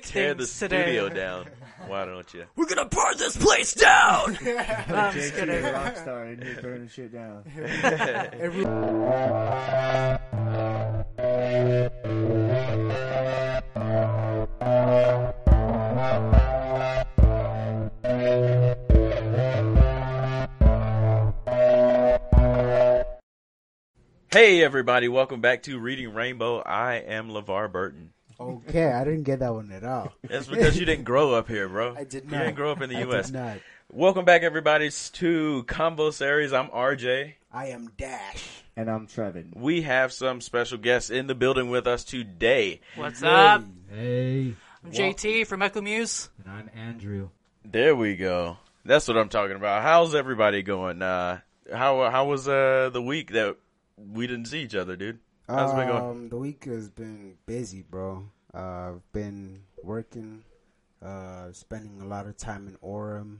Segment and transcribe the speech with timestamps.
[0.00, 0.82] tear the things today.
[0.82, 1.46] studio down.
[1.86, 2.44] Why don't you?
[2.56, 4.28] We're gonna burn this place down.
[4.36, 5.64] I'm JT, just kidding.
[5.64, 7.44] a rock star, and he's burning shit down.
[8.40, 8.64] Every-
[24.30, 26.60] Hey everybody, welcome back to Reading Rainbow.
[26.60, 28.10] I am LeVar Burton.
[28.40, 30.12] Okay, I didn't get that one at all.
[30.22, 31.94] That's because you didn't grow up here, bro.
[31.98, 32.38] I did You not.
[32.38, 33.26] didn't grow up in the I U.S.
[33.30, 33.58] Did not.
[33.92, 36.52] Welcome back, everybody, to Combo Series.
[36.52, 37.34] I'm RJ.
[37.52, 38.48] I am Dash.
[38.76, 39.54] And I'm Trevin.
[39.56, 42.80] We have some special guests in the building with us today.
[42.96, 43.62] What's up?
[43.90, 46.28] Hey, I'm JT from Echo Muse.
[46.44, 47.28] and I'm Andrew.
[47.64, 48.56] There we go.
[48.84, 49.82] That's what I'm talking about.
[49.82, 51.00] How's everybody going?
[51.02, 51.38] Uh,
[51.72, 53.56] how how was uh, the week that
[53.96, 55.20] we didn't see each other, dude?
[55.48, 56.02] How's it been going?
[56.02, 58.24] Um, the week has been busy, bro.
[58.52, 60.42] Uh, I've been working,
[61.02, 63.38] uh, spending a lot of time in Orem,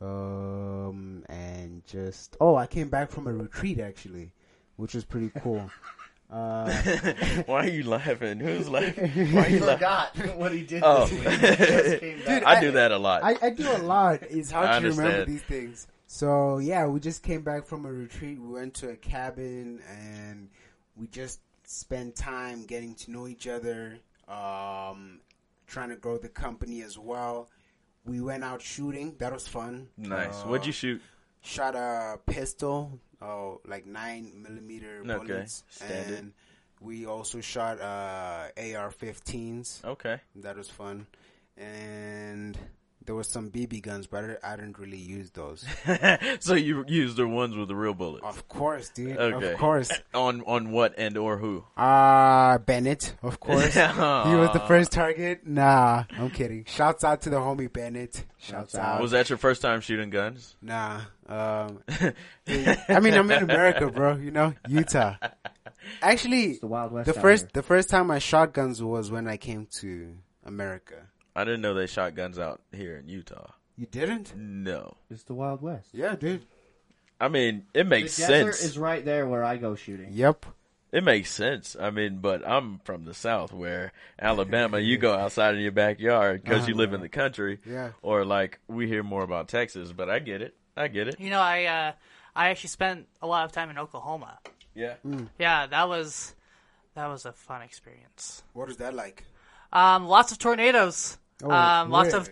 [0.00, 4.32] um, and just oh, I came back from a retreat actually,
[4.76, 5.70] which was pretty cool.
[6.32, 6.72] Uh,
[7.46, 8.40] Why are you laughing?
[8.40, 9.10] Who's laughing?
[9.34, 9.78] Why are you laughing?
[9.78, 11.28] forgot what he did Oh, this week.
[11.28, 12.44] He just came back.
[12.44, 13.22] I do that a lot.
[13.22, 14.22] I, I do a lot.
[14.22, 15.86] It's hard to remember these things.
[16.06, 18.40] So yeah, we just came back from a retreat.
[18.40, 20.48] We went to a cabin and
[20.96, 25.20] we just spent time getting to know each other, um,
[25.66, 27.48] trying to grow the company as well.
[28.04, 29.14] We went out shooting.
[29.18, 29.88] That was fun.
[29.96, 30.42] nice.
[30.42, 31.00] Uh, What'd you shoot?
[31.40, 36.18] Shot a pistol, oh, like nine millimeter Okay, bullets, standard.
[36.18, 36.32] and
[36.80, 39.84] we also shot uh, AR-15s.
[39.84, 40.20] Okay.
[40.36, 41.06] That was fun.
[41.56, 42.58] And
[43.06, 45.64] there was some BB guns, but I I didn't really use those.
[46.40, 48.24] so you used the ones with the real bullets.
[48.24, 49.16] of course, dude.
[49.16, 49.52] Okay.
[49.52, 49.90] Of course.
[50.14, 51.64] On on what and or who?
[51.76, 53.74] Uh, Bennett, of course.
[53.74, 55.46] he was the first target.
[55.46, 56.64] Nah, I'm kidding.
[56.66, 58.24] Shouts out to the homie Bennett.
[58.38, 58.84] Shouts, Shouts out.
[58.96, 59.02] out.
[59.02, 60.56] Was that your first time shooting guns?
[60.62, 61.00] Nah.
[61.26, 61.80] Um,
[62.48, 64.16] I mean, I'm in America, bro.
[64.16, 65.16] You know, Utah.
[66.02, 67.06] Actually, It's the Wild West.
[67.06, 67.50] the first here.
[67.54, 70.14] the first time I shot guns was when I came to
[70.44, 71.08] America.
[71.36, 73.50] I didn't know they shot guns out here in Utah.
[73.76, 74.36] You didn't?
[74.36, 74.96] No.
[75.10, 75.88] It's the Wild West.
[75.92, 76.44] Yeah, dude.
[77.20, 78.70] I mean, it makes the desert sense.
[78.70, 80.08] is right there where I go shooting.
[80.12, 80.46] Yep.
[80.92, 81.76] It makes sense.
[81.78, 86.44] I mean, but I'm from the South where Alabama, you go outside in your backyard
[86.44, 87.58] because you live in the country.
[87.66, 87.90] Yeah.
[88.00, 90.54] Or like we hear more about Texas, but I get it.
[90.76, 91.18] I get it.
[91.18, 91.92] You know, I uh,
[92.36, 94.38] I actually spent a lot of time in Oklahoma.
[94.72, 94.94] Yeah.
[95.36, 96.34] Yeah, that was
[96.94, 98.44] that was a fun experience.
[98.52, 99.24] What is that like?
[99.72, 101.18] Um, lots of tornadoes.
[101.44, 102.30] Oh, um, lots of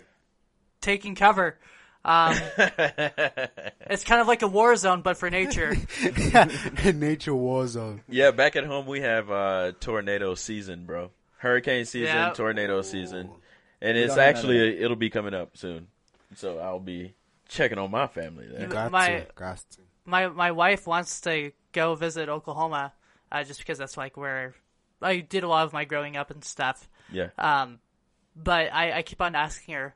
[0.80, 1.58] taking cover.
[2.04, 5.76] Um, it's kind of like a war zone, but for nature.
[6.94, 8.02] nature war zone.
[8.08, 11.10] Yeah, back at home we have uh tornado season, bro.
[11.38, 12.30] Hurricane season, Yeah.
[12.30, 13.30] tornado season.
[13.80, 15.88] And it's don't actually it'll be coming up soon.
[16.36, 17.14] So I'll be
[17.48, 18.66] checking on my family there.
[18.68, 19.78] Got My- to, got to.
[20.04, 22.92] my my wife wants to go visit Oklahoma,
[23.30, 24.54] uh, just because that's like where
[25.00, 26.88] I did a lot of my growing up and stuff.
[27.12, 27.28] Yeah.
[27.38, 27.78] Um,
[28.34, 29.94] but I, I keep on asking her,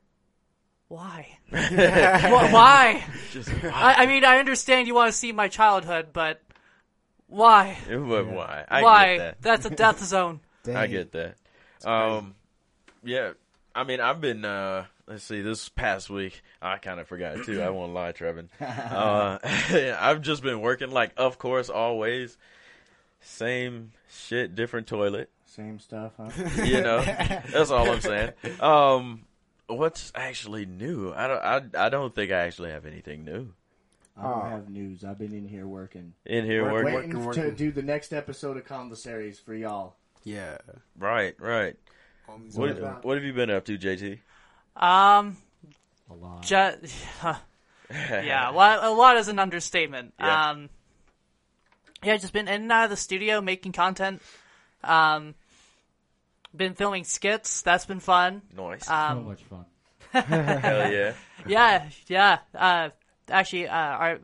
[0.89, 1.39] why?
[1.51, 3.05] Wh- why?
[3.33, 6.41] Just I, I mean, I understand you want to see my childhood, but
[7.27, 7.77] why?
[7.89, 8.65] but why?
[8.69, 9.07] I why?
[9.07, 9.43] get that.
[9.43, 10.41] That's a death zone.
[10.63, 10.77] Dang.
[10.77, 11.37] I get that.
[11.85, 12.35] Um,
[13.03, 13.33] yeah.
[13.75, 14.45] I mean, I've been.
[14.45, 15.41] uh Let's see.
[15.41, 17.63] This past week, I kind of forgot too.
[17.63, 18.49] I won't lie, Trevin.
[18.61, 19.39] Uh,
[20.01, 22.37] I've just been working, like, of course, always.
[23.21, 25.31] Same shit, different toilet.
[25.57, 26.31] Same stuff, huh?
[26.65, 28.33] You know, that's all I'm saying.
[28.61, 29.25] Um,
[29.69, 31.13] what's actually new?
[31.15, 31.75] I don't.
[31.75, 33.53] I, I don't think I actually have anything new
[34.19, 34.49] I don't Oh.
[34.51, 35.03] have news.
[35.05, 36.13] I've been in here working.
[36.27, 36.63] in here.
[36.65, 36.95] Work- working.
[37.11, 39.97] Waiting working, to do the next episode of Conversaries for y'all.
[40.25, 40.59] Yeah.
[40.99, 41.77] Right, right.
[42.27, 44.19] What, on what have you been up to, JT?
[44.75, 45.37] Um,
[46.11, 46.43] A lot.
[46.43, 46.55] ju-
[47.91, 50.13] yeah, a lot, a lot is an understatement.
[50.19, 50.51] Yeah.
[50.51, 50.69] Um,
[52.03, 54.21] yeah, just been in and out of the studio making content.
[54.85, 55.35] Um,
[56.57, 57.63] been filming skits.
[57.63, 58.43] That's been fun.
[58.57, 58.87] Nice.
[58.87, 59.65] so Um, much fun.
[60.13, 61.13] Hell yeah.
[61.47, 62.39] yeah, yeah.
[62.55, 62.91] Uh,
[63.31, 64.19] actually, uh, our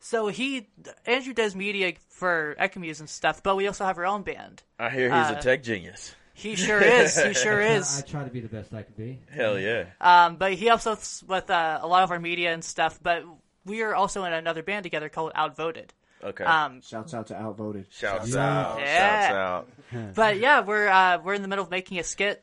[0.00, 0.68] so he
[1.06, 4.62] Andrew does media for Ecomuse and stuff, but we also have our own band.
[4.78, 6.14] I hear he's Uh, a tech genius.
[6.34, 7.22] He sure is.
[7.22, 7.98] He sure is.
[7.98, 9.20] I try to be the best I can be.
[9.30, 9.84] Hell yeah.
[10.00, 12.98] Um, but he helps us with uh, a lot of our media and stuff.
[13.02, 13.24] But
[13.66, 15.92] we are also in another band together called Outvoted.
[16.22, 16.44] Okay.
[16.44, 17.86] Um, Shouts out to Outvoted.
[17.90, 18.60] shouts Yeah.
[18.70, 18.80] out.
[18.80, 19.28] Yeah.
[19.28, 20.14] Shouts out.
[20.14, 22.42] but yeah, we're uh, we're in the middle of making a skit.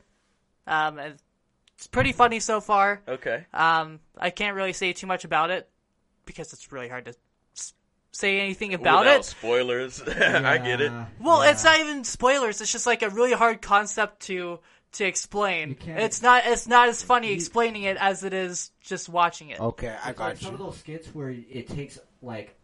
[0.66, 3.00] Um, it's pretty funny so far.
[3.06, 3.46] Okay.
[3.54, 5.68] Um, I can't really say too much about it
[6.24, 7.14] because it's really hard to
[8.10, 9.24] say anything about Without it.
[9.24, 10.02] spoilers.
[10.06, 10.90] I get it.
[10.90, 11.06] Yeah.
[11.20, 12.60] Well, it's not even spoilers.
[12.60, 14.58] It's just like a really hard concept to
[14.92, 15.76] to explain.
[15.86, 19.60] You It's not it's not as funny explaining it as it is just watching it.
[19.60, 22.56] Okay, I It's like got some of those skits where it takes like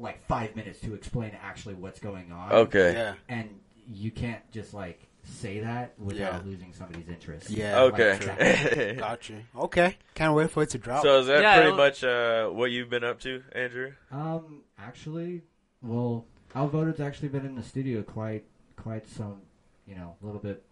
[0.00, 2.50] like five minutes to explain actually what's going on.
[2.52, 2.92] Okay.
[2.94, 3.48] Yeah, And
[3.86, 6.40] you can't just like say that without Yeah.
[6.44, 7.50] losing somebody's interest.
[7.50, 7.82] Yeah.
[7.82, 8.12] Okay.
[8.12, 8.92] Like, exactly.
[8.94, 9.36] got you.
[9.56, 11.02] Okay, can't wait for it to drop.
[11.02, 13.92] so is that Yeah, pretty it'll- much uh, what you've been up to, Andrew?
[14.10, 15.42] Um, actually,
[15.82, 16.24] well,
[16.56, 18.44] Outvoted's actually been in the studio quite,
[18.76, 19.42] quite some,
[19.86, 20.64] you know, a little bit,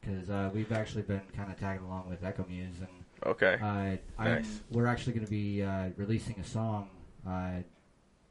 [0.00, 2.88] because uh, we've actually been kind of tagging along with Echo Muse, and
[3.24, 3.56] Okay.
[3.60, 4.60] uh, I'm, Nice.
[4.70, 6.90] we're actually going to be uh, releasing a song
[7.26, 7.62] uh,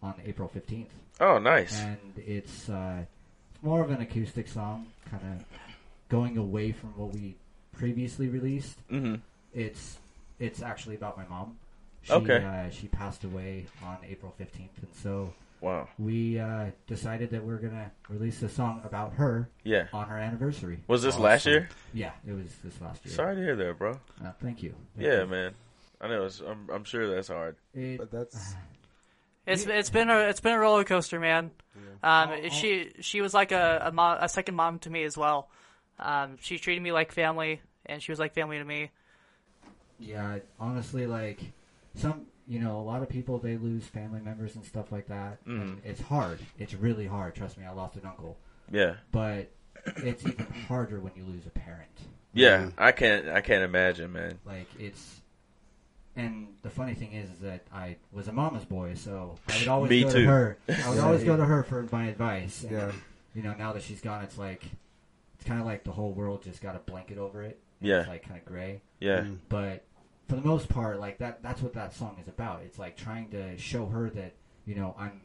[0.01, 1.79] on April fifteenth, Oh, nice.
[1.81, 3.03] and it's uh,
[3.53, 5.45] it's more of an acoustic song, kind of
[6.09, 7.35] going away from what we
[7.73, 8.77] previously released.
[8.89, 9.15] hmm
[9.53, 9.97] It's
[10.39, 11.57] it's actually about my mom.
[12.03, 12.43] She, Okay.
[12.43, 15.87] Uh, she passed away on April fifteenth, and so Wow.
[15.97, 19.87] we uh, decided that we're gonna release a song about her Yeah.
[19.93, 20.79] on her anniversary.
[20.87, 21.69] Was this last year?
[21.93, 23.15] Yeah, it was this last year.
[23.15, 23.93] Sorry to hear that, bro.
[24.23, 24.75] Uh, thank you.
[24.95, 25.27] Thank Yeah, you.
[25.27, 25.53] man.
[26.01, 26.25] I know.
[26.25, 27.55] It's, I'm, I'm sure that's hard.
[27.73, 28.53] It- but that's
[29.45, 31.51] It's it's been a it's been a roller coaster, man.
[32.03, 32.49] Um, Oh, oh.
[32.49, 35.49] she she was like a a, mom, a second mom to me as well.
[35.99, 38.91] Um, she treated me like family, and she was like family to me.
[39.99, 41.39] yeah, honestly, like
[41.95, 45.37] some, you know, a lot of people they lose family members and stuff like that.
[45.45, 45.85] and Mhm.
[45.85, 46.39] It's hard.
[46.59, 47.33] It's really hard.
[47.35, 48.37] Trust me, I lost an uncle,
[48.71, 48.95] Yeah.
[49.11, 49.49] but
[49.97, 51.89] it's even harder when you lose a parent.
[52.33, 52.71] Yeah.
[52.77, 53.29] I can't.
[53.29, 54.37] I can't imagine, man.
[54.45, 55.21] Like it's,
[56.15, 59.67] and the funny thing is, is that I was a mama's boy, so I would
[59.67, 60.21] always Me go too.
[60.21, 60.57] to her.
[60.69, 61.37] I would Yeah, always go yeah.
[61.37, 62.63] to her for my advice.
[62.63, 62.91] And, Yeah.
[63.33, 64.63] You know, now that she's gone, it's like
[65.35, 67.59] it's kind of like the whole world just got a blanket over it.
[67.81, 67.99] and Yeah.
[67.99, 69.21] It's like kind of gray, Yeah.
[69.21, 69.39] Mm.
[69.49, 69.83] but
[70.29, 71.43] for the most part, like that.
[71.43, 72.61] That's what that song is about.
[72.63, 74.33] It's like trying to show her that
[74.65, 75.21] you know I'm,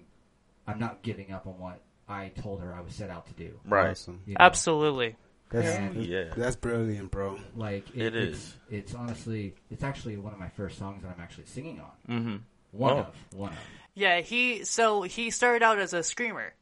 [0.67, 3.59] I'm not giving up on what I told her I was set out to do.
[3.65, 3.91] Right.
[3.91, 4.21] awesome.
[4.27, 4.39] you know?
[4.41, 5.17] Absolutely.
[5.51, 6.25] That's Yeah.
[6.27, 6.33] Yeah.
[6.37, 7.39] that's brilliant, bro.
[7.57, 8.55] Like It it's, is.
[8.71, 11.91] It's honestly, it's actually one of my first songs that I'm actually singing on.
[12.19, 12.37] Mm-hmm.
[12.73, 12.99] One Oh.
[12.99, 13.59] of, one of.
[13.95, 16.55] Yeah, he so he started out as a screamer,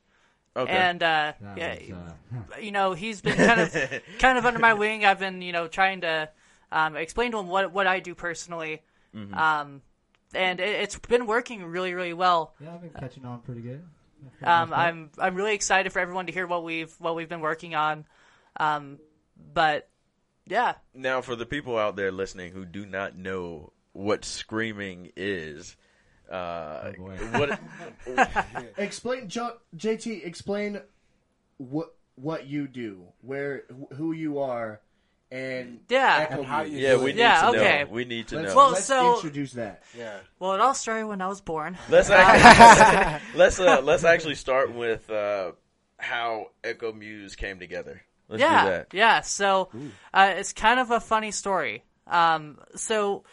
[0.56, 0.72] Okay.
[0.72, 1.90] and uh, yeah, was,
[2.56, 3.72] uh, you know he's been kind of
[4.18, 5.04] kind of under my wing.
[5.04, 6.30] I've been you know trying to
[6.72, 8.82] um, explain to him what what I do personally,
[9.14, 9.34] Mm-hmm.
[9.34, 9.82] um,
[10.34, 12.54] and it, it's been working really really well.
[12.60, 13.82] Yeah, I've been catching on pretty good.
[14.42, 17.74] Um, I'm I'm really excited for everyone to hear what we've what we've been working
[17.74, 18.06] on,
[18.56, 18.98] um,
[19.52, 19.88] but
[20.46, 25.76] yeah, now, for the people out there listening who do not know what screaming is,
[26.30, 27.02] uh, Oh,
[27.38, 27.60] what?
[28.78, 30.24] Explain, jo- JT.
[30.26, 30.80] Explain
[31.58, 33.64] what what you do, where
[33.94, 34.80] who you are,
[35.30, 36.26] and Yeah.
[36.38, 37.84] And how you yeah, we need Yeah, to okay.
[37.84, 37.90] know.
[37.90, 38.56] We need to Let's, know.
[38.56, 39.82] Well, let's so- introduce that.
[39.96, 40.18] Yeah.
[40.38, 41.76] well, it all started when I was born.
[41.90, 45.52] Let's actually, let's uh, let's actually start with uh,
[45.98, 48.02] how Echo Muse came together.
[48.28, 48.86] Let's yeah, do that.
[48.92, 49.20] yeah.
[49.22, 49.70] So
[50.12, 51.82] uh, it's kind of a funny story.
[52.06, 53.24] Um, so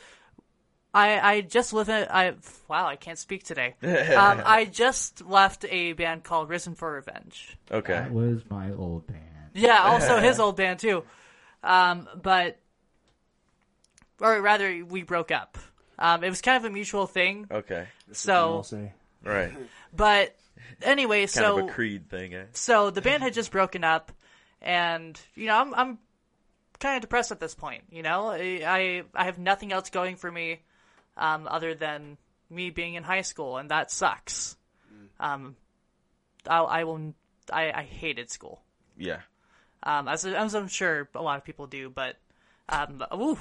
[0.93, 2.33] I I just live in I
[2.67, 3.75] wow I can't speak today.
[3.83, 7.57] um, I just left a band called Risen for Revenge.
[7.69, 7.93] Okay.
[7.93, 9.21] That was my old band.
[9.53, 11.03] Yeah, also his old band too.
[11.63, 12.57] Um, but
[14.21, 15.57] or rather, we broke up.
[15.99, 17.47] Um, it was kind of a mutual thing.
[17.51, 17.87] Okay.
[18.07, 18.93] I'll So, say.
[19.23, 19.51] Right.
[19.93, 20.35] but
[20.81, 22.33] anyway, Kind so of a creed thing.
[22.33, 22.43] Eh?
[22.53, 24.11] so the band had just broken up,
[24.61, 25.99] and you know I'm I'm
[26.79, 27.83] kind of depressed at this point.
[27.89, 30.61] You know, I I, I have nothing else going for me,
[31.17, 32.17] um, other than
[32.49, 34.55] me being in high school, and that sucks.
[35.19, 35.55] Um,
[36.47, 37.13] I, I will
[37.51, 38.61] I, I hated school.
[38.97, 39.19] Yeah.
[39.83, 42.15] Um, as, as I'm sure a lot of people do, but
[42.69, 43.37] um, ooh,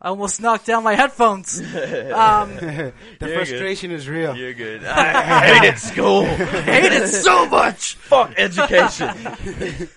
[0.00, 1.58] I almost knocked down my headphones.
[1.60, 4.36] um, The You're frustration is real.
[4.36, 4.84] You're good.
[4.84, 6.24] I hated school.
[6.24, 7.94] hate it so much.
[7.94, 9.88] Fuck education.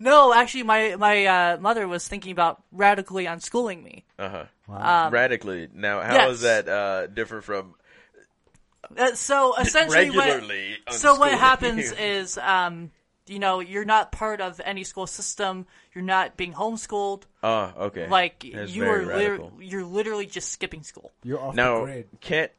[0.00, 4.04] No, actually, my my uh, mother was thinking about radically unschooling me.
[4.18, 4.44] Uh huh.
[4.74, 5.68] Um, Radically.
[5.74, 6.64] Now, how is yes.
[6.64, 7.74] that uh, different from
[8.96, 10.42] Uh, so essentially, what,
[10.92, 11.96] so what happens you?
[11.98, 12.90] is, um,
[13.26, 15.66] you know, you're not part of any school system.
[15.94, 17.24] You're not being homeschooled.
[17.42, 18.08] Oh, okay.
[18.08, 21.12] Like That's you very are, lit- you're literally just skipping school.
[21.22, 22.08] You're off the Now, grid.
[22.20, 22.50] can't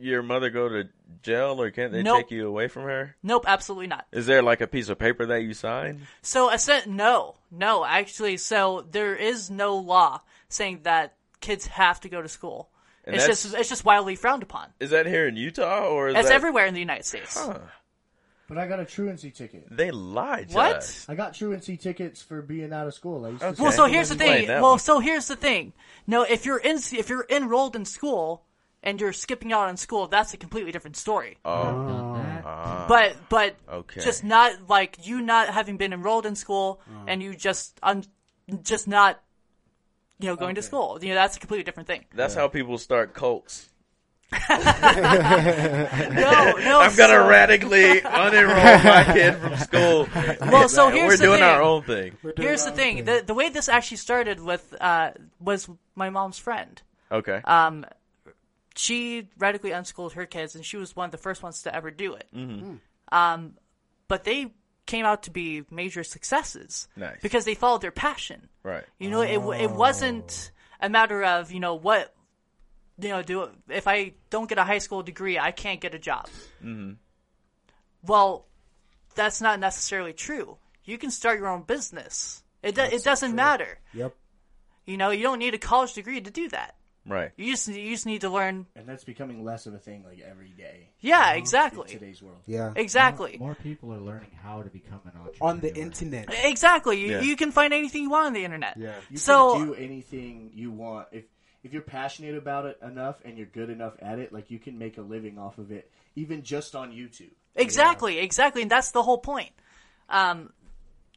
[0.00, 0.88] your mother go to
[1.22, 2.22] jail, or can't they Nope.
[2.22, 3.16] take you away from her?
[3.22, 4.06] Nope, absolutely not.
[4.12, 6.06] Is there like a piece of paper that you sign?
[6.22, 7.84] So I said no, no.
[7.84, 12.68] Actually, so there is no law saying that kids have to go to school.
[13.06, 14.68] And it's just it's just wildly frowned upon.
[14.80, 17.38] Is that here in Utah, or is It's that everywhere in the United States.
[17.38, 17.58] Huh.
[18.48, 19.66] But I got a truancy ticket.
[19.70, 20.76] They lied to What?
[20.76, 21.06] us.
[21.08, 23.24] I got truancy tickets for being out of school.
[23.24, 23.62] I used to Okay.
[23.62, 24.48] Well, so here's the thing.
[24.48, 24.78] Well, one.
[24.78, 25.72] so here's the thing.
[26.06, 28.44] No, if you're in if you're enrolled in school
[28.84, 31.38] and you're skipping out on school, that's a completely different story.
[31.44, 34.00] Oh, Done ah, but but okay.
[34.00, 38.04] just not like you not having been enrolled in school and you just un,
[38.62, 39.20] just not,
[40.20, 40.98] you know, going to school.
[41.02, 42.04] You know, that's a completely different thing.
[42.14, 43.68] That's how people start cults.
[44.48, 46.80] No, no.
[46.80, 50.08] I'm gonna so- radically unenroll my kid from school.
[50.50, 51.48] Well, so here's we're the doing thing.
[51.48, 52.16] our own thing.
[52.36, 55.10] Here's the thing: the the way this actually started with uh,
[55.40, 56.80] was my mom's friend.
[57.10, 57.40] Okay.
[57.44, 57.84] Um,
[58.76, 61.90] she radically unschooled her kids, and she was one of the first ones to ever
[61.90, 62.26] do it.
[62.34, 62.74] Mm-hmm.
[63.16, 63.54] Um,
[64.08, 64.52] but they
[64.86, 67.18] came out to be major successes Nice.
[67.22, 68.48] because they followed their passion.
[68.62, 68.84] right.
[68.98, 70.50] You know, it it wasn't
[70.80, 72.14] a matter of you know what
[72.98, 75.98] you know do if I don't get a high school degree, I can't get a
[75.98, 76.26] job.
[76.62, 76.92] Mm-hmm.
[78.06, 78.46] Well,
[79.14, 80.58] that's not necessarily true.
[80.84, 82.42] You can start your own business.
[82.62, 83.78] It do, it doesn't matter.
[83.94, 84.14] Yep.
[84.86, 86.74] You know, you don't need a college degree to do that.
[87.06, 87.32] Right.
[87.36, 88.66] You just you just need to learn.
[88.76, 92.38] And that's becoming less of a thing like every day Yeah, in exactly, today's world.
[92.46, 92.72] Yeah.
[92.74, 95.50] exactly, More people are learning how to become an entrepreneur.
[95.50, 96.28] On the internet.
[96.44, 97.00] exactly.
[97.00, 97.20] You, Yeah.
[97.20, 98.76] you can find anything you want on the internet.
[98.78, 98.94] Yeah.
[99.10, 101.24] You So can do anything you want if
[101.62, 104.32] if you're passionate about it enough and you're good enough at it.
[104.32, 107.32] Like you can make a living off of it, even just on YouTube.
[107.56, 109.50] Exactly, exactly, and that's the whole point.
[110.08, 110.52] Um,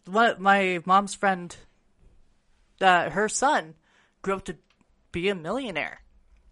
[0.06, 1.56] what my mom's friend,
[2.82, 3.76] uh, her son,
[4.22, 4.56] grew up to
[5.12, 6.02] be a millionaire.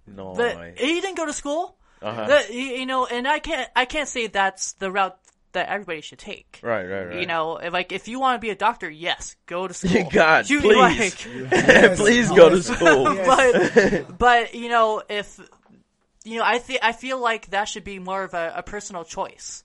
[0.07, 0.35] No.
[0.77, 1.77] He didn't go to school.
[2.01, 2.27] Uh-huh.
[2.27, 5.17] The- you know, and I can't, I can't say that's the route
[5.53, 6.59] that everybody should take.
[6.61, 6.83] Right.
[6.85, 7.03] Right.
[7.05, 7.19] Right.
[7.21, 10.09] You know, if, like if you want to be a doctor, yes, go to school.
[10.11, 10.77] God, You- please.
[10.77, 13.05] like- please go to school.
[13.25, 15.39] but but you know if
[16.25, 19.05] you know I think I feel like that should be more of a, a personal
[19.05, 19.63] choice.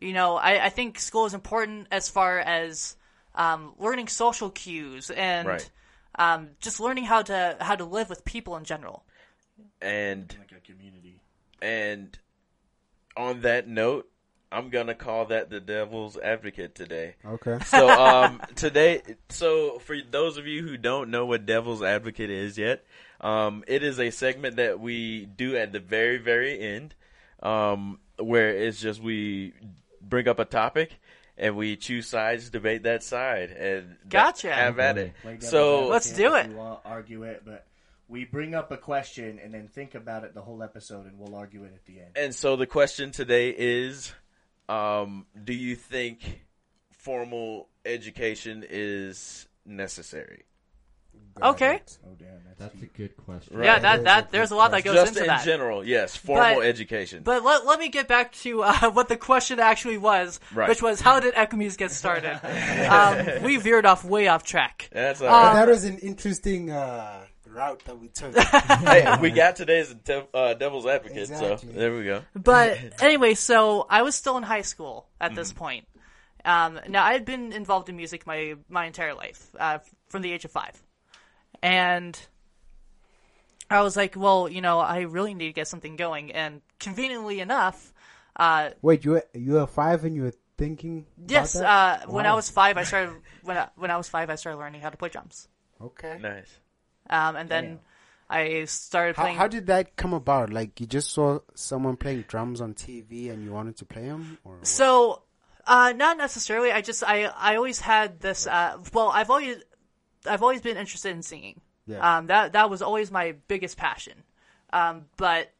[0.00, 2.96] You know, I, I think school is important as far as
[3.36, 5.70] um, learning social cues and Right.
[6.16, 9.04] Um, just learning how to how to live with people in general.
[9.80, 11.20] And Like a community.
[11.60, 12.16] and
[13.16, 14.08] on that note,
[14.50, 17.14] I'm gonna call that the devil's advocate today.
[17.24, 17.58] Okay.
[17.64, 22.58] So um today so for those of you who don't know what devil's advocate is
[22.58, 22.84] yet,
[23.20, 26.94] um it is a segment that we do at the very very end
[27.42, 29.52] um where it's just we
[30.00, 31.00] bring up a topic
[31.42, 34.52] and we choose sides, debate that side and Gotcha.
[34.52, 35.12] have at it.
[35.24, 36.48] Like So Let's do it.
[36.48, 37.66] We'll argue it, but
[38.08, 41.34] we bring up a question and then think about it the whole episode, and we'll
[41.34, 42.10] argue it at the end.
[42.14, 44.12] And so the question today is,
[44.68, 46.42] um, do you think
[46.92, 50.44] formal education is necessary?
[51.40, 51.80] Okay.
[52.06, 53.56] Oh damn, that's, That's a good question.
[53.56, 53.64] Right.
[53.64, 55.44] Yeah, that that there's a lot that goes Just into in that.
[55.44, 57.22] general, yes, formal But- education.
[57.22, 60.68] But let, let me get back to uh, what the question actually was, Right.
[60.68, 62.38] which was how did Ecomus get started?
[62.88, 64.88] um, we veered off way off track.
[64.92, 65.54] That's all Um, right.
[65.54, 68.36] that was an interesting uh, route that we took.
[68.38, 71.72] hey, we got today's de- uh, devil's advocate, Exactly.
[71.72, 72.22] so there we go.
[72.34, 75.36] But anyway, so I was still in high school at Mm-hmm.
[75.36, 75.86] this point.
[76.44, 80.32] Um, now I had been involved in music my my entire life, uh, from the
[80.32, 80.72] age of five,
[81.62, 82.18] and
[83.70, 86.32] I was like, well, you know, I really need to get something going.
[86.32, 87.92] And conveniently enough,
[88.36, 91.06] uh, Wait, you were, you were five and you were thinking?
[91.16, 91.64] about yes, that?
[91.64, 94.58] uh, when I was five, I started when I, when I was five, I started
[94.58, 95.48] learning how to play drums.
[95.80, 96.18] Okay.
[96.20, 96.58] Nice.
[97.10, 97.80] Um, and then
[98.30, 99.36] I started playing.
[99.36, 100.52] how did that come about?
[100.52, 104.38] Like you just saw someone playing drums on TV and you wanted to play them,
[104.44, 104.66] or what?
[104.66, 105.22] So,
[105.66, 106.72] uh, not necessarily.
[106.72, 108.46] I just I I always had this.
[108.46, 109.58] Uh, well, I've always
[110.26, 111.60] I've always been interested in singing.
[111.86, 112.18] Yeah.
[112.18, 114.22] Um, that that was always my biggest passion.
[114.72, 115.52] Um, but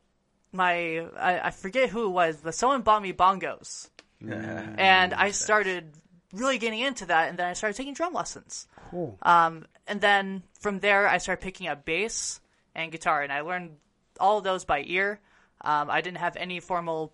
[0.52, 3.90] my I, I forget who it was, but someone bought me bongos,
[4.20, 5.92] yeah, and I started
[6.32, 8.66] really getting into that, and then I started taking drum lessons.
[8.90, 9.18] cool.
[9.22, 12.40] Um, and then from there, I started picking up bass
[12.74, 13.76] and guitar, and I learned
[14.20, 15.20] all of those by ear.
[15.60, 17.12] Um, I didn't have any formal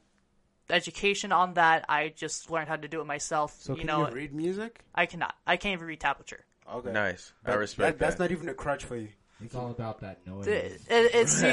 [0.70, 1.84] education on that.
[1.88, 3.56] I just learned how to do it myself.
[3.60, 4.80] so you can know, you read music?
[4.94, 5.34] I cannot.
[5.46, 6.42] I can't even read tablature.
[6.74, 6.92] Okay.
[6.92, 7.32] Nice.
[7.44, 9.08] I respect that, That's not even a crutch for you.
[9.40, 10.46] It's all about that noise.
[10.46, 11.46] It, it, it's see,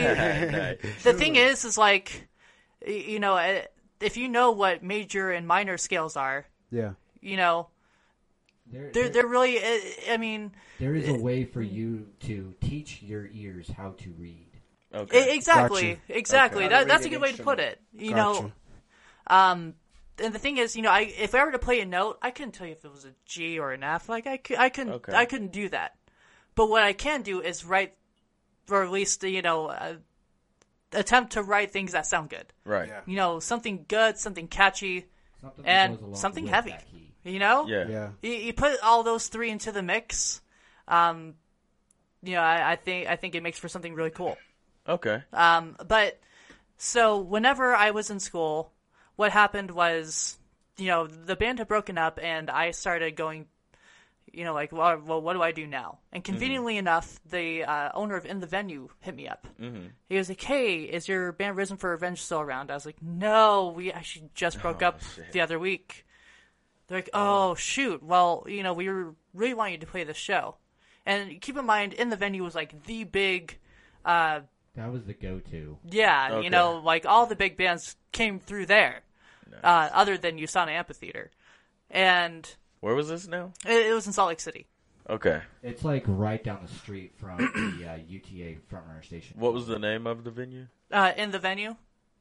[1.03, 2.27] the thing is, is like,
[2.85, 3.61] you know, uh,
[4.01, 6.93] if you know what major and minor scales are, Yeah.
[7.21, 7.67] you know,
[8.65, 9.59] There, they're there- they're really.
[9.59, 9.79] uh,
[10.13, 14.47] I mean, there is a way for you to teach your ears how to read.
[14.93, 15.35] Okay.
[15.35, 16.17] Exactly, Gotcha.
[16.17, 16.63] exactly.
[16.65, 16.73] Okay.
[16.73, 17.79] That, that's a good way to put it.
[17.93, 18.41] You Gotcha.
[18.41, 18.51] know,
[19.27, 19.73] um,
[20.23, 22.31] and the thing is, you know, I if I were to play a note, I
[22.31, 24.07] couldn't tell you if it was a G or an F.
[24.09, 25.13] Like I, cou- I couldn't, Okay.
[25.13, 25.95] I couldn't do that.
[26.55, 27.93] But what I can do is write,
[28.69, 29.95] or at least you know, uh,
[30.93, 32.45] attempt to write things that sound good.
[32.63, 32.87] Right.
[32.87, 33.01] Yeah.
[33.05, 35.05] You know, something good, something catchy.
[35.41, 36.75] Something And something heavy.
[37.23, 37.87] You know, Yeah.
[37.87, 38.09] Yeah.
[38.21, 40.41] you, you put all those three into the mix.
[40.87, 41.33] Um,
[42.23, 44.37] you know, I, I think I think it makes for something really cool.
[44.87, 45.23] Okay.
[45.33, 46.19] Um, but
[46.77, 48.71] so whenever I was in school,
[49.15, 50.37] what happened was,
[50.77, 53.47] you know, the band had broken up, and I started going.
[54.33, 55.99] you know, like, well, well what do I do now?
[56.11, 56.31] And Mm-hmm.
[56.33, 59.47] conveniently enough, the uh, owner of In the Venue hit me up.
[59.61, 59.87] Mm-hmm.
[60.09, 63.01] He was like, "Hey, is your band Risen for Revenge still around?" I was like,
[63.01, 65.31] "No, we actually just broke up Oh, shit.
[65.31, 66.05] the other week."
[66.87, 70.17] They're like, "Oh shoot, well, you know, we were really wanting you to play this
[70.17, 70.57] show."
[71.05, 73.57] And keep in mind, In the Venue was like the big.
[74.03, 74.41] Uh,
[74.75, 75.77] That was the go-to.
[75.89, 76.43] yeah, Okay.
[76.43, 79.01] you know, like all the big bands came through there,
[79.63, 81.31] uh, other than USANA Amphitheater,
[81.89, 83.53] and Where was this now?
[83.65, 84.67] it, it was in Salt Lake City.
[85.09, 85.41] Okay.
[85.61, 89.37] It's like right down the street from the uh, UTA frontrunner station.
[89.39, 90.65] What was the name of the venue?
[90.91, 91.75] Uh, in the venue,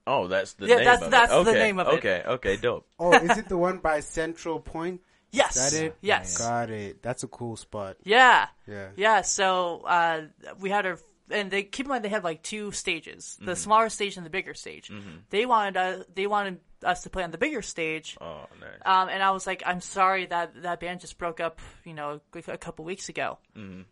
[0.06, 1.44] Oh, that's the Yeah, name that's- of that's it.
[1.44, 1.94] the Okay, name of it.
[1.94, 2.86] Okay, okay, dope.
[3.00, 5.00] Oh, is it the one by Central Point?
[5.32, 5.96] yes, Is that it?
[6.02, 7.02] yes, Got it.
[7.02, 7.96] That's a cool spot.
[8.04, 8.88] yeah, Yeah.
[8.96, 9.22] yeah.
[9.22, 10.26] So uh,
[10.60, 10.98] we had our,
[11.30, 14.30] and they keep in mind they had like two stages, the smaller stage and the
[14.30, 14.90] bigger stage.
[15.30, 18.70] They wanted uh, they wanted us to play on the bigger stage, Oh, nice.
[18.84, 22.20] um, and I was like, I'm sorry that that band just broke up, you know,
[22.34, 23.38] a, a couple weeks ago.
[23.56, 23.82] Mm-hmm.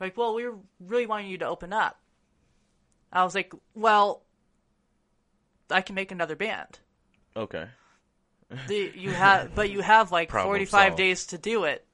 [0.00, 1.98] Like, well, we were really wanting you to open up.
[3.10, 4.22] I was like, well,
[5.70, 6.78] I can make another band.
[7.34, 7.66] Okay.
[8.68, 10.96] The, you have, but you have like Problem 45 solved.
[10.98, 11.86] days to do it.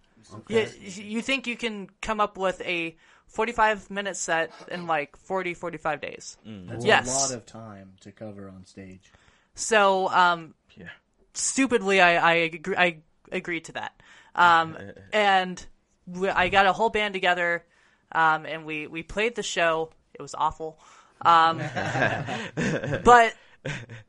[0.48, 2.96] You, you think you can come up with a
[3.32, 6.36] 45 minute set in like 40, 45 days.
[6.44, 7.06] That's Yes.
[7.06, 9.10] a lot of time to cover on stage.
[9.54, 10.90] So, um, Yeah.
[11.32, 12.98] stupidly, I, I, agree, I
[13.32, 14.00] agreed to that.
[14.34, 14.76] Um,
[15.14, 15.64] and
[16.06, 17.64] we, I got a whole band together,
[18.12, 19.90] um, and we, we played the show.
[20.12, 20.78] It was awful.
[21.22, 21.58] Um,
[23.04, 23.34] but,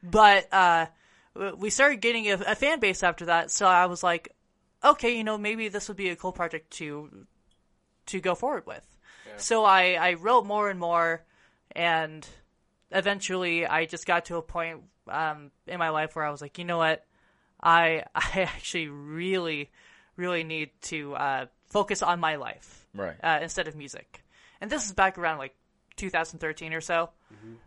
[0.03, 0.87] but, uh,
[1.57, 3.51] we started getting a, a fan base after that.
[3.51, 4.35] So I was like,
[4.83, 7.25] okay, you know, maybe this would be a cool project to,
[8.07, 8.85] to go forward with.
[9.37, 11.23] So I, I wrote more and more
[11.75, 12.27] and
[12.91, 16.57] eventually I just got to a point um, in my life where I was like,
[16.57, 17.03] you know what,
[17.61, 19.71] I I actually really
[20.15, 23.15] really need to uh, focus on my life Right.
[23.23, 24.23] uh, instead of music.
[24.61, 25.55] And this is back around like
[25.97, 27.09] 2013 or so.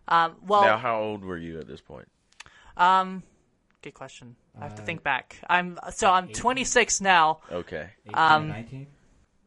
[0.09, 2.09] Um, well, now, how old were you at this point?
[2.77, 3.23] um,
[3.83, 4.37] good question.
[4.59, 5.37] I have to think back.
[5.49, 7.41] I'm so I'm 26 now.
[7.51, 7.91] Okay.
[8.07, 8.87] 18 Um, 19?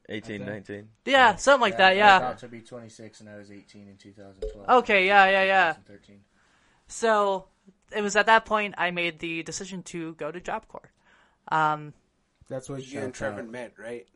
[0.10, 0.52] 18, Okay.
[0.52, 0.90] 19?
[1.06, 1.92] Yeah, something like that.
[1.92, 2.18] I'm Yeah.
[2.18, 4.70] about to be 26, and I was 18 in 2012.
[4.84, 5.06] Okay.
[5.08, 5.26] Yeah.
[5.30, 5.44] Yeah.
[5.44, 5.74] Yeah.
[5.74, 6.22] 2013.
[6.88, 7.46] So
[7.96, 10.92] it was at that point I made the decision to go to Job Corps.
[11.52, 11.94] Um,
[12.50, 14.08] That's what you and Trevor met, right?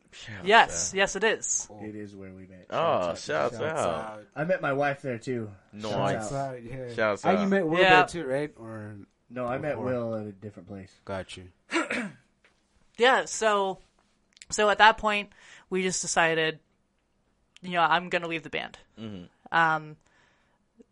[0.44, 1.68] yes, yes, it is.
[1.82, 2.66] It is where we met.
[2.70, 4.22] Oh, Shouts shouts Shouts out.
[4.36, 5.50] I met my wife there too.
[5.72, 5.90] Nice.
[5.90, 6.54] Shouts Shouts out.
[6.54, 6.94] out, yeah.
[6.94, 7.96] Shouts oh, you met Will Yeah.
[7.96, 8.52] there too, right?
[8.56, 8.96] Or
[9.30, 9.84] No, I met Before.
[9.86, 10.92] Will at a different place.
[11.04, 11.48] got you.
[12.98, 13.78] yeah so
[14.50, 15.30] so at that point
[15.70, 16.58] we just decided
[17.62, 18.78] you know i'm gonna leave the band
[19.52, 19.96] um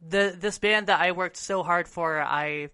[0.08, 2.68] the this band that i worked so hard for i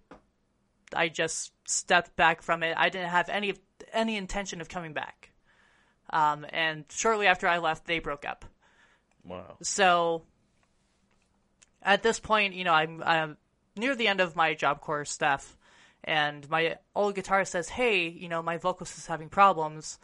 [0.94, 3.54] i just stepped back from it i didn't have any
[3.92, 5.30] any intention of coming back
[6.11, 8.44] um and shortly after i left they broke up
[9.24, 9.56] Wow.
[9.62, 10.22] so
[11.82, 13.37] at this point, you know, I'm, I'm
[13.76, 15.56] near the end of my job corps stuff,
[16.02, 19.98] and my old guitarist says, "Hey, you know, my vocalist is having problems.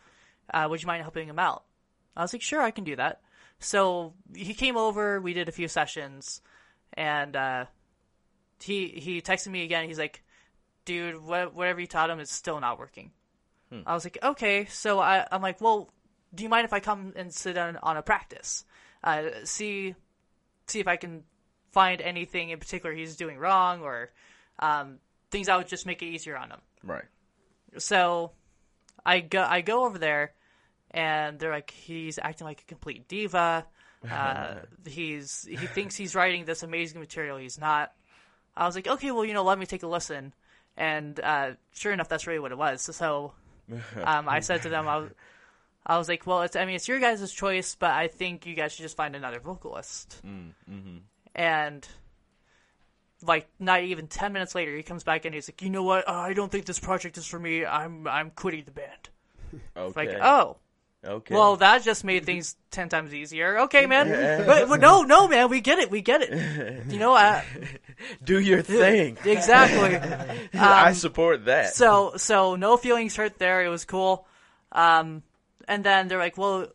[0.53, 1.65] Uh, would you mind helping him out?"
[2.17, 3.21] I was like, "Sure, I can do that."
[3.59, 5.21] So he came over.
[5.21, 6.41] We did a few sessions,
[6.93, 7.65] and uh,
[8.63, 9.87] he he texted me again.
[9.89, 10.23] He's like,
[10.85, 13.11] "Dude, wha- whatever you taught him is still not working."
[13.87, 15.91] I was like, "Okay." So I, I'm like, "Well,
[16.35, 18.65] do you mind if I come and sit on on a practice?"
[19.05, 19.95] uh, see
[20.67, 21.23] see if I can
[21.73, 24.11] find anything in particular he's doing wrong or
[24.59, 24.99] um,
[25.31, 26.61] things that would just make it easier on him.
[26.83, 27.05] Right.
[27.79, 28.33] So
[29.05, 30.33] I go I go over there
[30.95, 33.67] and they're like he's acting like a complete diva.
[34.11, 34.55] Uh,
[34.87, 37.37] he's he thinks he's writing this amazing material.
[37.37, 37.93] He's not.
[38.57, 40.33] I was like, okay, well, you know, let me take a listen.
[40.77, 42.83] And uh, sure enough, that's really what it was.
[42.83, 43.33] So
[44.03, 45.11] um, I said to them, I was,
[45.85, 48.55] I was like, well, it's, I mean, it's your guys' choice, but I think you
[48.55, 50.21] guys should just find another vocalist.
[51.35, 51.87] And
[53.23, 56.09] like, not even ten minutes later, he comes back and he's like, you know what?
[56.09, 57.65] Uh, I don't think this project is for me.
[57.65, 59.09] I'm I'm quitting the band.
[59.77, 60.07] Okay.
[60.09, 60.57] Like, oh,
[61.05, 61.35] okay.
[61.35, 63.61] well, that just made things ten times easier.
[63.61, 64.47] Okay, man.
[64.47, 65.91] but, but no, no, man, we get it.
[65.91, 66.87] We get it.
[66.89, 67.43] You know, uh,
[68.25, 69.17] do your thing.
[69.25, 69.97] exactly.
[70.59, 71.67] I support that.
[71.67, 73.65] Um, so so no feelings hurt there.
[73.65, 74.27] It was cool.
[74.73, 75.23] Um,
[75.69, 76.67] and then they're like, "Well,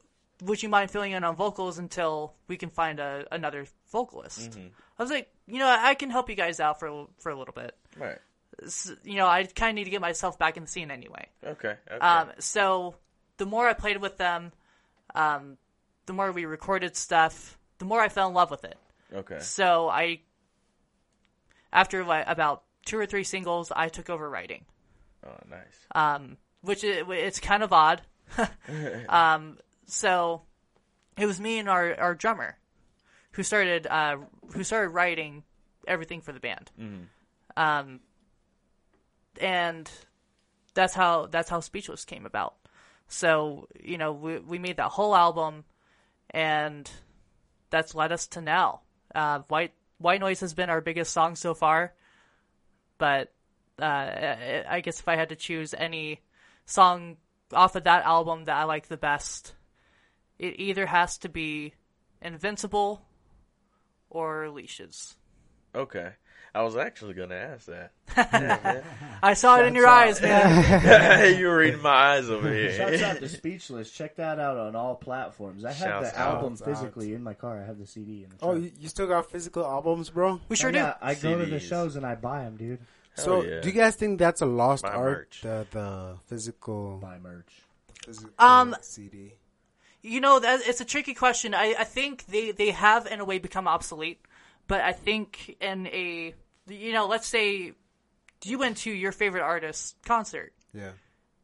[0.44, 4.58] would you mind filling in on vocals until we can find a, another vocalist?"
[4.98, 7.36] I was like, "You know, I can help you guys out for a- for a
[7.38, 7.76] little bit.
[7.98, 8.18] right.
[8.63, 11.28] S- You know, I kind of need to get myself back in the scene anyway."
[11.46, 11.76] Okay.
[11.92, 11.98] okay.
[12.06, 12.96] Um, so
[13.39, 14.52] the more I played with them,
[15.15, 15.58] um,
[16.06, 18.78] the more we recorded stuff, the more I fell in love with it.
[19.13, 19.39] okay.
[19.39, 20.19] So I,
[21.73, 24.65] after like about two or three singles, I took over writing.
[25.25, 25.86] Oh, nice.
[25.95, 28.02] um, which is, it's kind of odd.
[29.10, 30.43] um, so
[31.17, 32.58] it was me and our, our drummer
[33.32, 34.17] who started uh,
[34.54, 35.43] who started writing
[35.88, 36.71] everything for the band.
[37.58, 37.99] Um,
[39.39, 39.89] and
[40.73, 42.56] that's how that's how Speechless came about.
[43.10, 45.65] So you know we we made that whole album,
[46.30, 46.89] and
[47.69, 48.82] that's led us to now.
[49.13, 51.93] Uh, White White Noise has been our biggest song so far,
[53.00, 53.34] but
[53.82, 56.22] uh, I I guess if I had to choose any
[56.65, 57.17] song
[57.52, 59.56] off of that album that I like the best,
[60.38, 61.74] it either has to be
[62.22, 63.02] Invincible
[64.12, 65.15] or Leashes.
[65.74, 66.12] Okay.
[66.54, 67.92] I was actually going to ask that.
[69.24, 71.36] I saw it in your Shouts eyes, man.
[71.40, 72.74] you were reading my eyes over here.
[72.74, 73.06] Shouts here.
[73.06, 73.92] out to Speechless.
[73.92, 75.64] Check that out on all platforms.
[75.64, 76.36] I have Shouts the out.
[76.36, 76.68] album Shouts out.
[76.76, 77.62] physically in my car.
[77.62, 78.64] I have the CD in the Oh, truck.
[78.64, 80.42] you, you still got physical albums, bro?
[80.50, 80.78] We sure Oh, do.
[80.80, 82.80] yeah, I go to the shows and I buy them, dude.
[83.16, 83.60] So, yeah.
[83.62, 85.18] do you guys think that's a lost Buy art?
[85.18, 85.42] merch.
[85.42, 87.52] The the physical, Buy merch.
[88.06, 89.34] physical Um, CD.
[90.02, 91.54] You know, that it's a tricky question.
[91.54, 94.22] I, I think they, they have in a way become obsolete,
[94.69, 96.34] but I think in a
[96.67, 97.73] you know, let's say
[98.45, 100.53] you went to your favorite artist's concert.
[100.73, 100.91] Yeah,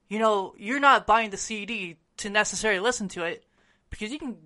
[0.08, 3.44] You know, you're not buying the CD to necessarily listen to it
[3.90, 4.38] because you can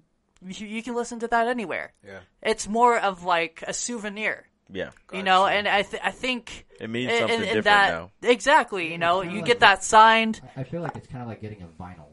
[0.42, 1.94] you, you can listen to that anywhere.
[2.04, 2.22] yeah.
[2.42, 4.92] It's more of like a souvenir, Yeah.
[5.12, 8.12] you know, and I th- I think It means something in- in different that, now.
[8.24, 10.40] Exactly, you know, you like get that signed.
[10.56, 12.09] I I feel like it's kind of like getting a vinyl.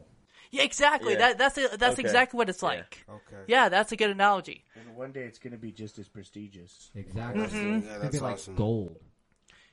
[0.51, 1.13] Yeah, exactly.
[1.13, 1.19] Yeah.
[1.19, 2.01] That that's it- that's Okay.
[2.03, 2.67] exactly what it's Yeah.
[2.69, 3.05] like.
[3.09, 3.43] Okay.
[3.47, 4.63] Yeah, that's a good analogy.
[4.75, 6.89] And one day it's going to be just as prestigious.
[6.95, 7.43] Exactly.
[7.43, 7.85] Mm-hmm.
[7.87, 8.97] Yeah, that's gonna be like gold.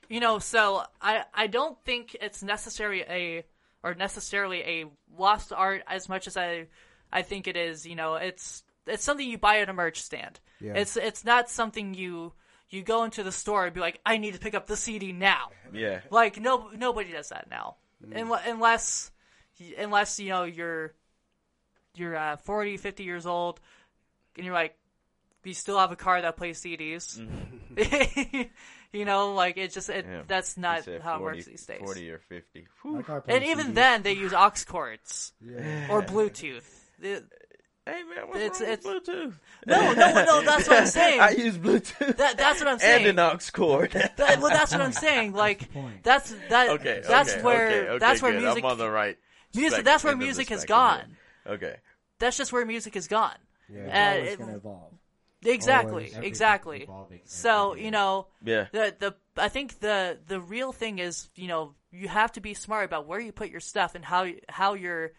[0.09, 3.43] You know, so I I don't think it's necessary a
[3.83, 4.85] or necessarily a
[5.17, 6.67] lost art as much as I
[7.11, 7.85] I think it is.
[7.85, 10.39] You know, it's it's something you buy at a merch stand.
[10.59, 10.73] Yeah.
[10.75, 12.33] It's it's not something you
[12.69, 15.11] you go into the store and be like, I need to pick up the CD
[15.11, 15.49] now.
[15.73, 16.01] Yeah.
[16.11, 18.13] Like no nobody does that now, mm.
[18.13, 19.11] Unle- unless
[19.77, 20.93] unless you know you're
[21.95, 23.59] you're uh, 40, 50 years old,
[24.35, 24.75] and you're like
[25.43, 27.19] you still have a car that plays CDs.
[28.91, 30.21] you know, like it just it, Yeah.
[30.27, 31.79] that's not how 40, it works these days.
[31.83, 32.67] 40 or 50.
[32.83, 33.73] And plays even CDs.
[33.75, 35.87] then, they use aux cords Yeah.
[35.89, 36.63] or Bluetooth.
[37.01, 37.25] It-
[37.87, 39.33] Hey, man, what's It's- wrong it's- with Bluetooth?
[39.67, 40.41] no, no, no.
[40.41, 41.21] That's what I'm saying.
[41.21, 42.17] I use Bluetooth.
[42.17, 43.05] That- that's what I'm saying.
[43.05, 43.19] And saying.
[43.19, 43.91] an aux cord.
[43.91, 45.33] That- well, that's what I'm saying.
[45.33, 45.69] Like
[46.01, 46.69] that's that.
[46.69, 48.41] okay, that's okay, where okay, okay, that's where good.
[48.41, 48.63] music.
[48.63, 49.19] I'm on the right.
[49.55, 51.17] Music spec- that's where end of the music has gone.
[51.47, 51.75] Okay.
[52.19, 53.37] That's just where music has gone.
[53.69, 54.93] It's Uh, always going to evolve.
[55.43, 56.17] Exactly, Always.
[56.17, 56.83] Exactly.
[56.83, 58.67] evolving So you know, Yeah.
[58.71, 62.53] the the I think the the real thing is you know you have to be
[62.53, 65.11] smart about where you put your stuff and how how you're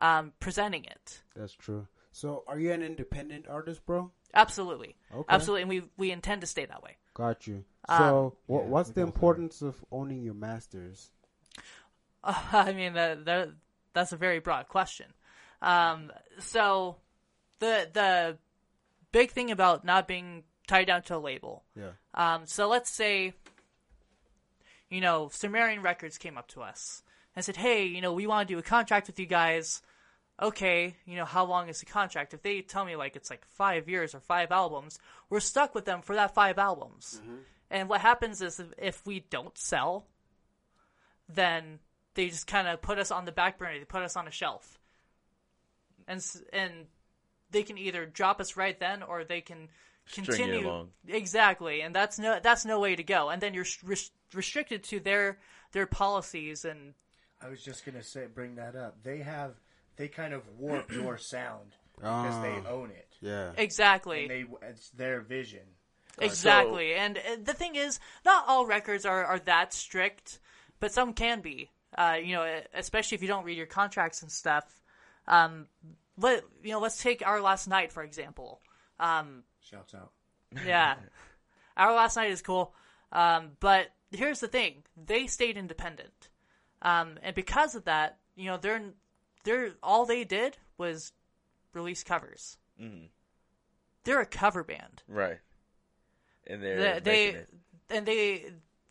[0.00, 1.22] um, presenting it.
[1.34, 1.86] That's true.
[2.12, 4.12] So, are you an independent artist, bro?
[4.32, 5.24] Absolutely, Okay.
[5.34, 6.96] absolutely, and we we intend to stay that way.
[7.14, 7.64] Got you.
[7.88, 11.10] Um, So, what, what's we the go for importance of owning your masters?
[12.24, 13.50] I mean, that, that
[13.94, 15.06] that's a very broad question.
[15.62, 16.96] Um, so
[17.60, 18.38] the the
[19.12, 21.64] big thing about not being tied down to a label.
[21.74, 21.92] Yeah.
[22.12, 23.32] Um, so let's say,
[24.90, 27.02] you know, Sumerian Records came up to us
[27.34, 29.80] and said, "Hey, you know, we want to do a contract with you guys.
[30.42, 32.34] Okay, you know, how long is the contract?
[32.34, 34.98] If they tell me like it's like five years or five albums,
[35.30, 37.22] we're stuck with them for that five albums.
[37.70, 40.06] And what happens is if we don't sell,
[41.28, 41.78] then
[42.14, 43.78] they just kind of put us on the back burner.
[43.78, 44.78] They put us on a shelf,
[46.08, 46.72] and and
[47.50, 49.68] they can either drop us right then or they can
[50.06, 50.88] String continue along.
[51.08, 51.80] exactly.
[51.82, 53.30] And that's no that's no way to go.
[53.30, 55.38] And then you're res- restricted to their
[55.72, 56.94] their policies and
[57.42, 59.02] I was just going to say, bring that up.
[59.02, 59.52] They have,
[59.96, 62.70] they kind of warp your sound because they Ah.
[62.70, 63.08] own it.
[63.20, 63.52] Yeah.
[63.58, 64.22] exactly.
[64.22, 65.60] And they, it's their vision.
[66.20, 70.38] Exactly, and, and the thing is, not all records are, are that strict,
[70.80, 71.70] but some can be.
[71.96, 74.64] Uh, you know, especially if you don't read your contracts and stuff.
[75.26, 75.66] Um,
[76.18, 78.60] let you know, let's take Our Last Night for example.
[79.00, 80.10] Um, Shouts out.
[80.66, 80.96] yeah,
[81.76, 82.74] Our Last Night is cool,
[83.12, 86.28] um, but here's the thing: they stayed independent,
[86.82, 88.82] um, and because of that, you know, they're
[89.44, 91.12] they're all they did was
[91.72, 92.58] release covers.
[92.80, 93.08] Mhm.
[94.04, 95.02] They're a cover band.
[95.08, 95.38] Right.
[96.46, 97.44] And they're they, they
[97.96, 98.44] and they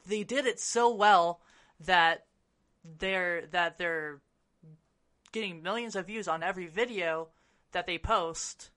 [0.05, 1.39] they did it so well
[1.81, 2.25] that
[2.83, 4.19] they're that they're
[5.31, 7.29] getting millions of views on every video
[7.71, 8.69] that they post.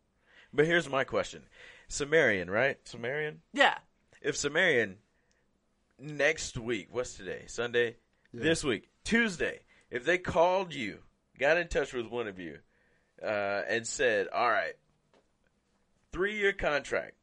[0.53, 1.43] But here's my question.
[1.89, 2.79] Sumerian, right?
[2.85, 3.41] Sumerian?
[3.53, 3.79] Yeah,
[4.23, 4.97] If Sumerian
[5.99, 7.45] next week, what's today?
[7.47, 7.97] Sunday?
[8.33, 10.99] This week, Tuesday, if they called you,
[11.39, 12.59] got in touch with one of you,
[13.23, 14.75] uh, and said, All right,
[16.13, 17.15] three year contract,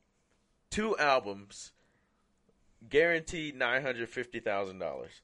[0.71, 1.71] two albums,
[2.89, 5.21] guaranteed nine hundred fifty thousand dollars.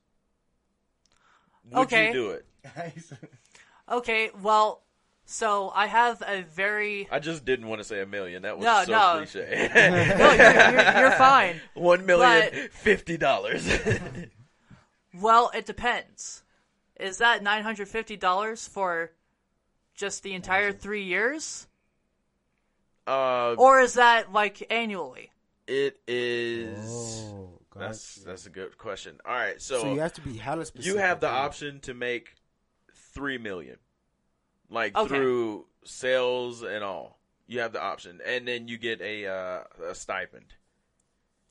[1.72, 2.08] Would Okay.
[2.08, 2.46] you do it?
[3.92, 4.32] okay.
[4.42, 4.82] Well,
[5.26, 8.42] So I have a very I just didn't want to say a million.
[8.44, 9.18] That was No, so no.
[9.18, 9.70] cliche.
[10.18, 11.62] no, you're, you're, you're fine.
[11.76, 13.68] One million But- fifty dollars.
[15.14, 16.44] Well, it depends.
[17.00, 19.12] Is that nine hundred fifty dollars for
[19.96, 21.68] just the entire three years,
[23.08, 25.32] uh, or is that like annually?
[25.68, 27.24] it is.
[27.32, 29.20] Oh, That's that's a good question.
[29.26, 30.94] All right, so, So you have to be hella specific.
[30.94, 32.36] you have the option to make
[33.14, 33.78] three million,
[34.70, 35.08] like Okay.
[35.08, 37.20] through sales and all.
[37.48, 40.46] You have the option, and then you get a uh, a stipend,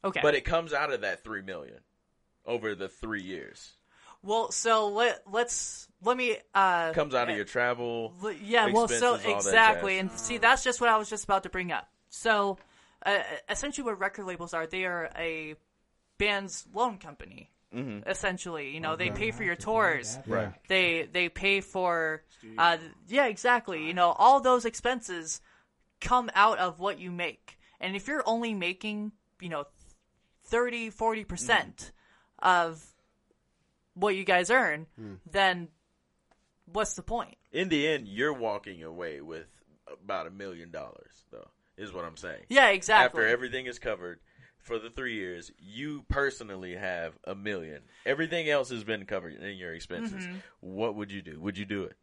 [0.05, 0.21] Okay.
[0.23, 1.81] but it comes out of that three million
[2.47, 3.73] over the three years.
[4.23, 6.37] well, so let let's let me.
[6.55, 8.15] uh comes out of your travel.
[8.23, 11.11] L- Yeah, well, so expenses, all that exactly, and see, that's just what I was
[11.11, 11.89] just about to bring up.
[12.11, 12.59] So,
[13.05, 15.57] uh, essentially, what record labels are, they are a
[16.19, 17.51] band's loan company.
[17.75, 18.09] Mm-hmm.
[18.09, 20.19] Essentially, you know, they pay for your tours.
[20.27, 20.53] Right.
[20.69, 22.23] They they pay for,
[22.57, 22.79] uh,
[23.09, 23.87] yeah, exactly.
[23.87, 25.43] You know, all those expenses
[26.01, 29.67] come out of what you make, and if you're only making, you know,
[30.45, 31.93] 30 40 percent
[32.39, 32.83] of
[33.93, 34.87] what you guys earn,
[35.31, 35.69] then
[36.73, 37.37] what's the point?
[37.53, 39.47] In the end, you're walking away with
[39.93, 41.49] about a million dollars, though.
[41.77, 42.43] Is what I'm saying.
[42.49, 43.23] Yeah, exactly.
[43.23, 44.21] After everything is covered
[44.69, 47.83] for the three years, you personally have a million.
[48.07, 50.25] Everything else has been covered in your expenses.
[50.25, 50.37] Mm-hmm.
[50.61, 51.41] What would you do?
[51.41, 51.97] Would you do it?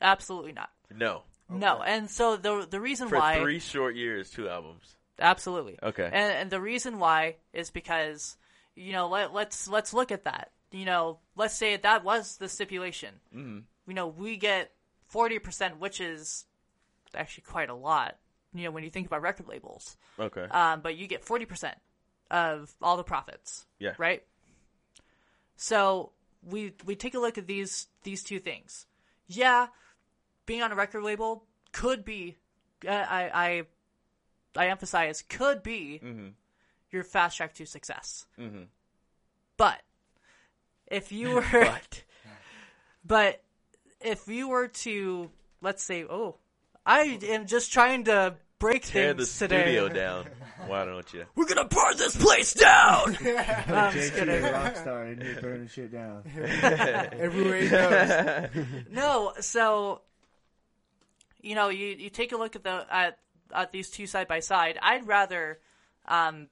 [0.00, 0.70] Absolutely not.
[0.90, 1.24] No.
[1.52, 4.96] No, and so the the reason For why three short years, two albums.
[5.18, 6.04] absolutely Okay.
[6.04, 8.36] and, and the reason why is because
[8.76, 10.52] you know let let's let's look at that.
[10.70, 13.14] You know, let's say that was the stipulation.
[13.34, 13.58] Mm-hmm.
[13.88, 14.70] You know, we get
[15.08, 16.46] forty percent, which is
[17.16, 18.16] actually quite a lot.
[18.52, 20.42] You know, when you think about record labels, Okay.
[20.50, 21.78] um, but you get forty percent
[22.30, 23.66] of all the profits.
[23.78, 23.94] Yeah.
[23.98, 24.24] Right.
[25.56, 28.86] So we we take a look at these these two things.
[29.28, 29.68] Yeah,
[30.46, 32.36] being on a record label could be.
[32.86, 33.30] Uh, I
[34.56, 36.00] I I emphasize could be
[36.90, 38.26] your fast track to success.
[38.38, 38.66] Mhm.
[39.56, 39.82] But
[40.86, 42.02] if you were, But
[43.04, 43.42] but
[44.00, 46.38] if you were to, let's say, oh,
[46.86, 49.62] I am just trying to break tear the things today.
[49.62, 50.26] studio down.
[50.66, 51.24] Why don't you?
[51.34, 53.16] We're gonna burn this place down.
[53.20, 54.44] I'm just JT kidding.
[54.44, 56.22] a rock star and you're burning shit down.
[57.18, 58.84] Everywhere he goes.
[58.90, 60.02] No, so
[61.40, 63.18] you know, you you take a look at the at
[63.54, 64.78] at these two side by side.
[64.82, 65.58] I'd rather
[66.06, 66.48] um,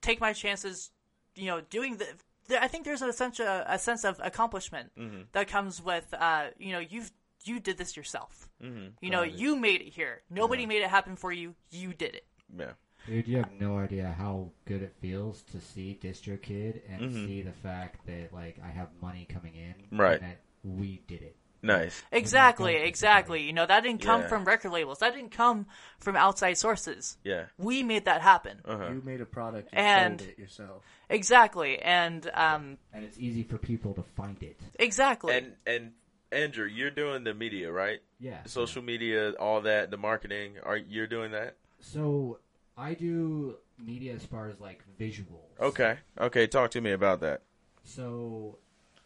[0.00, 0.90] take my chances,
[1.36, 2.06] you know, doing the.
[2.48, 4.90] there- I think there's a sense a, a sense of accomplishment
[5.32, 7.12] that comes with uh, you know you've
[7.44, 8.48] you did this yourself.
[8.62, 8.88] Mm-hmm.
[9.00, 10.22] You know, you made it here.
[10.30, 11.54] Nobody made it happen for you.
[11.70, 12.26] You did it.
[12.56, 12.72] Yeah.
[13.06, 17.50] Dude, you have no idea how good it feels to see DistroKid and see the
[17.52, 20.20] fact that like I have money coming in, Right.
[20.20, 21.36] And that we did it.
[21.64, 22.02] Nice.
[22.10, 23.42] Exactly, exactly.
[23.42, 24.28] You know, that didn't come Yeah.
[24.28, 24.98] from record labels.
[24.98, 25.66] That didn't come
[26.00, 27.16] from outside sources.
[27.22, 27.46] Yeah.
[27.56, 28.60] We made that happen.
[28.64, 28.88] Uh-huh.
[28.92, 30.82] You made a product you And- sold it yourself.
[31.08, 34.60] Exactly, and um, And it's easy for people to find it.
[34.78, 35.36] exactly.
[35.36, 35.92] And and
[36.32, 38.00] Andrew, you're doing the media, right?
[38.18, 38.42] Yeah.
[38.46, 40.54] Social media, all that, the marketing.
[40.62, 41.56] Are you're doing that?
[41.80, 42.38] So
[42.76, 45.58] I do media as far as like visuals.
[45.60, 45.98] Okay.
[46.18, 46.46] Okay.
[46.46, 47.42] Talk to me about that.
[47.84, 48.58] So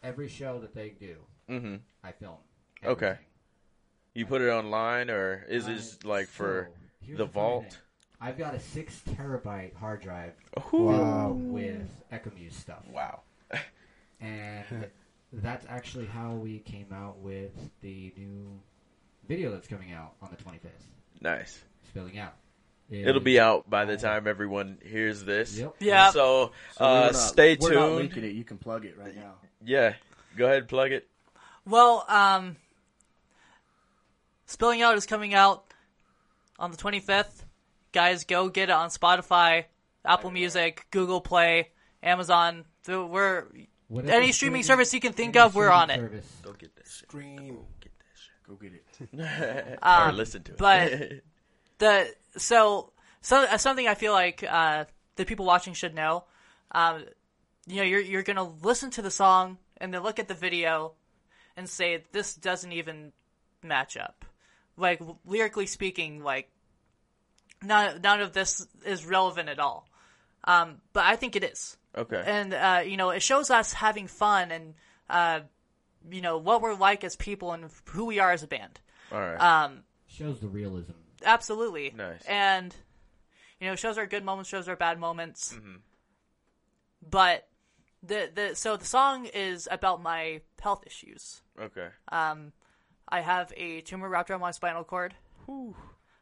[0.03, 1.15] every show that they do,
[1.49, 1.75] Mm-hmm.
[2.03, 2.35] I film.
[2.85, 3.17] Okay.
[4.13, 7.63] You put it online, or is this Uh, like for so, here's the funny vault?
[7.63, 7.73] thing.
[8.19, 10.33] I've got a six terabyte hard drive
[10.73, 10.77] Ooh.
[10.77, 11.31] Wow.
[11.33, 12.83] with Ecomuse stuff.
[12.91, 13.21] Wow.
[14.19, 14.87] And
[15.41, 18.59] that's actually how we came out with the new
[19.27, 20.69] video that's coming out on the 25th.
[21.21, 21.63] Nice.
[21.87, 22.33] Spilling out.
[22.89, 25.57] It'll be out by the time everyone hears this.
[25.57, 25.75] Yep.
[25.79, 26.11] Yeah.
[26.11, 27.97] So, So uh, not- stay We're not tuned.
[27.97, 28.31] leaking it.
[28.33, 29.33] You can plug it right now.
[29.65, 29.93] Yeah.
[30.37, 31.07] Go ahead, plug it.
[31.65, 32.55] Well, um,
[34.45, 35.65] Spilling Out is coming out
[36.57, 37.43] on the 25th.
[37.91, 39.65] Guys, go get it on Spotify,
[40.05, 41.69] Apple Music, Google Play,
[42.03, 42.63] Amazon.
[42.87, 43.47] We're
[43.87, 45.97] Whatever any streaming service you can think of, we're on it.
[45.99, 46.31] Service.
[46.41, 47.07] Go get that shit.
[47.09, 47.57] Dream.
[47.79, 48.47] Get that shit.
[48.47, 49.79] Go get it.
[49.81, 50.57] or Um, listen to it.
[50.57, 51.11] but-
[51.79, 56.25] the so so uh, something I feel like uh, the people watching should know.
[56.71, 57.05] Um,
[57.65, 60.93] you know, you're you're gonna listen to the song and then look at the video
[61.55, 63.11] and say this doesn't even
[63.63, 64.25] match up.
[64.75, 66.49] Like lyrically speaking, like
[67.63, 69.87] none none of this is relevant at all.
[70.43, 72.23] Um, but I think it is, okay.
[72.25, 74.73] and uh, you know, it shows us having fun and
[75.09, 75.41] uh,
[76.09, 78.79] you know what we're like as people and who we are as a band.
[79.11, 79.39] All right.
[79.39, 80.93] Um, Shows the realism.
[81.23, 81.93] Absolutely.
[81.95, 82.23] Nice.
[82.25, 82.75] And
[83.59, 85.53] you know, shows our good moments, shows our bad moments.
[85.53, 85.77] Mm-hmm.
[87.09, 87.47] But
[88.03, 91.41] the the so the song is about my health issues.
[91.59, 91.87] okay.
[92.09, 92.51] Um,
[93.09, 95.15] I have a tumor wrapped around my spinal cord,
[95.47, 95.73] uh,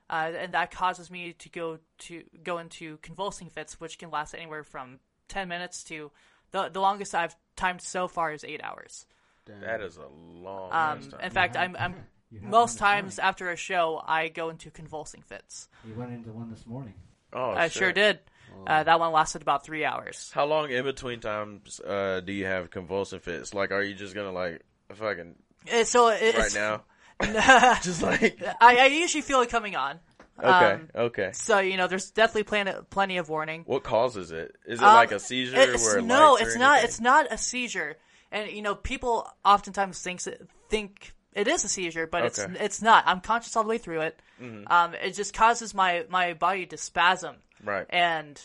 [0.09, 4.63] and that causes me to go to go into convulsing fits, which can last anywhere
[4.63, 6.11] from ten minutes to
[6.51, 9.05] the the longest I've timed so far is eight hours.
[9.45, 11.19] That is a long Um, time.
[11.21, 11.95] in fact, I'm, I'm
[12.31, 15.67] most one this times after a show I go into convulsing fits.
[15.88, 16.95] You went into one this morning.
[17.31, 17.73] oh, I shit.
[17.73, 18.19] sure did.
[18.65, 20.31] Uh, that one lasted about three hours.
[20.33, 23.53] How long in between times uh, do you have convulsive fits?
[23.53, 24.61] Like, are you just gonna like
[24.93, 25.35] fucking
[25.71, 26.83] Uh, So it's, right now?
[27.19, 29.99] I, Just like I, I usually feel it coming on.
[30.39, 31.32] Okay, Um, okay.
[31.34, 33.63] So you know, there's definitely plenty plenty of warning.
[33.65, 34.56] What causes it?
[34.65, 35.58] Is it Um, like a seizure?
[35.58, 36.84] It's, where it no, it's not.
[36.84, 37.98] It's not a seizure.
[38.32, 42.41] And you know, people oftentimes thinks it, think it is a seizure, but Okay.
[42.41, 42.54] Mm-hmm.
[42.56, 43.04] it's it's not.
[43.08, 44.19] I'm conscious all the way through it.
[44.67, 47.86] Um, it just causes my my body to spasm right.
[47.89, 48.41] and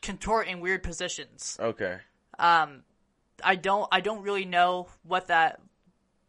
[0.00, 1.56] contort in weird positions.
[1.60, 1.98] Okay.
[2.38, 2.84] Um,
[3.44, 5.60] I don't I don't really know what that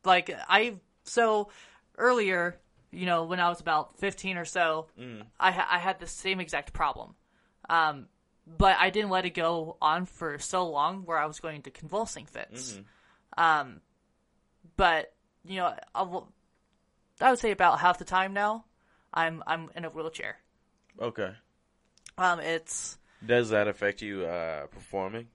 [0.04, 1.50] like I so
[1.98, 2.60] earlier
[2.92, 4.88] you know when I was about 15 or so
[5.40, 7.16] I ha- I had the same exact problem.
[7.70, 8.08] Um
[8.48, 11.72] but I didn't let it go on for so long where I was going to
[11.72, 12.80] convulsing fits.
[13.38, 13.82] Um
[14.76, 15.14] but
[15.46, 16.32] you know I, will-
[17.22, 18.66] I would say about half the time now
[19.14, 20.38] I'm I'm in a wheelchair.
[21.02, 21.32] Okay.
[22.18, 25.28] um it's Does that affect you uh, performing?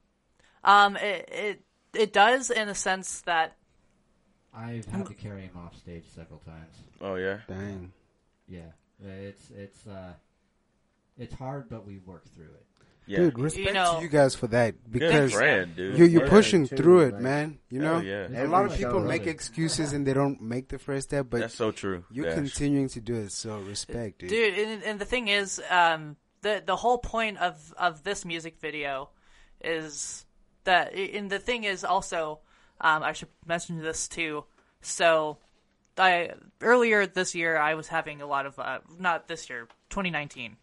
[0.64, 1.62] um it it
[1.94, 3.56] it does in a sense that
[4.56, 6.76] I've had to carry him off stage several times.
[7.00, 7.38] Oh yeah.
[7.48, 7.92] Dang.
[8.48, 8.60] Yeah,
[9.02, 10.12] it's it's uh,
[11.18, 12.66] it's hard, but we work through it.
[13.06, 13.18] Yeah.
[13.18, 15.98] Dude, respect know- to you guys for that because friend, dude.
[15.98, 17.58] you're, you're pushing too, through it, like- man.
[17.68, 18.28] You know, yeah.
[18.44, 21.54] a lot of people make excuses and they don't make the first step, but That's
[21.54, 22.04] so true.
[22.10, 22.34] you're Dash.
[22.36, 23.32] continuing to do it.
[23.32, 24.30] So respect, dude.
[24.30, 28.58] dude and, and the thing is um the the whole point of of this music
[28.60, 29.10] video
[29.62, 30.24] is
[30.64, 32.40] that and the thing is also
[32.80, 34.44] um i should mention this too
[34.80, 35.38] so
[35.98, 40.56] i earlier this year i was having a lot of uh not this year 2019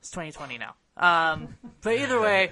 [0.00, 2.50] it's 2020 now um but either way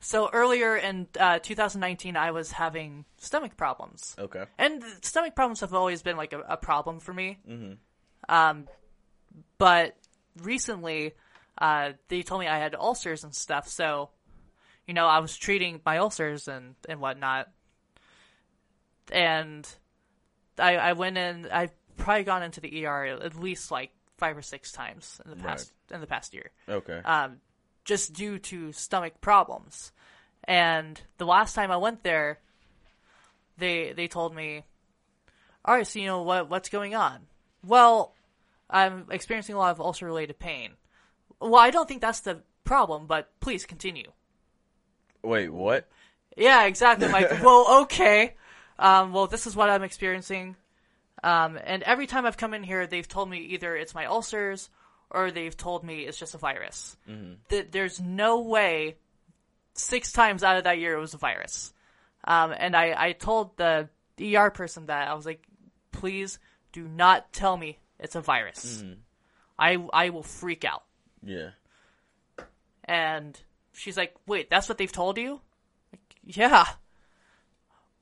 [0.00, 4.44] so earlier in uh 2019 i was having stomach problems Okay.
[4.58, 7.38] and stomach problems have always been like a, a problem for me.
[7.48, 7.72] Mm-hmm.
[8.28, 8.66] Um,
[9.58, 9.96] but
[10.42, 11.14] recently,
[11.58, 13.66] uh, they told me I had ulcers and stuff.
[13.68, 14.10] So,
[14.86, 17.48] you know, I was treating my ulcers and and whatnot.
[19.10, 19.68] And
[20.58, 21.48] I I went in.
[21.52, 25.36] I've probably gone into the ER at least like five or six times in the
[25.36, 27.00] past in the past year Okay.
[27.04, 27.38] um,
[27.84, 29.92] just due to stomach problems.
[30.44, 32.38] And the last time I went there,
[33.58, 34.64] they they told me,
[35.64, 37.26] "All right, so you know what what's going on?"
[37.64, 38.14] Well,
[38.70, 40.72] I'm experiencing a lot of ulcer related pain.
[41.40, 44.10] Well, I don't think that's the problem, but please continue.
[45.22, 45.88] Wait, what?
[46.36, 47.06] Yeah, exactly.
[47.06, 48.34] I'm like, well, okay.
[48.78, 50.56] Um, well, this is what I'm experiencing.
[51.22, 54.70] Um, and every time I've come in here, they've told me either it's my ulcers
[55.10, 56.96] or they've told me it's just a virus.
[57.48, 58.96] Th- there's no way
[59.74, 61.72] six times out of that year it was a virus.
[62.24, 63.88] Um, and I, I told the
[64.20, 65.46] ER person that I was like,
[65.92, 66.38] please
[66.72, 68.82] do not tell me it's a virus.
[69.58, 70.82] I, I will freak out.
[71.22, 71.50] Yeah.
[72.84, 73.38] And
[73.72, 75.40] she's like, wait, that's what they've told you?
[75.92, 76.66] Like, yeah.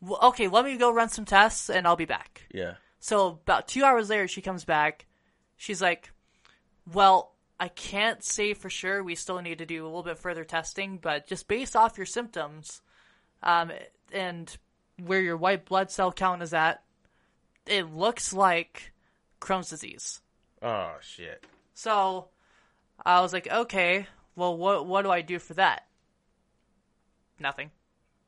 [0.00, 2.42] Well, okay, let me go run some tests and I'll be back.
[2.52, 2.74] Yeah.
[3.00, 5.06] So about two hours later, she comes back.
[5.56, 6.12] She's like,
[6.92, 9.02] well, I can't say for sure.
[9.02, 12.06] We still need to do a little bit further testing, but just based off your
[12.06, 12.80] symptoms,
[13.42, 13.70] um,
[14.12, 14.56] and
[15.04, 16.82] where your white blood cell count is at,
[17.66, 18.92] it looks like
[19.40, 20.20] Crohn's disease.
[20.62, 21.44] Oh shit.
[21.74, 22.28] So
[23.04, 24.06] I was like, okay,
[24.40, 25.86] well, what what do I do for that?
[27.38, 27.70] Nothing.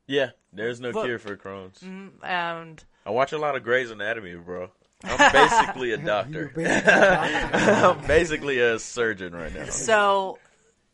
[0.07, 0.29] Yeah.
[0.51, 1.81] There's no But- cure for Crohn's.
[2.23, 4.69] And I watch a lot of Grey's Anatomy, bro.
[5.03, 6.51] I'm basically a doctor.
[6.55, 7.57] basically a doctor.
[7.99, 9.65] I'm basically a surgeon right now.
[9.65, 10.37] so,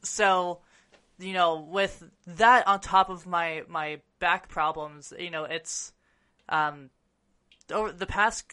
[0.01, 0.61] so,
[1.19, 5.91] you know, with that on top of my my back problems, you know, it's
[6.47, 6.89] um
[7.71, 8.45] over the past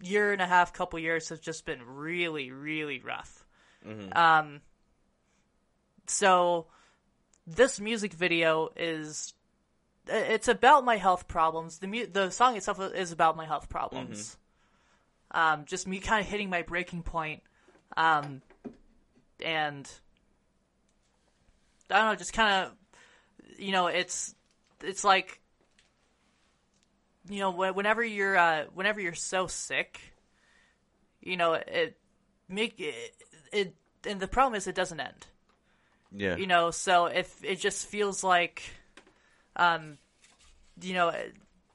[0.00, 3.44] year and a half, couple years have just been really, really rough.
[4.12, 4.62] Um,
[6.06, 6.66] so
[7.46, 9.34] this music video is
[10.06, 11.78] it's about my health problems.
[11.78, 14.36] The mu- the song itself is about my health problems.
[15.30, 17.42] Um, just me kind of hitting my breaking point.
[17.96, 18.42] Um,
[19.42, 19.90] and
[21.90, 22.72] I don't know, just kind of,
[23.58, 24.34] you know, it's
[24.82, 25.40] it's like,
[27.28, 30.00] you know, wh- whenever you're uh, whenever you're so sick,
[31.20, 31.96] you know, it
[32.48, 33.14] make it,
[33.52, 33.74] it
[34.06, 35.26] and the problem is it doesn't end
[36.16, 36.36] Yeah.
[36.36, 38.62] you know so if it just feels like
[39.56, 39.98] um
[40.80, 41.12] you know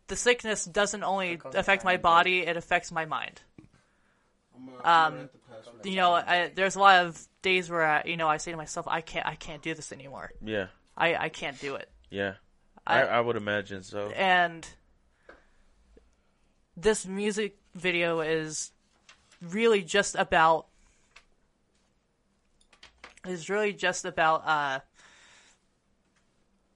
[0.08, 3.42] the sickness doesn't only affect my body; it affects my mind.
[4.84, 5.30] Um,
[5.84, 8.58] You know, I, there's a lot of days where I, you know I say to
[8.58, 10.32] myself, I can't, I can't do this anymore.
[10.44, 10.68] Yeah.
[10.98, 11.90] I, I can't do it.
[12.10, 12.34] Yeah.
[12.88, 14.10] I, I- I would imagine so.
[14.10, 14.68] and
[16.76, 18.72] this music video is
[19.42, 20.66] really just about
[23.28, 24.80] is really just about uh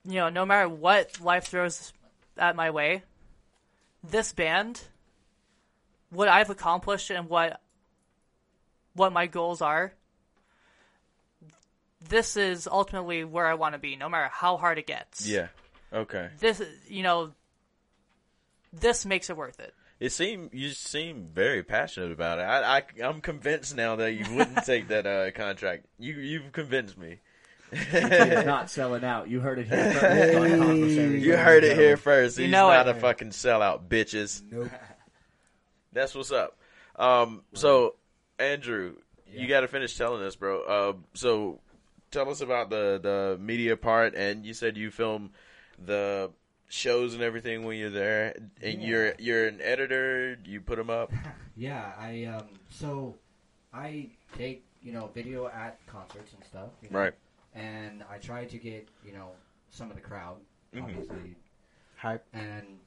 [0.05, 1.93] you know no matter what life throws
[2.37, 3.03] at my way
[4.03, 4.81] this band
[6.09, 7.61] what i've accomplished and what
[8.95, 9.93] what my goals are
[12.09, 15.47] this is ultimately where i want to be no matter how hard it gets Yeah.
[15.93, 16.29] Okay.
[16.39, 17.31] this you know
[18.73, 22.43] this makes it worth it It seem you seem very passionate about it.
[22.43, 25.85] I, I I'm convinced now that you wouldn't take that uh, contract.
[25.97, 27.19] You you've convinced me.
[27.71, 29.29] He's not selling out.
[29.29, 30.35] You heard it here first.
[30.35, 31.25] on Conversaries.
[31.25, 32.37] You heard it here first.
[32.37, 32.97] You He's know not it.
[32.97, 34.43] a fucking sellout, bitches.
[34.51, 34.69] Nope.
[35.93, 36.57] That's what's up.
[36.95, 37.95] Um, so
[38.39, 38.95] Andrew,
[39.31, 40.61] you got to finish telling us, bro.
[40.63, 41.59] Uh, so
[42.11, 45.31] tell us about the the media part, and you said you film
[45.83, 46.29] the
[46.69, 48.87] shows and everything when you're there, and Yeah.
[48.87, 50.37] you're you're an editor.
[50.45, 51.11] You put them up.
[51.55, 53.15] Yeah, I um so
[53.71, 56.71] I take, you know, video at concerts and stuff.
[56.81, 57.13] You know, Right.
[57.53, 59.29] And I try to get, you know,
[59.69, 60.37] some of the crowd,
[60.73, 60.83] Mhm.
[60.83, 61.35] obviously.
[61.95, 62.25] Hype.
[62.33, 62.79] And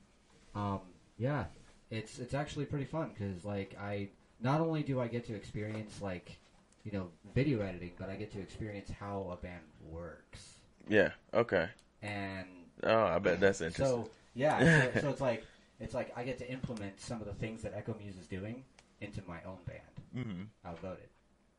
[0.56, 0.80] um
[1.16, 1.44] yeah,
[1.90, 4.08] it's it's actually pretty fun cuz like I
[4.40, 6.38] not only do I get to experience like,
[6.82, 10.58] you know, video editing, but I get to experience how a band works.
[10.88, 11.12] Yeah.
[11.32, 11.68] Okay.
[12.02, 12.48] And
[12.84, 13.86] Oh, I bet that's interesting.
[14.04, 15.44] so yeah, so, so it's like
[15.80, 18.64] it's like I get to implement some of the things that Echo Muse is doing
[19.00, 20.26] into my own band.
[20.26, 21.08] hmm outvoted.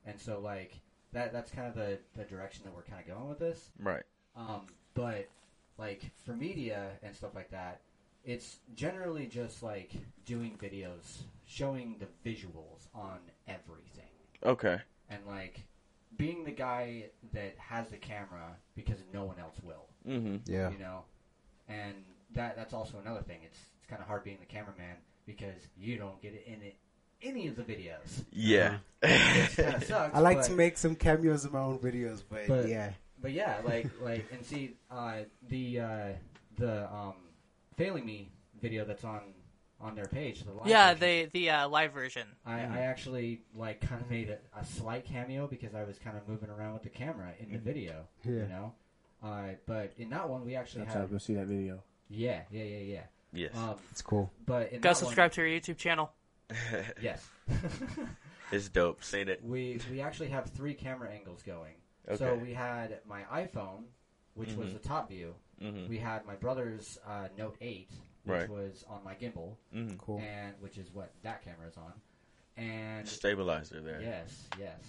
[0.05, 0.79] And so like
[1.13, 3.71] that that's kind of the, the direction that we're kind of going with this.
[3.79, 4.03] Right.
[4.35, 4.61] Um,
[4.93, 5.27] but
[5.77, 7.81] like for media and stuff like that,
[8.25, 9.91] it's generally just like
[10.25, 14.03] doing videos, showing the visuals on everything,
[14.43, 14.77] Okay.
[15.09, 15.61] and like
[16.17, 20.71] being the guy that has the camera because no one else will, hmm Yeah.
[20.71, 21.03] you know.
[21.67, 21.93] And
[22.33, 23.39] that that's also another thing.
[23.43, 24.95] It's it's kind of hard being the cameraman
[25.25, 26.75] because you don't get it in it
[27.21, 28.23] any of the videos.
[28.31, 28.77] Yeah.
[29.01, 30.15] Which kind of sucks.
[30.15, 32.91] I like but- to make some cameos in my own videos, but, But- yeah.
[33.19, 36.07] But yeah, like like and see uh, the uh,
[36.59, 37.15] the um,
[37.75, 38.29] failing me
[38.61, 39.21] video that's on
[39.81, 40.43] on their page.
[40.43, 44.07] The live yeah version, the the uh, live version I, I actually like kind of
[44.07, 47.33] made a, a slight cameo because I was kind of moving around with the camera
[47.39, 48.05] in the video.
[48.23, 48.33] Yeah.
[48.33, 48.73] You know,
[49.23, 51.83] uh, but in that one we actually That's how had go see that video.
[52.09, 53.03] yeah yeah yeah yeah.
[53.33, 53.55] yes.
[53.55, 54.31] Um, It's cool.
[54.45, 56.11] but in go that subscribe to our youtube channel
[57.01, 57.27] yes.
[58.51, 59.03] it's dope.
[59.03, 59.43] Seen it.
[59.43, 61.73] we we actually have three camera angles going.
[62.07, 62.17] Okay.
[62.17, 63.83] So we had my iPhone,
[64.35, 64.73] which was Mhm.
[64.81, 65.35] the top view.
[65.59, 67.89] hmm We had my brother's uh, Note 8,
[68.23, 68.49] which Right.
[68.49, 70.19] was on my gimbal, hmm Cool.
[70.19, 71.93] and which is what that camera is on.
[72.55, 74.01] And Stabilizer there.
[74.01, 74.79] yes, yes.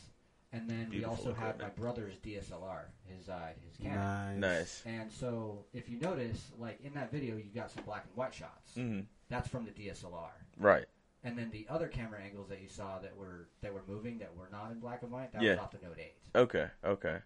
[0.53, 4.40] And then Beautiful we also had my brother's DSLR, his uh, his Canon.
[4.40, 4.59] Nice.
[4.59, 4.82] Nice.
[4.86, 8.32] And so if you notice, like in that video, you got some black and white
[8.32, 8.74] shots.
[8.74, 10.30] hmm That's from the DSLR.
[10.59, 10.86] Right.
[11.24, 14.34] And then the other camera angles that you saw that were that were moving that
[14.34, 15.53] were not in black and white, that Yeah.
[15.53, 16.12] was off the Note 8.
[16.34, 16.66] Okay.
[16.84, 17.18] Okay.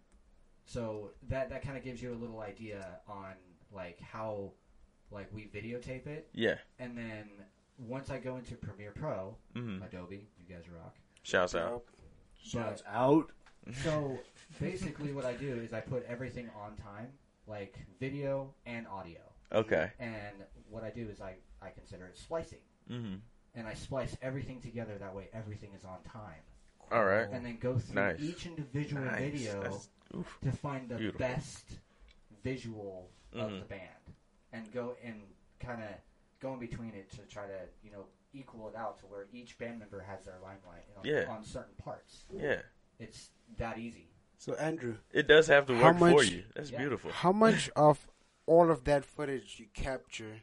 [0.64, 3.34] So that that kind of gives you a little idea on
[3.70, 4.50] like how
[5.12, 6.56] like we videotape it, Yeah.
[6.78, 7.28] and then
[7.78, 10.96] once I go into Premiere Pro, hmm Adobe, you guys rock.
[11.22, 11.84] Shouts out.
[12.42, 13.30] Shouts out.
[13.84, 14.18] So
[14.60, 17.08] basically, what I do is I put everything on time,
[17.46, 19.20] like video and audio,
[19.52, 19.90] Okay.
[20.00, 20.34] and
[20.68, 23.14] what I do is I I consider it splicing, hmm
[23.54, 24.96] and I splice everything together.
[24.98, 26.40] That way, everything is on time,
[26.90, 27.28] All right.
[27.30, 28.20] and then go through Nice.
[28.20, 29.18] each individual Nice.
[29.20, 29.60] video.
[29.62, 30.38] That's- oof.
[30.42, 31.18] to find the Beautiful.
[31.20, 31.78] best
[32.42, 33.60] visual of Mhm.
[33.60, 34.04] the band
[34.52, 35.22] and go and
[35.60, 35.90] kind of
[36.40, 39.58] go in between it to try to you know equal it out to where each
[39.58, 41.26] band member has their limelight on, Yeah.
[41.30, 42.24] on certain parts.
[42.32, 42.60] Yeah.
[42.98, 44.08] It's that easy.
[44.38, 46.44] So Andrew, It does have to How work for you.
[46.54, 46.78] That's Yeah.
[46.78, 47.10] beautiful.
[47.12, 48.06] how much of
[48.46, 50.40] all of that footage you capture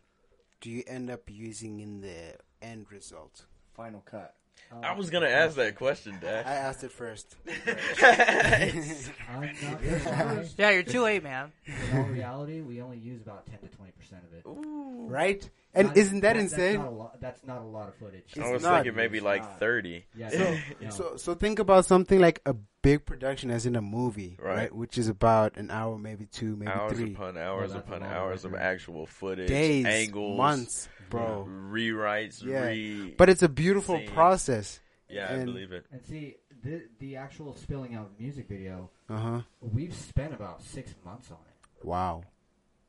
[0.61, 3.45] do you end up using in the end result?
[3.73, 4.35] Final cut.
[4.71, 6.45] Uh, I was gonna ask that question, Dad.
[6.45, 7.35] I asked it first.
[7.47, 10.45] I'm not gonna lie.
[10.57, 13.91] yeah you're too late man In all reality, we only use about ten to twenty
[13.93, 14.45] percent of it.
[14.47, 15.07] Ooh.
[15.07, 15.49] Right?
[15.73, 16.77] And Not- isn't that That's insane?
[16.79, 17.21] not a lot.
[17.21, 18.23] That's not a lot of footage.
[18.35, 18.75] It's I was not.
[18.83, 19.59] thinking maybe like not.
[19.59, 20.05] thirty.
[20.15, 20.29] Yeah.
[20.29, 20.89] So, no.
[20.89, 24.55] so, so think about something like a big production, as in a movie, Right.
[24.55, 24.75] right?
[24.75, 28.03] Which is about an hour, maybe two, maybe hours three upon hours that's a upon
[28.03, 31.45] hours of actual footage, days, angles, months, bro.
[31.47, 32.65] rewrites, Yeah.
[32.65, 33.13] re.
[33.17, 34.09] But it's a beautiful Scenes.
[34.11, 34.79] process.
[35.07, 35.85] yeah, I and- believe it.
[35.91, 38.89] and see the the actual spilling out music video.
[39.07, 39.41] Uh huh.
[39.61, 41.85] We've spent about six months on it.
[41.85, 42.23] Wow.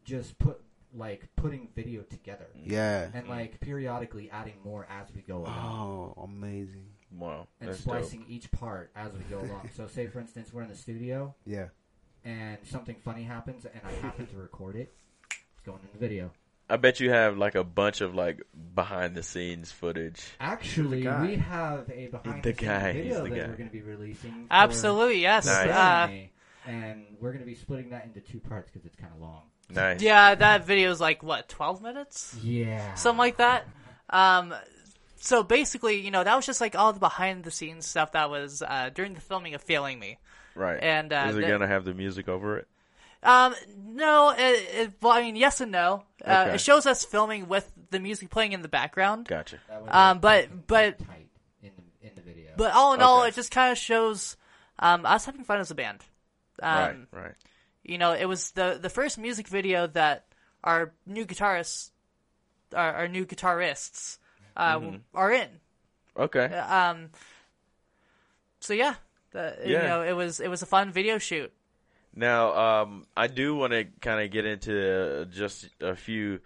[0.05, 0.61] just put
[0.95, 3.09] like putting video together Yeah.
[3.15, 6.15] and like periodically adding more as we go along.
[6.17, 6.87] Oh, amazing.
[7.17, 7.95] Wow, and that's dope.
[7.97, 9.69] splicing each part as we go along.
[9.77, 11.69] So, say for instance, we're in the studio Yeah.
[12.25, 14.93] and something funny happens, and I happen to record it.
[15.31, 16.31] It's going in the video.
[16.69, 18.43] I bet you have like a bunch of like
[18.77, 20.23] behind the scenes footage.
[20.39, 23.49] Actually, we have a behind The the, scenes guy, video he's the that guy.
[23.49, 24.47] we're going to be releasing.
[24.51, 25.47] Absolutely, yes.
[25.47, 25.69] Nice.
[25.69, 29.21] Uh, and we're going to be splitting that into two parts because it's kind of
[29.21, 29.43] long.
[29.73, 30.03] Nice.
[30.03, 33.67] yeah, that video is like what, twelve minutes, Yeah, something like that.
[34.09, 34.55] Um,
[35.17, 38.31] so basically, you know, that was just like all the behind the scenes stuff that
[38.31, 40.19] was uh, during the filming of Failing Me.
[40.55, 40.83] Right.
[40.83, 42.67] And, uh, is it the- gonna have the music over it?
[43.23, 44.39] Um, no, it,
[44.75, 46.05] it, well, I mean, yes and no.
[46.27, 46.55] Uh, Okay.
[46.55, 49.29] It shows us filming with the music playing in the background.
[49.29, 49.59] Gotcha.
[49.69, 51.29] That Um, but- but- tight
[51.63, 52.53] in the in the video.
[52.57, 54.37] But all in all, it just kind of shows
[54.79, 56.01] um, us having fun as a band.
[56.63, 57.23] Um, right.
[57.25, 57.35] Right.
[57.91, 60.25] You know, it was the the first music video that
[60.63, 61.91] our new guitarists,
[62.73, 64.19] our, our new guitarists,
[64.57, 64.97] uh, Mm-hmm.
[65.13, 65.49] are in.
[66.17, 66.45] Okay.
[66.45, 67.11] Um,
[68.61, 68.95] so yeah,
[69.33, 71.53] the, you know, it was it was a fun video shoot.
[72.15, 76.39] Now, um, I do want to kind of get into just a few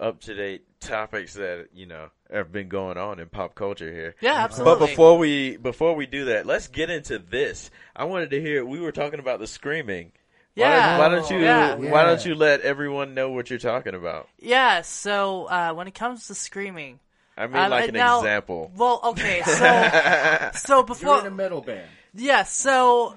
[0.00, 4.16] up to date topics that you know have been going on in pop culture here.
[4.20, 4.74] Yeah, absolutely.
[4.80, 7.70] But before we before we do that, let's get into this.
[7.94, 8.64] I wanted to hear.
[8.64, 10.10] We were talking about the screaming.
[10.58, 10.88] Why Yeah.
[10.90, 11.74] don't, why don't you Yeah.
[11.76, 14.28] Why don't you let everyone know what you're talking about?
[14.38, 16.98] yeah, so uh, when it comes to screaming,
[17.36, 18.72] I mean, Um, like an now- example.
[18.76, 21.88] well, okay, so so You're before in a metal band.
[22.14, 23.14] Yeah, so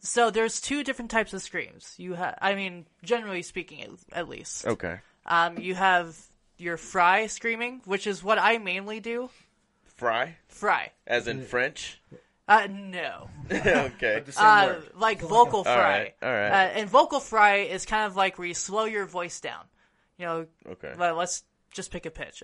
[0.00, 1.94] so there's two different types of screams.
[1.98, 4.66] You have, I mean, generally speaking, at, at least.
[4.66, 4.98] Okay.
[5.26, 6.16] Um, you have
[6.56, 9.28] your fry screaming, which is what I mainly do.
[9.96, 10.92] Fry, Fry.
[11.06, 12.00] as in French.
[12.48, 13.28] Uh, no.
[13.50, 14.22] okay.
[14.36, 15.74] Uh, like vocal fry.
[15.74, 16.48] right, all right.
[16.50, 19.64] Uh, and vocal fry is kind of like where you slow your voice down.
[20.18, 20.92] You know, Okay.
[20.98, 22.42] let, let's just pick a pitch.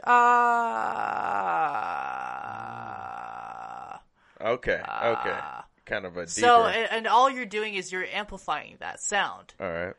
[3.07, 4.01] Ah.
[4.41, 4.81] Okay.
[5.05, 5.39] Okay.
[5.85, 6.31] Kind of a deeper.
[6.31, 9.55] So, and, and all you're doing is you're amplifying that sound.
[9.61, 9.95] All right.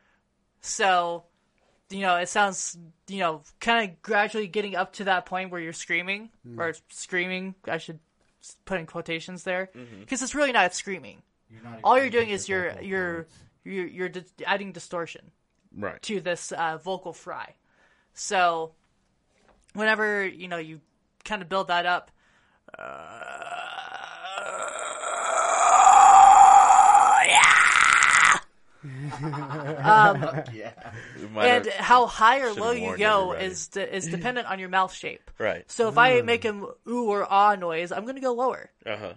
[0.62, 1.24] So,
[1.90, 2.78] you know, it sounds,
[3.08, 7.56] you know, kind of gradually getting up to that point where you're screaming or screaming.
[7.66, 8.02] I should s-
[8.66, 9.70] put in quotations there
[10.00, 11.22] because it's really not screaming.
[11.50, 13.28] You're not All you're doing the is you're you're
[13.64, 15.32] you're, you're d- adding distortion
[15.76, 16.02] Right.
[16.04, 17.56] to this uh, vocal fry.
[18.14, 18.72] So,
[19.74, 20.82] whenever you know you
[21.24, 22.10] kind of build that up.
[22.78, 22.84] Yeah.
[31.20, 33.46] We might and how high or low you go everybody.
[33.46, 35.30] is de- is dependent on your mouth shape.
[35.40, 35.70] right.
[35.72, 38.70] So if I make an ooh or ah noise, I'm gonna go lower.
[38.86, 39.14] Uh huh.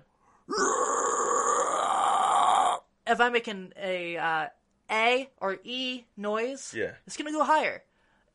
[3.06, 4.46] If I'm making a uh,
[4.90, 6.92] a or e noise, Yeah.
[7.06, 7.82] it's gonna go higher.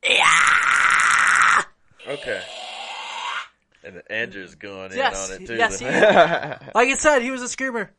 [0.04, 1.62] Yeah.
[2.08, 2.42] Okay.
[3.84, 5.56] And Andrew's going in on it too.
[5.56, 5.94] yes, then.
[5.94, 7.92] he- Like I said, he was a screamer.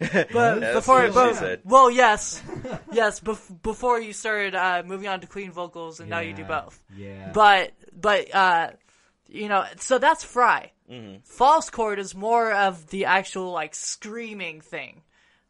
[0.32, 2.42] But That's before, what but, well, yes,
[2.92, 3.20] yes.
[3.20, 6.82] Bef- before you started uh, moving on to clean vocals, and now you do both.
[6.96, 7.30] Yeah.
[7.32, 8.70] But but uh,
[9.28, 10.72] you know, so that's fry.
[10.90, 11.18] Mm-hmm.
[11.24, 15.02] False chord is more of the actual like screaming thing.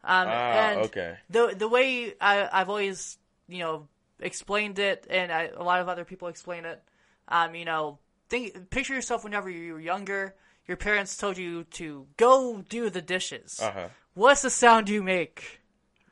[0.05, 1.17] Um, Ah, and okay.
[1.31, 3.19] The the way I, I've always
[3.49, 3.89] you know
[4.21, 6.83] explained it, and I, a lot of other people explain it.
[7.29, 10.35] Um, you know, think picture yourself whenever you were younger.
[10.69, 13.59] Your parents told you to go do the dishes.
[13.61, 13.89] Uh huh.
[14.15, 15.61] What's the sound you make?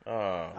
[0.07, 0.49] Oh.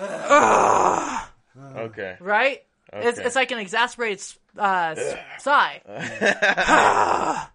[0.00, 1.30] Ah.
[1.76, 2.16] Okay.
[2.20, 2.64] Right?
[2.92, 3.26] It's, Okay.
[3.26, 4.24] it's like an exasperated
[4.58, 4.96] uh,
[5.38, 5.80] sigh.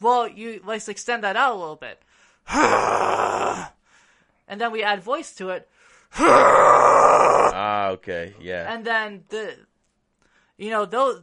[0.00, 2.00] well, you let's extend that out a little bit,
[4.48, 5.68] and then we add voice to it,
[6.16, 7.88] Ah.
[7.88, 8.34] Okay.
[8.40, 8.72] Yeah.
[8.72, 9.56] and then the,
[10.56, 11.20] you know, those,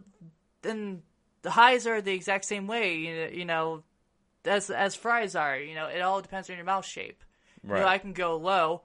[0.62, 1.04] then
[1.44, 2.96] the highs are the exact same way.
[2.96, 3.84] You you know,
[4.46, 5.58] as as fries are.
[5.58, 7.24] You know, it all depends on your mouth shape.
[7.64, 8.82] You know, I can go low,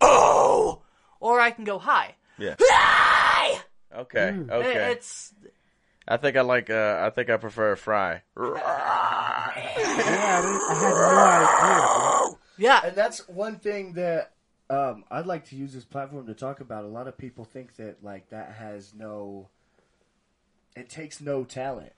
[0.00, 0.82] oh,
[1.20, 2.14] or I can go high.
[2.38, 2.54] Yeah.
[2.60, 3.60] High!
[3.96, 4.28] Okay.
[4.28, 4.92] It- Okay.
[4.92, 5.32] It's
[6.06, 6.68] I think I like.
[6.70, 8.22] Uh, I think I prefer a fry.
[8.36, 12.38] Yeah, I, didn't, I had no idea.
[12.58, 14.32] yeah, And that's one thing that
[14.70, 16.84] um, I'd like to use this platform to talk about.
[16.84, 19.48] A lot of people think that like that has no,
[20.76, 21.92] it takes no talent.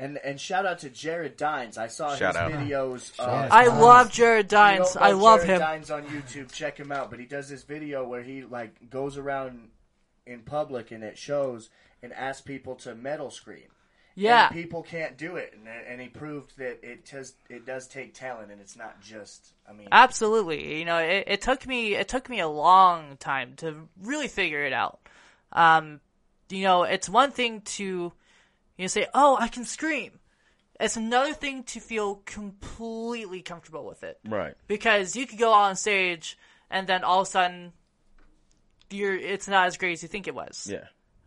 [0.00, 1.76] And and shout out to Jared Dines.
[1.76, 2.52] I saw Shout his out.
[2.52, 3.12] videos.
[3.18, 3.48] Uh.
[3.50, 4.92] I love Jared you Dines.
[4.94, 5.60] don't know I love Jared him.
[5.60, 6.52] Dines on YouTube.
[6.52, 7.10] Check him out.
[7.10, 9.70] But he does this video where he like goes around
[10.26, 11.70] in public and it shows
[12.02, 13.68] and asks people to metal scream.
[14.14, 14.46] Yeah.
[14.48, 18.14] and people can't do it, and, and he proved that it does it does take
[18.14, 19.52] talent, and it's not just.
[19.68, 20.78] I mean, Absolutely.
[20.80, 24.64] You know, it, it took me it took me a long time to really figure
[24.64, 24.98] it out.
[25.52, 26.00] Um,
[26.50, 28.12] you know, it's one thing to
[28.78, 30.20] you say, "Oh, I can scream."
[30.80, 34.54] It's another thing to feel completely comfortable with it Right.
[34.68, 36.38] because you could go on stage
[36.70, 37.72] and then all of a sudden
[38.90, 40.68] you're it's not as great as you think it was.
[40.70, 40.84] Yeah.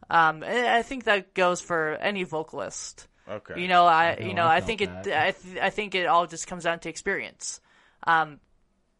[0.10, 3.08] Um, and I think that goes for any vocalist.
[3.30, 3.62] Okay.
[3.62, 4.89] You know, I know, you know I I think it.
[4.89, 7.62] I, th- I think it all just comes down to experience.
[8.08, 8.39] Um,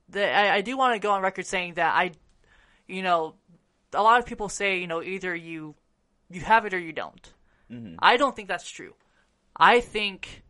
[0.10, 2.12] the, I, I do want to go on record saying that I,
[2.88, 3.36] you know,
[3.93, 5.76] a lot of people say you know either you
[6.30, 7.34] you have it or you don't.
[7.99, 8.93] I don't think that's true.
[9.55, 10.43] I think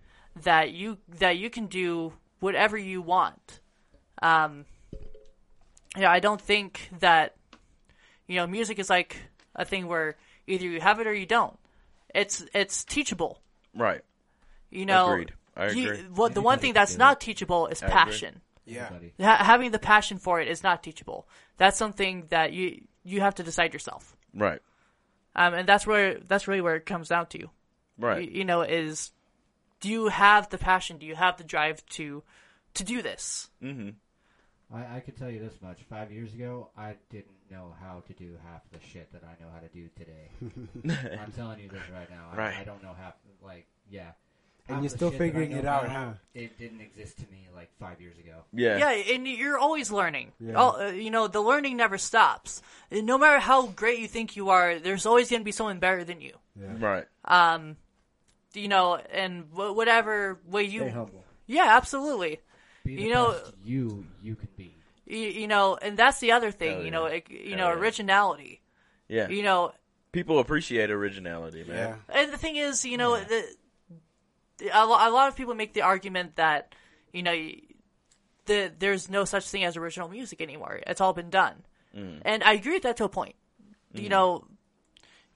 [0.44, 3.60] that you that you can do whatever you want.
[4.22, 4.66] Um,
[5.98, 7.36] yeah, I don't think that
[8.28, 9.18] you know music is like
[9.56, 10.16] a thing where
[10.48, 11.58] either you have it or you don't.
[12.14, 13.42] It's it's teachable.
[13.76, 14.02] right.
[14.70, 15.34] You know, Agreed.
[15.58, 16.04] I you- agree.
[16.16, 17.92] what the one thing that's not teachable is agree.
[17.92, 18.42] passion.
[18.66, 18.90] Yeah.
[19.20, 21.28] Ha- having the passion for it is not teachable.
[21.58, 24.16] That's something that you you have to decide yourself.
[24.34, 24.62] Right.
[25.36, 27.50] Um, and that's where that's really where it comes down to.
[27.98, 28.30] Right.
[28.30, 29.12] You, you know, is
[29.80, 30.98] do you have the passion?
[30.98, 32.24] Do you have the drive to
[32.76, 33.50] to do this?
[33.64, 33.90] Mm-hmm.
[34.74, 35.80] I, I can tell you this much.
[35.90, 39.50] Five years ago, I didn't know how to do half the shit that I know
[39.54, 40.30] how to do today.
[41.20, 42.30] I'm telling you this right now.
[42.32, 42.58] I, Right.
[42.58, 43.16] I don't know half.
[43.44, 44.12] Like, yeah.
[44.74, 46.14] And you're still shit that I figuring it out, huh?
[46.34, 48.38] It didn't exist to me like five years ago.
[48.54, 48.78] Yeah.
[48.78, 50.32] Yeah, and you're always learning.
[50.40, 50.54] Yeah.
[50.54, 52.62] All- uh, you know, the learning never stops.
[52.90, 55.80] And No matter how great you think you are, there's always going to be someone
[55.80, 56.34] better than you.
[56.56, 57.06] Right.
[57.26, 57.78] Um,
[58.54, 61.24] you know, and wh- whatever way you, stay humble.
[61.48, 62.40] yeah, absolutely.
[62.84, 64.76] Be the You know- best you you can be.
[65.06, 66.76] You, you know, and that's the other thing.
[66.78, 67.14] Hell You know, yeah.
[67.16, 67.80] it, you Hell know, yeah.
[67.80, 68.62] originality.
[69.08, 69.28] Yeah.
[69.30, 69.74] You know,
[70.14, 71.74] People appreciate originality, Yeah.
[71.74, 71.96] man.
[72.10, 73.46] and the thing is, you know, the,
[74.72, 76.76] a, lot of people make the argument that
[77.14, 77.36] you know,
[78.46, 80.80] the there's no such thing as original music anymore.
[80.88, 81.64] It's all been done,
[82.26, 83.36] and I agree with that to a point.
[83.94, 84.48] You know,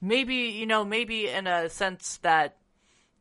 [0.00, 2.56] maybe you know, maybe in a sense that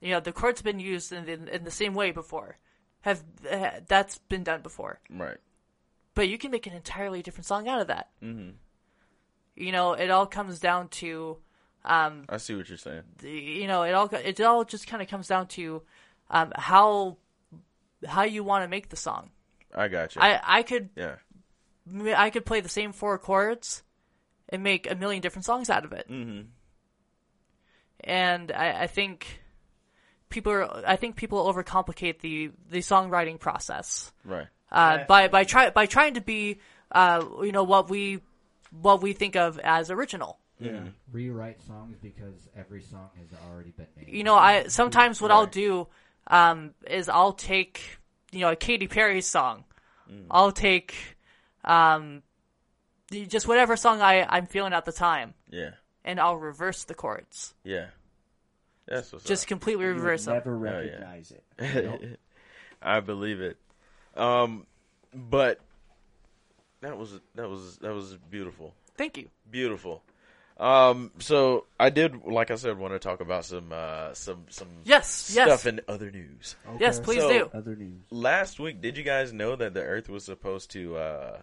[0.02, 2.58] you know the chords been used in the, in the same way before.
[3.02, 5.00] Have uh, that's been done before?
[5.10, 5.38] Right.
[6.16, 8.10] but you can make an entirely different song out of that.
[8.24, 8.52] Mm-hmm.
[9.56, 11.38] You know, it all comes down to,
[11.86, 13.04] um, I see what you're saying.
[13.22, 15.84] you know, it all it all just kind of comes down to
[16.30, 17.18] um, how
[18.06, 19.30] how you want to make the song.
[19.74, 20.22] I got you.
[20.22, 21.16] I I could yeah.
[22.18, 23.84] I could play the same four chords
[24.50, 26.10] and make a million different songs out of it.
[26.10, 26.48] Mm-hmm.
[28.04, 29.42] And I, I think
[30.30, 34.12] people are I think people overcomplicate the the songwriting process.
[34.24, 34.48] Right.
[34.72, 35.06] uh, Yeah.
[35.06, 36.60] by by try by trying to be
[36.92, 38.22] uh, you know what we
[38.72, 40.40] what we think of as original.
[40.60, 40.84] Yeah.
[41.12, 44.10] Rewrite songs because every song has already been made.
[44.10, 45.88] You know, I sometimes what I'll do
[46.28, 47.82] um, is I'll take
[48.32, 49.66] you know a Katy Perry song,
[50.32, 50.96] I'll take
[51.64, 52.24] um,
[53.12, 55.72] just whatever song I I'm feeling at the time, Yeah.
[56.04, 57.88] and I'll reverse the chords, Yeah.
[58.88, 60.36] That's what's just completely reverse them.
[60.36, 60.72] never yeah.
[60.72, 61.86] recognize it.
[61.88, 62.02] up.
[62.82, 63.58] I believe it.
[64.16, 64.68] Um,
[65.12, 65.60] but
[66.82, 68.76] that was that was that was beautiful.
[68.96, 69.30] Thank you.
[69.50, 70.04] Beautiful.
[70.58, 74.68] Um, so I did, like I said, want to talk about some uh, some some
[74.86, 76.56] Yes, stuff yes, in other news.
[76.80, 77.00] yes.
[77.00, 77.50] Please So- do.
[77.54, 78.02] Other news.
[78.10, 81.42] Last week, did you guys know that the Earth was supposed to uh,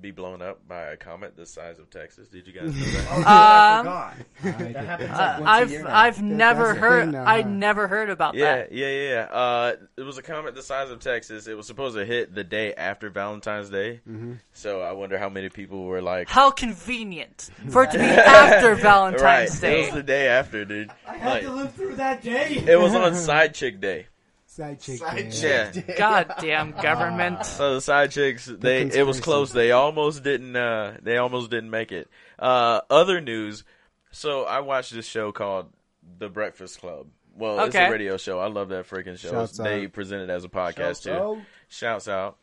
[0.00, 2.28] be blown up by a comet the size of Texas?
[2.28, 3.06] Did you guys know that?
[3.10, 4.14] Oh, dude, I Um, forgot.
[4.42, 5.96] I That did- happens like once a I've year now.
[5.96, 7.48] I've never heard now, I huh?
[7.48, 8.72] never heard about Yeah, that.
[8.72, 9.22] yeah, yeah, yeah.
[9.30, 11.46] Uh, it was a comet the size of Texas.
[11.46, 14.00] It was supposed to hit the day after Valentine's Day.
[14.08, 14.34] Mm-hmm.
[14.52, 18.72] So I wonder how many people were like, How convenient for it to be after
[18.72, 18.80] right?
[18.82, 19.80] Valentine's It Day.
[19.86, 20.90] was the day after, dude.
[21.06, 22.62] I had like, to live through that day.
[22.66, 24.06] it was on Side Chick Day.
[24.52, 24.98] Side chick.
[24.98, 25.48] Side yeah.
[25.48, 25.70] Yeah.
[25.70, 25.96] chick.
[25.96, 27.46] Goddamn government.
[27.46, 29.22] So the side chicks, they it was conspiracy.
[29.22, 29.52] close.
[29.52, 30.54] They almost didn't.
[30.54, 32.10] Uh, they almost didn't make it.
[32.38, 33.64] Uh, other news.
[34.10, 35.72] So I watched this show called
[36.18, 37.06] The Breakfast Club.
[37.34, 38.40] Well, it's a radio show.
[38.40, 39.30] I love that freaking show.
[39.30, 39.92] Shouts they out.
[39.94, 41.10] present it as a podcast too.
[41.10, 42.36] So, Shouts out.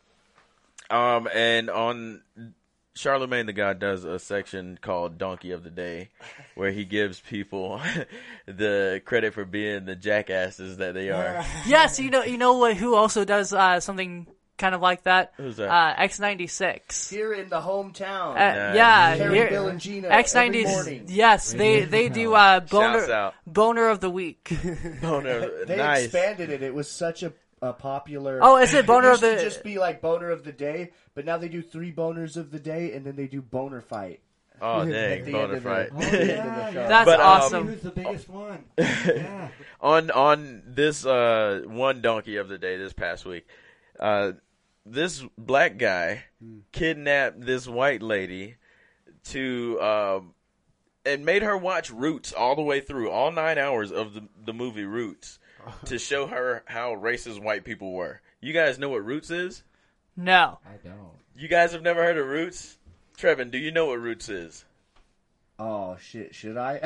[0.90, 2.22] Um, and on
[3.00, 6.10] Charlemagne the God does a section called Donkey of the Day,
[6.54, 7.80] where he gives people
[8.46, 11.44] the credit for being the jackasses that they are.
[11.66, 14.26] Yes, you know you know what who also does uh, something
[14.58, 15.32] kind of like that?
[15.38, 15.70] Who's that?
[15.70, 17.08] Uh, X96.
[17.08, 18.32] here in the hometown.
[18.32, 18.76] Uh, Nice.
[18.76, 20.08] yeah, Kerry, here- Bill, and Gina.
[20.10, 21.04] X90.
[21.08, 24.52] Yes, they they do uh, boner boner of the week.
[25.00, 26.04] Boner, They nice.
[26.04, 26.62] expanded it.
[26.62, 27.32] It was such a,
[27.62, 28.38] a popular.
[28.42, 30.92] Oh, is it boner used of the- to just be like boner of the day,
[31.14, 34.20] but now they do three boners of the day, and then they do boner fight.
[34.62, 35.88] Oh dang, At the end of the- fight.
[35.94, 37.66] Oh, the end of the yeah, That's But, um, awesome.
[37.68, 38.64] Who's the biggest one?
[38.78, 39.48] Yeah.
[39.80, 43.46] on on this uh one donkey of the day this past week,
[43.98, 44.32] uh
[44.86, 46.24] this black guy
[46.72, 48.56] kidnapped this white lady
[49.24, 50.34] to um
[51.04, 54.52] and made her watch Roots all the way through, all nine hours of the the
[54.52, 55.38] movie Roots,
[55.86, 58.20] to show her how racist white people were.
[58.40, 59.62] You guys know what Roots is?
[60.16, 60.58] No.
[60.66, 61.12] I don't.
[61.36, 62.78] You guys have never heard of Roots?
[63.18, 64.64] Trevin, do you know what Roots is?
[65.62, 66.34] Oh shit!
[66.34, 66.80] Should I?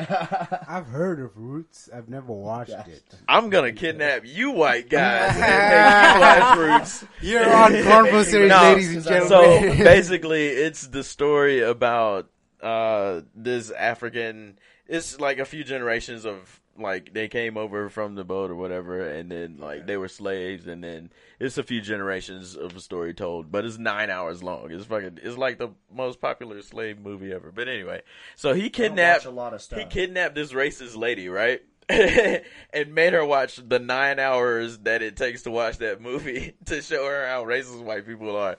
[0.67, 1.89] I've heard of Roots.
[1.95, 2.87] I've never watched Yes.
[2.89, 3.03] it.
[3.25, 7.05] I'm gonna kidnap you white guys and make you watch Roots.
[7.21, 12.27] You're on Cornball Series, No, ladies and so So basically, it's the story about
[12.61, 14.59] uh, this African.
[14.87, 19.07] It's like a few generations of like they came over from the boat or whatever,
[19.07, 23.13] and then like they were slaves, and then it's a few generations of a story
[23.13, 23.51] told.
[23.51, 24.71] But it's nine hours long.
[24.71, 25.19] It's fucking.
[25.23, 27.51] It's like the most popular slave movie ever.
[27.51, 28.01] But anyway,
[28.35, 29.79] so he kidnapped a lot of stuff.
[29.79, 31.61] he kidnapped this racist lady, right?
[31.89, 36.81] and made her watch the nine hours that it takes to watch that movie to
[36.81, 38.57] show her how racist white people are.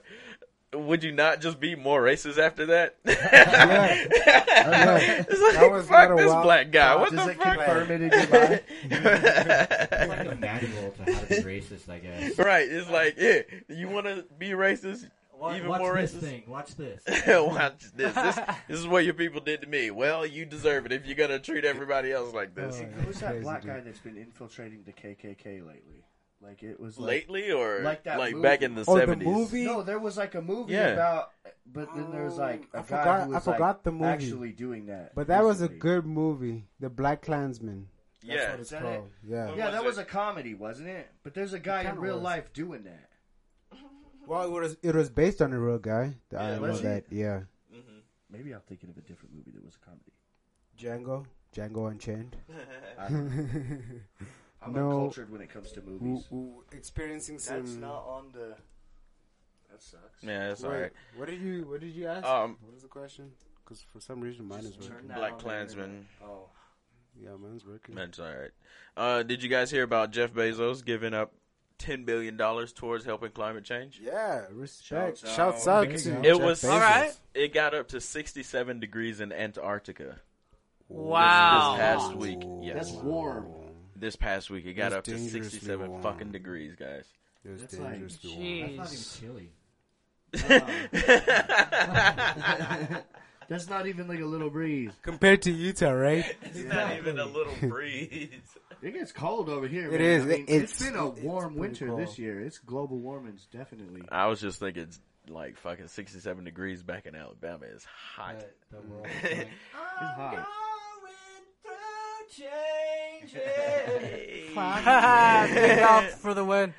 [0.85, 2.95] Would you not just be more racist after that?
[3.05, 3.17] it's
[5.41, 6.95] like, That was fuck this wild- black guy.
[6.95, 7.57] What Does the it fuck?
[7.57, 8.61] confirm it in your mind?
[8.83, 12.37] It's like a manual to how to be racist, I guess.
[12.37, 12.67] right.
[12.69, 15.09] It's like, yeah, you want to be racist?
[15.37, 16.19] Wa- Even watch more this racist?
[16.21, 16.43] thing.
[16.47, 17.01] Watch this.
[17.27, 18.13] Watch this.
[18.15, 18.35] this.
[18.67, 19.91] This is what your people did to me.
[19.91, 22.81] Well, you deserve it if you're gonna treat everybody else like this.
[22.81, 23.71] Oh, Who's that black dude.
[23.71, 26.03] guy that's been infiltrating the KKK lately?
[26.41, 28.41] Like it was like, Lately, or Like that movie.
[28.41, 29.27] back in the Oh, the seventies?
[29.27, 29.65] movie?
[29.65, 30.89] No, there was like a movie Yeah.
[30.89, 31.31] about,
[31.65, 33.83] but then there was like a oh, I guy forgot- who I was forgot like
[33.83, 34.05] the movie.
[34.05, 35.15] actually doing that.
[35.15, 35.79] But that was a recently.
[35.79, 37.89] good movie, The Black Klansman.
[38.21, 38.51] That's Yeah.
[38.51, 39.11] what it's Is that called.
[39.23, 39.35] Yeah.
[39.45, 39.85] Yeah, was that it?
[39.85, 41.07] was a comedy, wasn't it?
[41.23, 42.23] But there's a guy in kinda real was.
[42.23, 43.09] life doing that.
[44.27, 46.17] Well, it was it was based on a real guy.
[46.37, 46.83] I know was it?
[46.83, 47.05] that.
[47.15, 47.41] Yeah.
[47.73, 47.99] Mm-hmm.
[48.29, 50.11] Maybe I'm thinking of a different movie that was a comedy.
[50.77, 51.25] Django,
[51.55, 52.35] Django Unchained.
[54.61, 54.79] I don't know.
[54.81, 54.95] I'm No.
[54.95, 56.25] uncultured when it comes to Who, movies.
[56.29, 57.57] who experiencing some.
[57.63, 58.55] That's not on the.
[59.69, 60.23] That sucks.
[60.23, 60.91] Yeah, that's Wait, alright.
[61.15, 62.25] What did you What did you ask?
[62.25, 63.31] Um, what was the question?
[63.63, 65.07] Because for some reason mine is working.
[65.07, 66.07] Black on Klansman.
[66.23, 66.49] Oh,
[67.19, 67.95] Yeah, mine's working.
[67.95, 68.51] That's all right.
[68.95, 71.33] Uh, did you guys hear about Jeff Bezos giving up
[71.77, 73.99] ten billion dollars towards helping climate change?
[74.01, 75.19] Yeah, respect.
[75.19, 75.87] Shouts Shouts out.
[75.87, 76.19] out, to you go.
[76.19, 76.71] It Jeff was- Bezos.
[76.71, 77.19] All right.
[77.33, 80.19] It got up to sixty-seven degrees in Antarctica
[80.87, 81.73] Wow.
[81.73, 82.39] this past week.
[82.61, 83.51] Yes, That's warm.
[83.99, 86.01] This past week it got That's up to sixty-seven warm.
[86.03, 87.05] fucking degrees, guys.
[87.45, 88.19] It was That's like- dangerous.
[88.23, 88.37] warm.
[88.39, 88.77] Jeez.
[88.77, 89.51] That's not even chilly.
[93.49, 94.91] that's not even like a little breeze.
[95.01, 96.25] Compared to Utah, right?
[96.41, 98.29] It's not even a little breeze.
[98.81, 99.87] It gets cold over here.
[99.87, 100.03] It man.
[100.09, 100.23] is.
[100.23, 102.01] I mean, It's- it's been a warm winter cold.
[102.01, 102.41] this year.
[102.41, 104.01] It's global warming, definitely.
[104.11, 104.89] I was just thinking,
[105.29, 107.85] like fucking sixty-seven degrees back in Alabama is
[108.15, 108.39] hot.
[108.69, 109.49] The, the world is going, It's
[110.15, 110.45] hot.
[114.55, 116.73] Big Mouth for the win.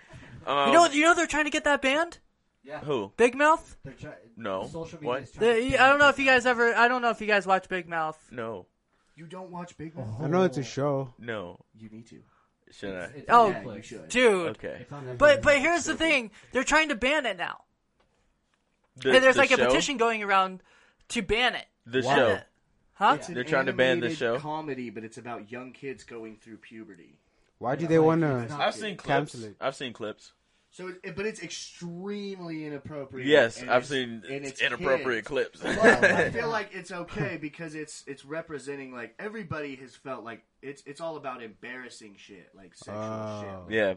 [0.47, 2.19] Um, You know, you know they're trying to get that banned.
[2.65, 2.81] yeah.
[2.81, 3.13] who?
[3.17, 3.77] Big Mouth.
[3.85, 4.67] They're try- No.
[4.67, 5.23] Social media What?
[5.23, 6.75] is trying The, I don't know if you guys ever.
[6.75, 8.19] I don't know if you guys watch Big Mouth.
[8.31, 8.67] No,
[9.17, 10.21] You don't watch Big Mouth?
[10.21, 11.13] I know it's a show.
[11.19, 11.61] no.
[11.77, 12.19] You need to.
[12.71, 13.05] Should I?
[13.05, 14.09] It's, it's Oh, Yeah, you should.
[14.09, 14.49] Dude.
[14.59, 14.79] Okay.
[14.83, 15.19] It's on Netflix.
[15.19, 17.63] But but here's the thing: they're trying to ban it now,
[18.97, 20.63] The, and there's the like a petition going around
[21.09, 21.65] to ban it.
[21.87, 22.15] The Wow.
[22.15, 22.41] show.
[22.99, 23.15] Huh?
[23.19, 24.39] It's an They're trying to ban the animated show?
[24.39, 27.19] comedy, but it's about young kids going through puberty.
[27.59, 28.59] Why do they want it's to?
[28.59, 29.07] not- I've seen clips.
[29.33, 29.57] Cancel it.
[29.61, 30.33] I've seen clips.
[30.71, 33.27] So, it, but it's extremely inappropriate.
[33.27, 35.29] Yes, and I've it's- seen and it's inappropriate kids.
[35.29, 35.61] clips.
[35.63, 40.43] But I feel like it's okay because it's it's representing like everybody has felt like
[40.61, 43.65] it's it's all about embarrassing shit like sexual Oh.
[43.69, 43.75] shit.
[43.77, 43.95] yeah.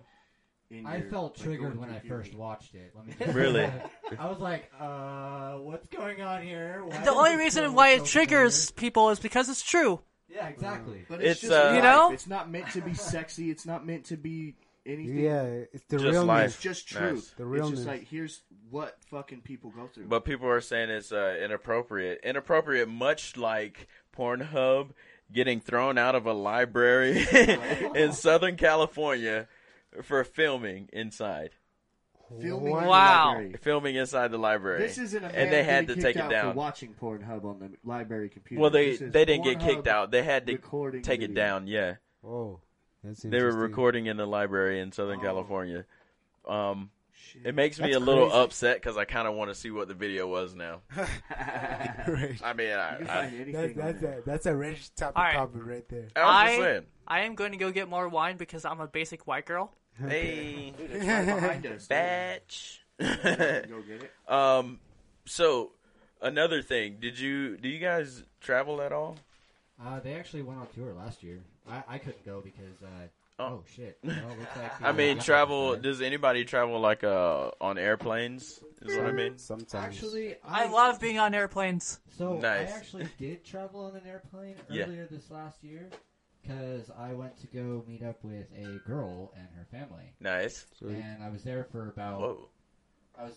[0.72, 2.10] In I your, felt like, triggered when I puberty.
[2.30, 2.94] first watched it.
[2.96, 3.70] Let me just Really?
[4.18, 6.84] I was like, uh, what's going on here?
[6.86, 9.62] Why The does only it reason feel why it so triggers people is because it's
[9.62, 10.00] true.
[10.00, 10.02] familiar?
[10.30, 11.06] Yeah, exactly.
[11.10, 11.76] But it's, It's, just uh, life.
[11.76, 12.12] You know?
[12.14, 13.50] it's not meant to be sexy.
[13.52, 14.56] It's not meant to be
[14.86, 15.18] anything.
[15.20, 16.26] Yeah, it's the Just realness.
[16.28, 16.46] life.
[16.54, 17.14] It's just truth.
[17.16, 17.30] Nice.
[17.32, 17.80] The It's realness.
[17.80, 20.06] just like here's what fucking people go through.
[20.06, 22.22] But people are saying it's uh, inappropriate.
[22.24, 24.92] Inappropriate, much like Pornhub
[25.34, 27.26] getting thrown out of a library
[27.96, 29.48] in Southern California
[30.04, 31.52] for filming inside.
[32.40, 33.28] Filming the Wow.
[33.34, 33.56] library.
[33.62, 34.80] Filming inside the library.
[34.82, 36.54] This isn't a man and they had to take kicked it down.
[36.54, 38.62] for watching Pornhub on the library computer.
[38.62, 40.12] Well, they they didn't get kicked out.
[40.12, 41.68] They had to recording take it down.
[41.68, 42.60] Yeah, Oh,
[43.04, 45.24] that's they were recording in the library in Southern Oh.
[45.24, 45.86] California.
[46.48, 47.48] Um, Shit.
[47.48, 48.44] it makes me That's a little crazy.
[48.44, 50.82] upset because I kind of want to see what the video was now.
[50.98, 52.40] right.
[52.44, 55.34] I mean, I, I, find anything That's that's a that's a rich topic All right.
[55.36, 56.08] topic right there.
[56.16, 59.46] I I- I am going to go get more wine because I'm a basic white
[59.46, 59.74] girl.
[60.08, 61.88] Hey, Dude, it's right behind us.
[61.88, 62.82] batch.
[63.00, 64.12] Go get it.
[64.28, 64.80] Um,
[65.26, 65.72] so
[66.22, 69.18] another thing, did you do you guys travel at all?
[69.84, 71.40] Uh, they actually went on tour last year.
[71.70, 72.82] I, I couldn't go because.
[72.84, 73.08] Uh,
[73.40, 73.44] Oh.
[73.46, 73.64] oh.
[73.76, 73.98] shit!
[74.04, 74.14] Well,
[74.56, 75.76] like, I mean, travel.
[75.76, 78.60] Does anybody travel like uh on airplanes?
[78.84, 79.40] Is what I mean.
[79.40, 79.74] Sometimes.
[79.96, 82.00] Actually, I love being on airplanes.
[82.20, 82.72] So Nice.
[82.72, 84.84] I actually did travel on an airplane Yeah.
[84.84, 85.90] earlier this last year
[86.42, 90.66] because I went to go meet up with a girl and her family, Nice.
[90.78, 90.96] Sweet.
[90.96, 92.20] and I was there for about.
[92.20, 92.50] Whoa.
[93.20, 93.36] I was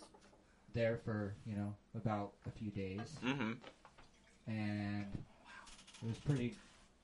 [0.73, 3.51] there for you know about a few days, Mm-hmm.
[4.47, 5.05] and
[6.01, 6.55] it was pretty.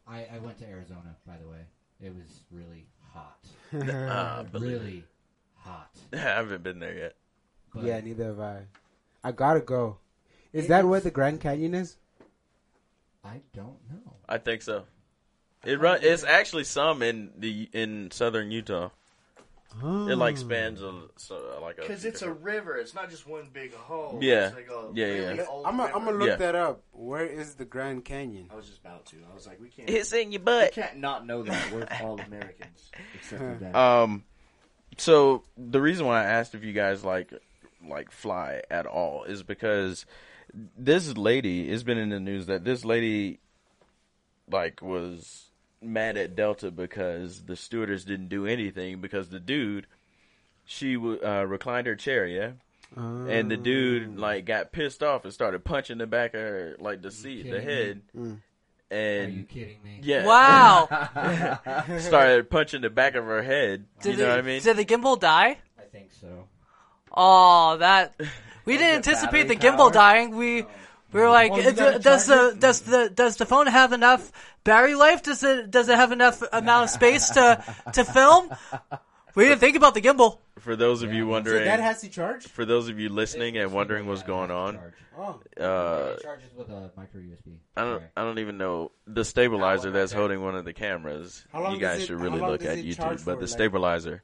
[0.08, 1.62] I, I went to Arizona, by the way.
[2.04, 3.38] It was really hot,
[3.74, 5.04] Uh, believe really
[5.56, 5.92] hot.
[6.14, 7.16] I haven't been there yet.
[7.74, 8.62] But yeah, neither have I.
[9.24, 9.98] I gotta go.
[10.52, 11.98] Is that where the Grand Canyon is?
[13.24, 14.14] I don't know.
[14.28, 14.84] I think so.
[15.66, 16.00] It run.
[16.02, 18.90] It's actually some in the in southern Utah.
[19.82, 21.82] It like spans a so, like a.
[21.82, 22.76] Because it's a river.
[22.76, 24.20] It's not just one big hole.
[24.22, 24.48] Yeah.
[24.48, 25.46] It's like a Yeah, yeah, really yeah.
[25.66, 26.18] I'm gonna river.
[26.20, 26.36] look Yeah.
[26.38, 26.82] that up.
[26.92, 28.50] Where is the Grand Canyon?
[28.52, 29.16] I was just about to.
[29.32, 29.90] I was like, we can't.
[29.90, 30.74] It's in your we butt.
[30.74, 31.72] can't not know that.
[31.72, 33.74] We're all Americans, except for that.
[33.74, 34.26] Um,
[34.98, 37.32] so the reason why I asked if you guys like
[37.88, 40.06] like fly at all is because
[40.78, 43.40] this lady has been in the news that this lady
[44.52, 45.46] like was
[45.82, 49.88] mad at Delta because the stewardess didn't do anything because the dude
[50.66, 52.52] she uh, reclined her chair, yeah.
[52.96, 57.02] And the dude like got pissed off and started punching the back of her, like
[57.02, 58.38] the seat, the head, Mm.
[58.92, 60.00] Are you and kidding me?
[60.04, 60.88] yeah, Wow.
[62.00, 63.86] started punching the back of her head.
[64.02, 64.62] Did you know the, what I mean?
[64.62, 65.60] Did the gimbal die?
[65.80, 66.48] I think so.
[67.16, 68.20] Oh, that
[68.66, 70.36] we didn't anticipate the battery gimbal dying.
[70.36, 70.66] We
[71.14, 74.32] we were like, Well, you gotta does the does the does the phone have enough
[74.64, 75.24] battery life?
[75.24, 78.50] Does it does it have enough amount of space to to film?
[79.36, 80.40] We didn't think about the gimbal.
[80.60, 82.48] For those of you So wondering, that has to charge?
[82.48, 84.78] for those of you listening and wondering what's going on,
[85.18, 85.40] Oh.
[85.60, 87.56] uh, it charges with a micro USB.
[87.78, 91.46] I don't, I don't even know the stabilizer that's holding one of the cameras.
[91.54, 93.20] How long You does guys it- should how really long look does at it charge
[93.22, 93.26] YouTube.
[93.26, 94.22] But the like- stabilizer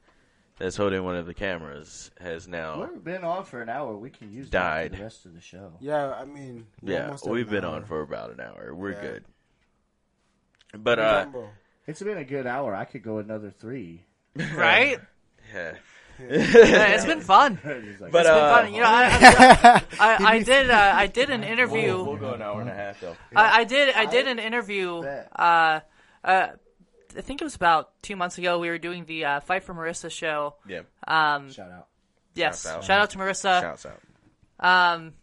[0.58, 3.96] that's holding one of the cameras has now, We've been on for an hour.
[3.96, 4.90] We can use Died.
[4.92, 5.72] that for the rest of the show.
[5.80, 7.76] Yeah, I mean, we're yeah, almost at we've an been hour.
[7.76, 8.74] on for about an hour.
[8.74, 9.00] We're Yeah.
[9.00, 9.24] good.
[10.76, 11.26] But uh,
[11.86, 12.74] It's been a good hour.
[12.74, 14.04] I could go another three.
[14.54, 14.98] Right?
[15.54, 15.74] yeah.
[16.20, 16.26] Yeah,
[16.94, 17.60] it's been fun.
[17.64, 18.74] It's like- But It's been uh, fun.
[18.74, 22.02] You know, I, I, I, I did uh, I did an we'll, interview.
[22.04, 23.16] we'll go an hour and a half though.
[23.36, 24.98] I, I did I did an interview.
[24.98, 25.80] Uh,
[26.24, 26.48] uh,
[27.16, 28.58] I think it was about two months ago.
[28.58, 30.56] We were doing the uh, Fight for Marissa show.
[30.68, 31.86] Yeah, Um, Shout out.
[32.34, 32.84] yes, Shouts out.
[32.84, 33.60] shout out to Marissa.
[33.60, 34.00] shouts out.
[34.60, 35.14] Um,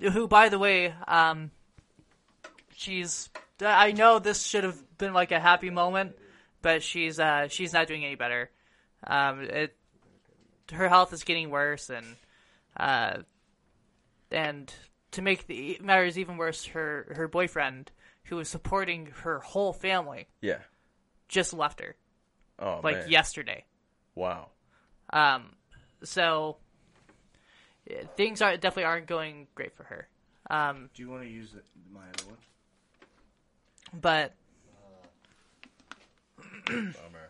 [0.00, 1.50] who, by the way, um,
[2.74, 3.28] she's.
[3.60, 6.16] I know this should have been like a happy moment,
[6.62, 8.50] but she's uh she's not doing any better.
[9.06, 9.76] Um, it
[10.72, 12.06] her health is getting worse, and
[12.76, 13.18] uh,
[14.30, 14.72] and
[15.12, 17.90] to make the matters even worse, her her boyfriend,
[18.24, 20.58] who was supporting her whole family, Yeah.
[21.28, 21.94] just left her
[22.58, 23.08] Oh like man.
[23.10, 23.64] yesterday.
[24.14, 24.48] Wow.
[25.10, 25.54] Um,
[26.02, 26.56] so
[28.16, 30.08] things are definitely aren't going great for her.
[30.50, 32.36] Um, Do you want to use the, my other one?
[34.00, 34.32] But
[36.66, 37.28] Bummer.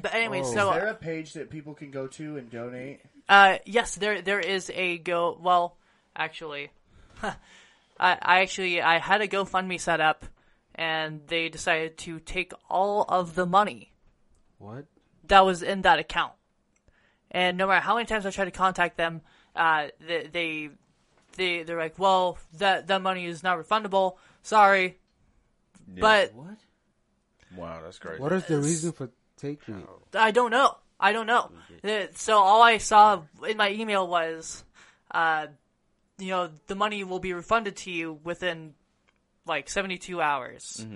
[0.00, 0.52] but anyway, Oh.
[0.52, 3.00] so Is there a page that people can go to and donate?
[3.28, 5.38] uh, yes, there there is a go.
[5.40, 5.76] Well,
[6.14, 6.70] actually,
[7.22, 7.34] I
[7.98, 10.24] I actually I had a GoFundMe set up,
[10.74, 13.92] and they decided to take all of the money
[14.58, 14.86] What?
[15.28, 16.32] that was in that account.
[17.30, 19.22] And no matter how many times I tried to contact them,
[19.56, 20.68] uh, they, they,
[21.36, 24.16] they, they're like, well, that, that money is not refundable.
[24.42, 24.98] Sorry.
[25.94, 26.00] Yeah.
[26.00, 26.58] But What?
[27.56, 28.20] wow, that's crazy.
[28.22, 30.16] What is the reason for taking it?
[30.18, 30.76] I don't know.
[30.98, 31.50] I don't know.
[32.14, 34.62] So all I saw in my email was,
[35.10, 35.48] uh,
[36.18, 38.74] you know, the money will be refunded to you within
[39.46, 40.86] like 72 hours.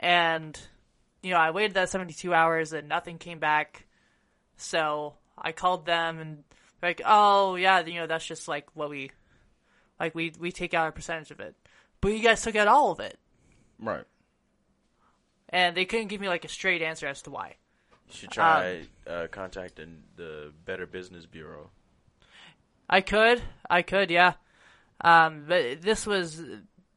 [0.00, 0.58] And,
[1.22, 3.86] you know, I waited that 72 hours and nothing came back.
[4.56, 6.44] So I called them and
[6.82, 9.12] like, oh yeah, you know, that's just like what we,
[10.00, 11.54] like we, we take out a percentage of it.
[12.00, 13.18] But you guys took out all of it.
[13.84, 14.04] Right.
[15.48, 17.56] And they couldn't give me like a straight answer as to why.
[18.08, 21.70] You should try uh, contacting the Better Business Bureau.
[22.88, 24.34] I could, I could, yeah.
[25.00, 26.40] Um, but this was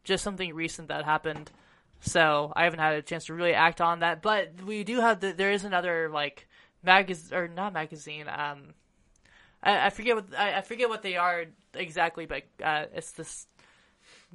[0.03, 1.51] just something recent that happened,
[1.99, 4.21] so I haven't had a chance to really act on that.
[4.21, 6.47] But we do have the, there is another like
[6.83, 8.27] magazine or not magazine.
[8.27, 8.73] Um,
[9.63, 13.47] I, I forget what I, I forget what they are exactly, but uh, it's this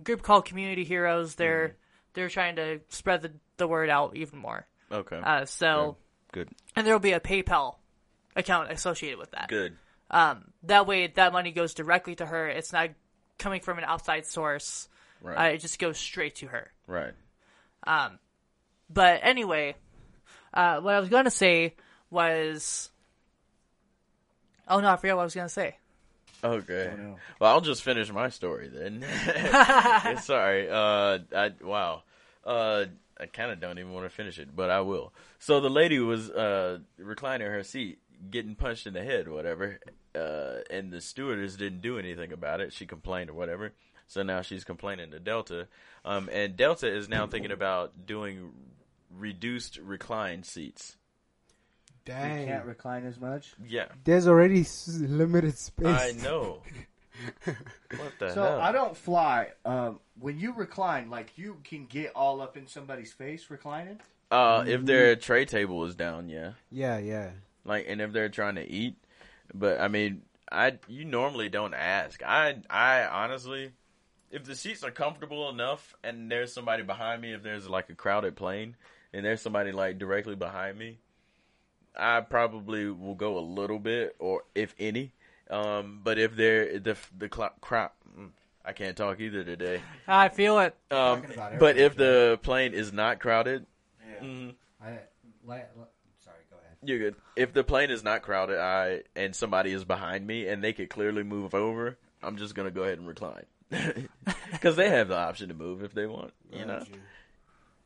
[0.02, 1.34] group called Community Heroes.
[1.34, 1.76] They're
[2.14, 4.66] they're trying to spread the, the word out even more.
[4.90, 5.20] Okay.
[5.22, 5.96] Uh, so
[6.32, 6.48] Good.
[6.76, 7.76] and there will be a PayPal
[8.36, 9.48] account associated with that.
[9.48, 9.76] Good.
[10.10, 12.48] Um, that way, that money goes directly to her.
[12.48, 12.90] It's not
[13.38, 14.88] coming from an outside source,
[15.22, 15.50] Right.
[15.52, 16.70] uh, it just goes straight to her.
[16.86, 17.14] right.
[17.84, 18.18] Um,
[18.90, 19.74] but anyway,
[20.54, 21.74] uh, what I was going to say
[22.10, 22.90] was,
[24.68, 25.76] oh no, I forgot what I was going to say.
[26.44, 26.90] Okay.
[26.92, 27.16] Oh, no.
[27.40, 29.04] Well, I'll just finish my story then.
[30.22, 30.68] Sorry.
[30.68, 32.02] Uh, I wow.
[32.44, 32.86] Uh,
[33.18, 35.12] I kind of don't even want to finish it, but I will.
[35.38, 37.98] So the lady was uh reclining in her seat,
[38.30, 39.78] getting punched in the head, or whatever.
[40.14, 42.72] Uh, and the stewardess didn't do anything about it.
[42.72, 43.72] She complained or whatever.
[44.08, 45.68] So now she's complaining to Delta.
[46.04, 48.50] Um, and Delta is now thinking about doing
[49.10, 50.96] reduced recline seats.
[52.06, 52.12] You
[52.46, 53.54] can't recline as much.
[53.66, 55.86] Yeah, There's already s- limited space.
[55.86, 56.62] I know.
[57.44, 58.60] what the So hell?
[58.60, 59.50] I don't fly.
[59.64, 64.00] Um, when you recline, like you can get all up in somebody's face reclining.
[64.30, 66.52] Uh, if their tray table is down, yeah.
[66.70, 67.30] Yeah, yeah.
[67.64, 68.96] Like, and if they're trying to eat,
[69.54, 72.22] but I mean, I you normally don't ask.
[72.22, 73.72] I I honestly,
[74.30, 77.94] if the seats are comfortable enough and there's somebody behind me, if there's like a
[77.94, 78.74] crowded plane
[79.12, 80.98] and there's somebody like directly behind me,
[81.96, 85.12] I probably will go a little bit or if any.
[85.50, 87.90] Um, but if they're the the cl- crowd,
[88.64, 89.82] I can't talk either today.
[90.08, 90.74] I feel it.
[90.90, 91.22] Um,
[91.58, 93.66] but if the plane is not crowded,
[94.22, 94.90] mhm, I,
[95.44, 95.84] la, la,
[96.24, 96.76] sorry, go ahead.
[96.84, 97.16] You're good.
[97.36, 100.88] If the plane is not crowded, I and somebody is behind me and they could
[100.88, 103.44] clearly move over, I'm just gonna go ahead and recline
[104.52, 106.32] because they have the option to move if they want.
[106.50, 106.84] You know,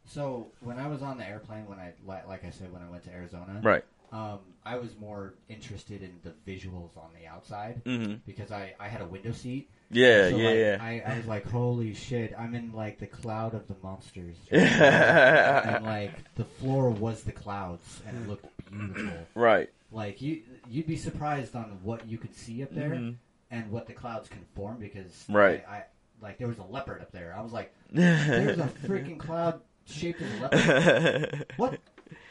[0.05, 3.03] So when I was on the airplane, when I like I said, when I went
[3.05, 3.85] to Arizona, right?
[4.13, 8.89] Um, I was more interested in the visuals on the outside hmm because I, I
[8.89, 9.69] had a window seat.
[9.91, 10.79] Yeah, So, yeah, like, yeah.
[10.81, 12.35] I, I was like, holy shit!
[12.39, 15.69] I'm in like the cloud of the monsters, yeah.
[15.77, 19.27] and like the floor was the clouds, and it looked beautiful.
[19.35, 19.71] right.
[19.93, 23.17] Like you, you'd be surprised on what you could see up there Mhm.
[23.53, 25.65] and what the clouds can form because Right.
[25.69, 25.85] I, I
[26.21, 27.33] like there was a leopard up there.
[27.37, 31.47] I was like, there's a freaking cloud shaped as a leopard.
[31.57, 31.79] What?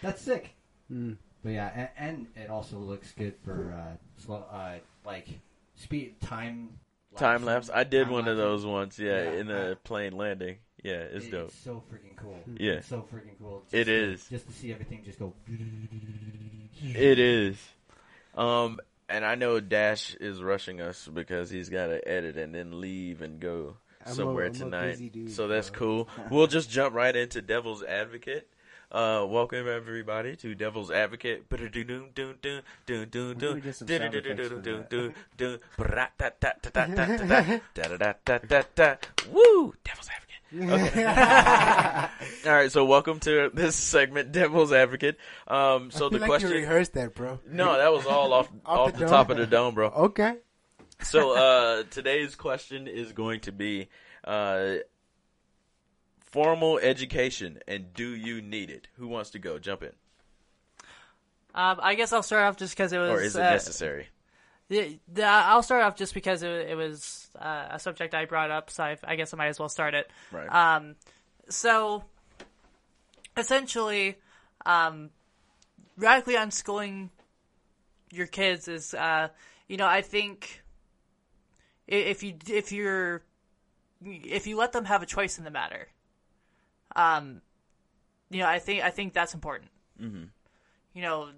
[0.02, 0.54] That's sick.
[0.92, 1.16] Mm.
[1.46, 5.28] But yeah, and, and it also looks good for uh, slow, uh, like
[5.76, 6.70] speed time.
[7.18, 7.70] Time lapse.
[7.72, 8.98] I did Time one of those once.
[8.98, 10.58] Yeah, Yeah, in the plane landing.
[10.84, 11.50] Yeah, it's It- dope.
[11.50, 12.40] It's so freaking cool.
[12.58, 12.74] Yeah.
[12.74, 13.62] It's so freaking cool.
[13.66, 14.28] Just It to- is.
[14.28, 15.34] just to see everything just go.
[16.84, 17.58] It is.
[18.34, 22.82] Um, and I know Dash is rushing us because he's got to edit and then
[22.82, 24.92] leave and go I'm a- somewhere I'm a tonight.
[24.94, 25.80] busy dude, so that's bro.
[25.80, 26.10] cool.
[26.32, 28.50] We'll just jump right into Devil's Advocate.
[28.96, 31.44] Uh, welcome everybody to Devil's Advocate.
[31.52, 31.68] We need
[33.60, 34.50] get some sound effects
[39.30, 39.74] Woo!
[39.84, 40.32] Devil's Advocate.
[42.46, 45.18] All right, so welcome to this segment, Devil's Advocate.
[45.46, 46.52] Um, so I feel the like question.
[46.52, 47.42] you rehearsed that, bro.
[47.52, 49.90] No, that was all off Off off the the, top of the dome, bro.
[49.90, 50.38] Okay.
[51.04, 53.90] So uh, today's question is going to be
[54.24, 54.76] uh,
[56.36, 58.88] formal education, and do you need it?
[58.98, 59.58] Who wants to go?
[59.58, 59.94] Jump in,
[61.54, 63.10] Um, I guess I'll start off just because it was.
[63.10, 64.08] or is it uh, necessary?
[64.68, 68.52] the, the, I'll start off just because it, it was uh, a subject I brought
[68.52, 70.12] up, so I, I guess I might as well start it.
[70.32, 70.50] Right.
[70.50, 70.96] Um,
[71.50, 72.04] so
[73.38, 74.18] essentially,
[74.66, 75.12] um,
[75.98, 77.10] radically unschooling
[78.12, 79.30] your kids is, uh,
[79.68, 80.64] you know, I think
[81.88, 83.22] if you if you're
[84.04, 85.88] if you let them have a choice in the matter,
[86.96, 87.42] um,
[88.30, 89.72] you know, I think I think that's important.
[90.02, 90.24] Mm-hmm.
[90.94, 91.30] You know,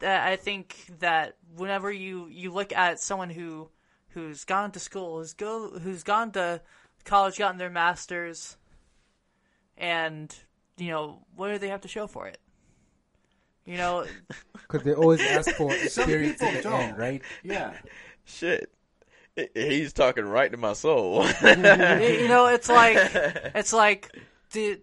[0.00, 3.68] that I think that whenever you you look at someone who
[4.10, 6.60] who's gone to school, who's go who's gone to
[7.04, 8.56] college, gotten their masters,
[9.76, 10.34] and
[10.76, 12.38] you know what do they have to show for it?
[13.64, 14.04] You know,
[14.52, 16.80] Because they always ask for Some experience people at the don't.
[16.80, 17.22] end, right?
[17.42, 17.72] Yeah.
[18.24, 18.75] Shit, I-
[19.54, 21.24] he's talking right to my soul.
[21.42, 22.96] you know, it's like
[23.54, 24.16] it's like,
[24.50, 24.82] did,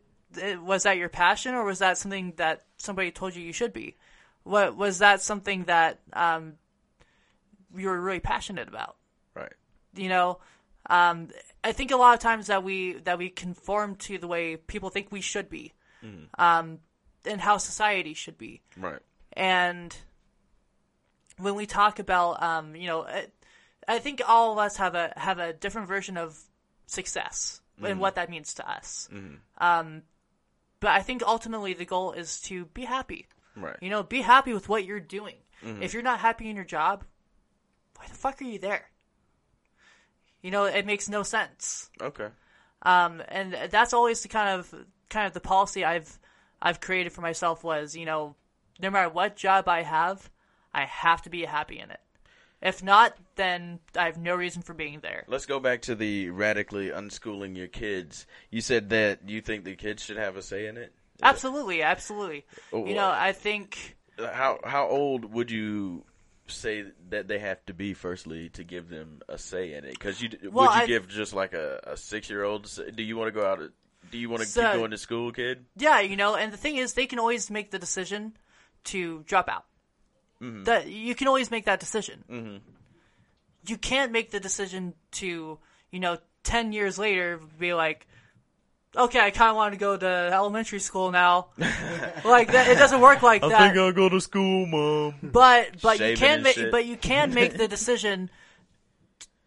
[0.62, 3.96] was that your passion, or was that something that somebody told you you should be?
[4.44, 6.54] What was that something that um,
[7.76, 8.98] you were really passionate about?
[9.36, 9.54] right.
[9.96, 10.38] you know
[10.90, 11.30] um,
[11.64, 14.90] i think a lot of times that we that we conform to the way people
[14.90, 15.74] think we should be
[16.38, 16.78] um,
[17.26, 19.00] and how society should be Right.
[19.32, 19.96] and
[21.38, 23.08] when we talk about um, you know
[23.88, 26.40] I, think all of us have a have a different version of
[26.86, 29.10] success and what that means to us.
[29.58, 30.04] Um,
[30.80, 33.28] but i think ultimately the goal is to be happy.
[33.56, 33.78] Right.
[33.82, 35.36] you know be happy with what you're doing.
[35.82, 37.06] If you're not happy in your job
[37.98, 38.90] why the fuck are you there?
[40.42, 41.90] You know it makes no sense.
[42.02, 42.28] Okay.
[42.82, 44.74] um, and that's always the kind of
[45.10, 46.20] kind of the policy I've
[46.62, 48.36] I've created for myself was you know
[48.82, 50.30] no matter what job I have
[50.74, 52.00] I have to be happy in it
[52.64, 55.26] If not, then I have no reason for being there.
[55.28, 58.26] Let's go back to the radically unschooling your kids.
[58.50, 60.94] You said that you think the kids should have a say in it.
[61.16, 62.46] Is Absolutely, absolutely.
[62.72, 66.06] Oh, You know, uh, I think uh, how how old would you
[66.48, 69.92] say that they have to be firstly to give them a say in it?
[69.94, 72.70] Because you Well, would you I- give just like a, a six year old?
[72.96, 73.60] Do you want to go out?
[74.10, 75.66] Do you want to So- keep going to school, kid?
[75.76, 78.38] Yeah, you know, and the thing is, they can always make the decision
[78.86, 79.66] to drop out.
[80.64, 82.24] That you can always make that decision.
[82.30, 82.58] Mm-hmm.
[83.66, 85.58] You can't make the decision to,
[85.92, 88.08] you know, ten years later be like,
[88.96, 91.48] okay, I kind of want to go to elementary school now.
[91.58, 93.52] like that, it doesn't work like that.
[93.54, 95.16] I think I'll go to school, mom.
[95.22, 98.30] but but you can and make but you can make the decision.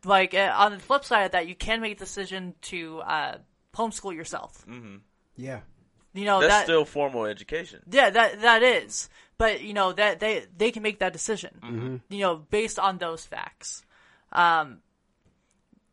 [0.04, 3.38] Like uh, on the flip side of that, you can make the decision to uh,
[3.74, 4.64] homeschool yourself.
[5.36, 5.60] Yeah.
[6.16, 7.82] You know That's that still formal education.
[7.90, 9.08] Yeah, that that is.
[9.38, 11.60] But you know that they they can make that decision.
[11.62, 11.96] Mm-hmm.
[12.08, 13.84] You know, based on those facts.
[14.32, 14.78] Um,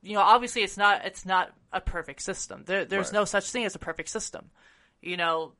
[0.02, 2.64] you know, obviously it's not it's not a perfect system.
[2.66, 3.20] There there's Right.
[3.20, 4.50] no such thing as a perfect system.
[5.02, 5.54] You know.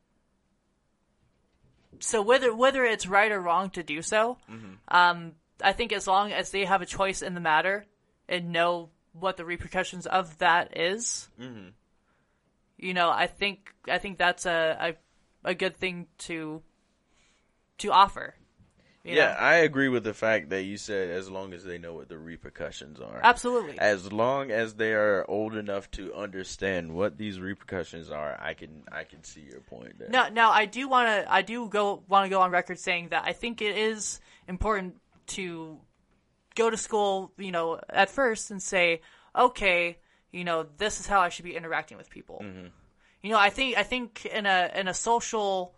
[2.00, 4.72] So whether whether it's right or wrong to do so, Mm-hmm.
[4.96, 7.86] um, I think as long as they have a choice in the matter
[8.28, 11.68] and know what the repercussions of that is, Mm-hmm.
[12.84, 14.94] You know, I think I think that's a
[15.44, 16.62] a, a good thing to
[17.78, 18.34] to offer.
[19.02, 19.36] Yeah, know?
[19.38, 22.16] I agree with the fact that you said as long as they know what the
[22.16, 23.20] repercussions are.
[23.22, 23.78] absolutely.
[23.78, 28.84] As long as they are old enough to understand what these repercussions are, I can
[28.90, 30.08] I can see your point there.
[30.08, 33.08] Now, now I do want to I do go want to go on record saying
[33.10, 34.96] that I think it is important
[35.28, 35.80] to
[36.54, 39.00] go to school, you know, at first and say,
[39.36, 39.98] okay,
[40.34, 42.44] you know, this is how I should be interacting with people.
[43.22, 45.74] You know, I think I think in a in a social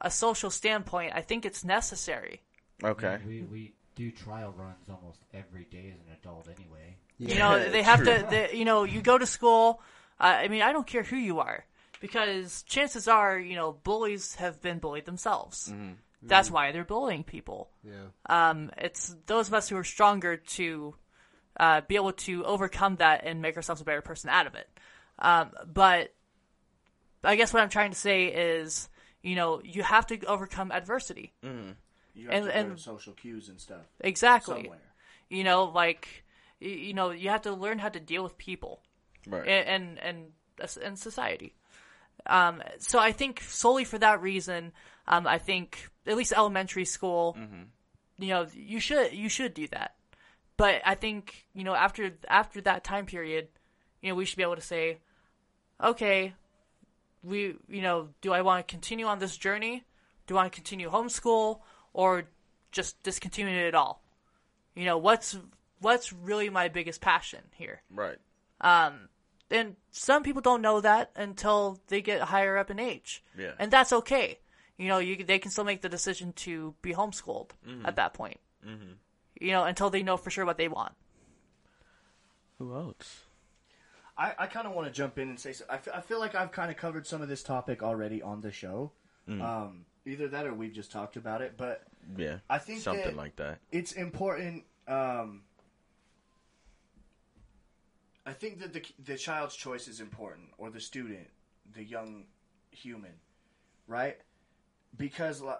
[0.00, 2.42] a social standpoint, I think it's necessary.
[2.84, 3.18] Okay.
[3.26, 6.96] We we do trial runs almost every day as an adult anyway.
[7.18, 8.26] You know, they have to.
[8.30, 9.82] They, you know, you go to school.
[10.18, 11.64] Uh, I mean, I don't care who you are,
[12.00, 15.72] because chances are, you know, bullies have been bullied themselves.
[16.22, 17.70] That's why they're bullying people.
[17.82, 18.10] Yeah.
[18.28, 20.94] Um, it's those of us who are stronger to
[21.60, 24.68] uh, be able to overcome that and make ourselves a better person out of it.
[25.18, 26.12] Um, but
[27.22, 28.88] I guess what I'm trying to say is,
[29.22, 31.34] you know, you have to overcome adversity.
[31.42, 31.50] You
[32.26, 34.62] have And- to and- learn social cues and stuff Exactly.
[34.62, 34.80] somewhere.
[35.28, 36.24] You know, like
[36.60, 38.82] you know, you have to learn how to deal with people.
[39.26, 39.46] Right.
[39.46, 40.32] and and
[40.82, 41.54] and society.
[42.26, 44.72] Um, so I think solely for that reason,
[45.06, 47.36] um, I think at least elementary school,
[48.18, 49.94] you know, you should you should do that.
[50.60, 53.48] But I think you know after after that time period,
[54.02, 54.98] you know, we should be able to say,
[55.82, 56.34] okay,
[57.22, 59.84] we you know, do I want to continue on this journey?
[60.26, 61.60] Do I want to continue homeschool
[61.92, 62.24] or
[62.72, 64.02] just discontinue it all?
[64.74, 65.38] You know, what's
[65.80, 67.82] what's really my biggest passion here?
[67.90, 68.18] right.
[68.60, 69.08] Um,
[69.50, 73.24] and some people don't know that until they get higher up in age.
[73.36, 73.52] Yeah.
[73.58, 74.38] And that's okay.
[74.76, 77.86] You know, you they can still make the decision to be homeschooled Mm-hmm.
[77.86, 78.38] at that point.
[79.40, 80.92] You know, until they know for sure what they want.
[82.58, 83.24] Who else?
[84.18, 85.64] I, I kind of want to jump in and say so.
[85.70, 88.52] I I feel like I've kind of covered some of this topic already on the
[88.52, 88.92] show.
[89.28, 89.42] Mm.
[89.42, 91.54] Um, either that or we've just talked about it.
[91.56, 91.84] But
[92.16, 92.38] Yeah.
[92.50, 93.60] I think something that- like that.
[93.72, 94.64] it's important.
[94.86, 95.42] Um,
[98.26, 101.28] I think that the the child's choice is important, or the student,
[101.72, 102.26] the young
[102.70, 103.14] human,
[103.86, 104.18] right?
[104.96, 105.54] Because li-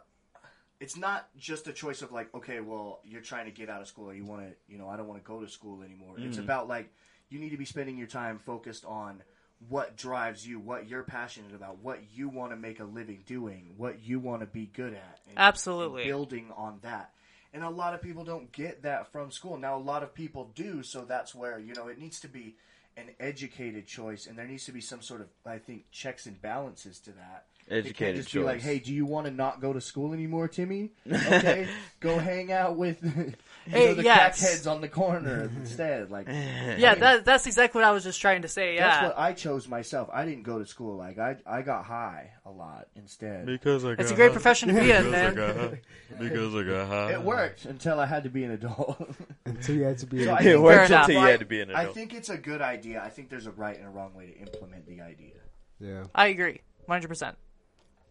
[0.81, 3.87] it's not just a choice of like, okay, well, you're trying to get out of
[3.87, 6.17] school, or you want to, you know, I don't want to go to school anymore.
[6.19, 6.45] It's mm-hmm.
[6.45, 6.91] about like
[7.29, 9.23] you need to be spending your time focused on
[9.69, 13.75] what drives you, what you're passionate about, what you want to make a living doing,
[13.77, 15.21] what you want to be good at.
[15.29, 16.03] and- Absolutely.
[16.03, 17.13] and building on that.
[17.53, 19.59] And a lot of people don't get that from school.
[19.59, 22.57] Now, a lot of people do, so that's where, you know, it needs to be
[22.97, 26.41] an educated choice, and there needs to be some sort of, I think, checks and
[26.41, 27.47] balances to that.
[27.71, 30.13] It can't Educated just be like, hey, do you want to not go to school
[30.13, 30.91] anymore, Timmy?
[31.11, 31.69] Okay,
[32.01, 33.35] go hang out with you
[33.67, 34.41] Hey, know, the yes.
[34.43, 36.11] crackheads on the corner instead.
[36.11, 38.77] Like, Yeah, that that's exactly what I was just trying to say.
[38.79, 40.09] that's what I chose myself.
[40.13, 40.97] I didn't go to school.
[40.97, 43.47] Like, I I got high a lot instead.
[43.47, 45.79] Because I It's a great profession to be in, man.
[46.19, 47.13] because I got high.
[47.13, 49.01] It worked until I had to be an adult.
[49.45, 50.25] Until you had to be.
[50.25, 51.09] So a- I It worked enough.
[51.09, 51.89] until you had to be an adult.
[51.89, 53.03] I think it's a good idea.
[53.05, 55.35] I think there's a right and a wrong way to implement the idea.
[55.79, 56.05] yeah.
[56.15, 56.61] I agree.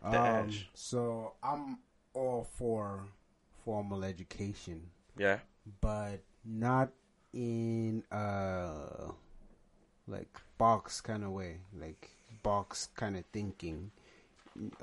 [0.03, 0.07] 100%.
[0.07, 0.11] Um,
[0.47, 0.69] Dash.
[0.73, 1.79] so I'm
[2.13, 3.05] all for
[3.63, 4.81] formal education,
[5.17, 5.39] yeah.
[5.81, 6.89] but not
[7.33, 9.11] in a
[10.07, 12.09] like box kind of way, like
[12.43, 13.91] box kind of thinking.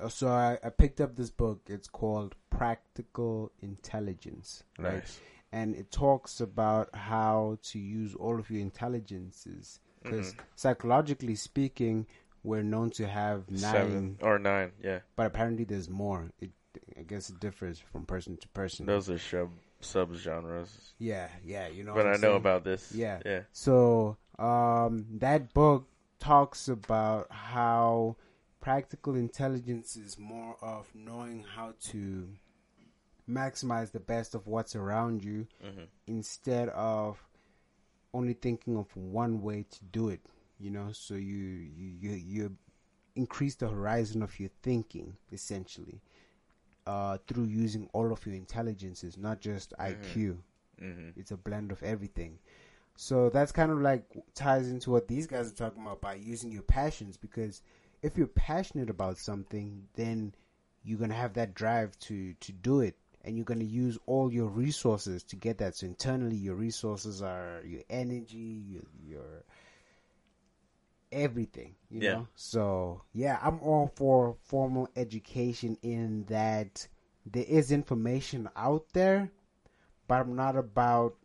[0.08, 1.60] So I, I picked up this book.
[1.66, 5.04] It's called Practical Intelligence, right?
[5.52, 9.80] And it talks about how to use all of your intelligences.
[10.02, 12.06] Because psychologically speaking,
[12.46, 14.72] we're known to have nine, Seven or nine.
[14.82, 16.30] Yeah, but apparently there's more.
[16.40, 16.50] It,
[16.98, 18.86] I guess it differs from person to person.
[18.86, 19.50] those are sub
[19.80, 20.94] sub genres.
[20.98, 21.94] Yeah, yeah, you know.
[21.94, 22.36] But I know saying?
[22.36, 22.92] about this.
[22.94, 23.20] Yeah.
[23.26, 23.40] yeah.
[23.52, 28.16] So um, that book talks about how
[28.60, 32.28] practical intelligence is more of knowing how to
[33.28, 35.46] maximize the best of what's around you
[36.06, 37.18] instead of
[38.14, 40.20] only thinking of one way to do it.
[40.58, 41.36] You know, so you
[41.76, 42.56] you you, you
[43.14, 46.00] increase the horizon of your thinking essentially
[46.86, 50.36] uh, through using all of your intelligences, not just IQ.
[51.16, 52.38] It's a blend of everything.
[52.96, 54.04] So that's kind of like
[54.34, 57.62] ties into what these guys are talking about by using your passions because
[58.02, 60.34] if you're passionate about something, then
[60.84, 64.46] you're gonna have that drive to to do it, and you're gonna use all your
[64.48, 65.76] resources to get that.
[65.76, 69.42] So internally, your resources are your energy, your, your
[71.12, 71.74] everything.
[71.90, 72.12] You Yeah.
[72.12, 72.28] know.
[72.34, 76.86] So yeah, I'm all for formal education in that
[77.24, 79.30] there is information out there,
[80.08, 81.16] but I'm not about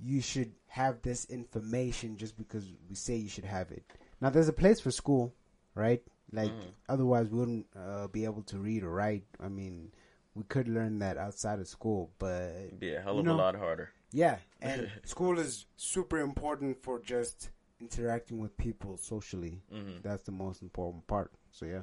[0.00, 3.84] you should have this information just because we say you should have it.
[4.20, 5.32] Now, there's a place for school,
[5.74, 6.02] right?
[6.32, 6.50] Like,
[6.88, 9.24] otherwise, we wouldn't uh, be able to read or write.
[9.40, 9.92] I mean,
[10.34, 13.34] we could learn that outside of school, but It'd be a hell You of know-
[13.36, 13.90] a lot harder.
[14.10, 19.60] yeah, and school is super important for just interacting with people socially.
[20.02, 21.32] That's the most important part.
[21.50, 21.82] So yeah,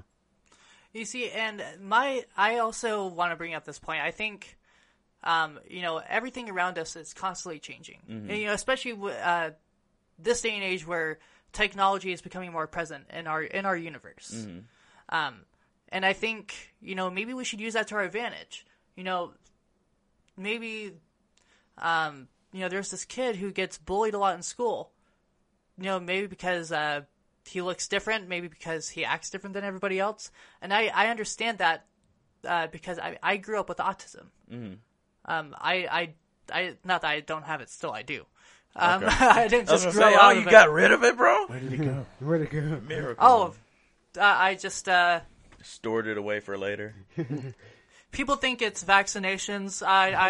[0.93, 4.01] You see, and my I also want to bring up this point.
[4.01, 4.57] I think,
[5.23, 7.99] um, you know, everything around us is constantly changing.
[8.07, 9.51] And, you know, especially uh,
[10.19, 11.19] this day and age where
[11.53, 14.31] technology is becoming more present in our in our universe.
[15.09, 15.45] Um,
[15.89, 18.65] and I think you know maybe we should use that to our advantage.
[18.95, 19.33] You know,
[20.37, 20.93] maybe,
[21.77, 24.91] um, you know, there's this kid who gets bullied a lot in school.
[25.81, 27.01] You know, maybe because uh,
[27.45, 30.31] he looks different, maybe because he acts different than everybody else.
[30.61, 31.85] And I, I understand that
[32.47, 34.27] uh, because I, I grew up with autism.
[34.51, 34.73] Mm-hmm.
[35.25, 36.13] Um, I, I,
[36.53, 38.25] I, not that I don't have it, still I do.
[38.75, 40.51] Um, I didn't I was just gonna grow say, oh, you of it.
[40.51, 41.47] got rid of it, bro.
[41.47, 42.05] Where did it go?
[42.19, 42.81] where'd it go?
[42.87, 43.15] Miracle.
[43.19, 43.53] Oh,
[44.19, 45.21] uh, I just uh,
[45.61, 46.95] stored it away for later.
[48.11, 49.85] people think it's vaccinations.
[49.85, 50.29] I, I,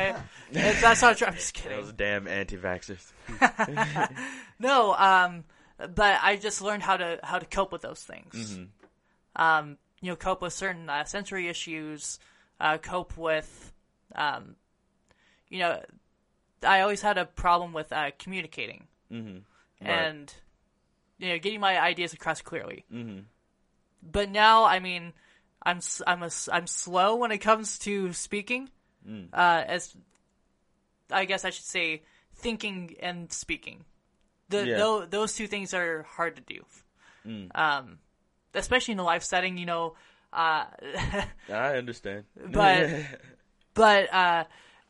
[0.52, 1.28] it, that's not true.
[1.28, 1.80] I'm just kidding.
[1.80, 3.12] Those damn anti-vaxxers.
[4.60, 5.44] No, um,
[5.80, 8.60] but I just learned how to how to cope with those things.
[9.36, 12.20] Um, you know, cope with certain uh, sensory issues.
[12.60, 13.74] Uh, cope with,
[14.14, 14.56] um,
[15.50, 15.82] you know,
[16.62, 18.86] I always had a problem with uh, communicating
[19.82, 20.32] and
[21.18, 22.86] you know getting my ideas across clearly.
[22.94, 23.22] Mm-hmm.
[24.04, 25.14] But now, I mean,
[25.64, 28.70] I'm I'm a I'm slow when it comes to speaking.
[29.34, 29.96] Uh, as
[31.10, 32.04] I guess I should say,
[32.36, 33.86] thinking and speaking.
[34.50, 34.78] The, Yeah.
[34.78, 36.66] tho- those two things are hard to do.
[37.56, 38.00] Um,
[38.54, 39.96] especially in a live setting, you know.
[40.34, 40.66] Uh,
[41.50, 42.26] I understand.
[42.52, 42.90] but
[43.74, 44.44] but uh,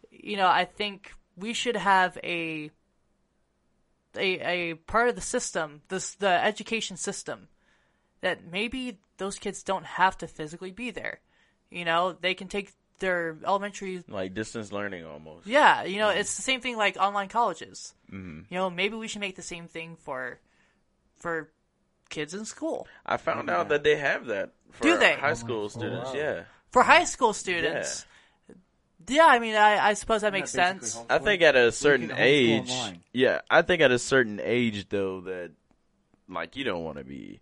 [0.09, 2.69] you know, I think we should have a
[4.15, 7.47] a a part of the system, this the education system,
[8.21, 11.19] that maybe those kids don't have to physically be there.
[11.69, 15.47] You know, they can take their elementary like distance learning almost.
[15.47, 17.93] yeah, you know, it's the same thing like online colleges.
[18.11, 18.41] Mm-hmm.
[18.53, 20.39] You know, maybe we should make the same thing for
[21.17, 21.49] for
[22.09, 22.87] kids in school.
[23.05, 25.13] I found out that they have that for Do they?
[25.13, 26.11] high school students.
[26.13, 28.05] Yeah, For high school students.
[29.07, 31.05] Yeah, I mean, I, I suppose that makes basically sense.
[31.09, 32.69] I think at a certain age.
[32.69, 32.99] online.
[33.13, 35.51] Yeah, I think at a certain age though that
[36.29, 37.41] like you don't want to be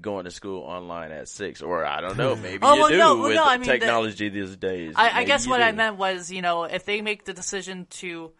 [0.00, 2.96] going to school online at six, or I don't know, maybe Oh, you well, do
[2.98, 4.94] no, well, with no, I mean, the- technology these days.
[4.96, 7.86] I, I guess you what I meant was, you know, if they make the decision
[7.90, 8.32] to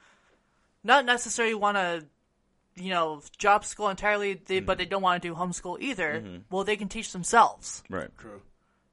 [0.84, 2.04] not necessarily want to,
[2.76, 6.64] you know, drop school entirely, they, but they don't want to do homeschool either, well,
[6.64, 7.82] they can teach themselves.
[7.88, 8.10] right?
[8.18, 8.42] True.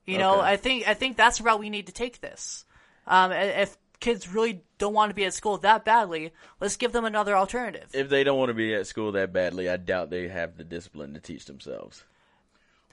[0.05, 0.47] You know, Okay.
[0.49, 2.65] I think I think that's the route we need to take this.
[3.07, 7.05] Um, if kids really don't want to be at school that badly, let's give them
[7.05, 7.89] another alternative.
[7.93, 10.65] If they don't want to be at school that badly, I doubt they have the
[10.65, 12.03] discipline to teach themselves.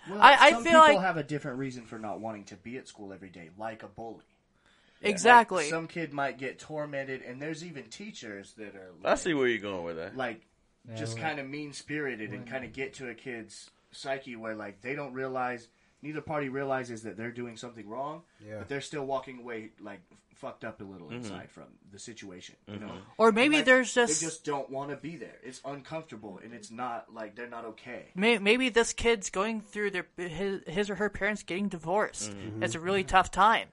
[0.08, 2.56] Well, I- I some feel people like- have a different reason for not wanting to
[2.56, 4.24] be at school every day, like a bully.
[5.02, 5.68] exactly.
[5.68, 9.48] Some kid might get tormented, and there's even teachers that are Like, I see where
[9.48, 10.16] you're going with that.
[10.16, 10.42] like
[10.96, 14.54] just well, kind of mean spirited and kind of get to a kid's psyche where
[14.54, 15.68] like they don't realize
[16.02, 18.58] neither party realizes that they're doing something wrong, Yeah.
[18.58, 20.00] but they're still walking away like
[20.40, 22.56] fucked up a little inside from the situation.
[22.66, 25.36] You know, or maybe Like, there's just they just, just don't want to be there.
[25.42, 28.06] It's uncomfortable, and it's not like they're not okay.
[28.14, 32.32] may, maybe this kid's going through their his, his or her parents getting divorced.
[32.60, 33.68] It's a really tough time,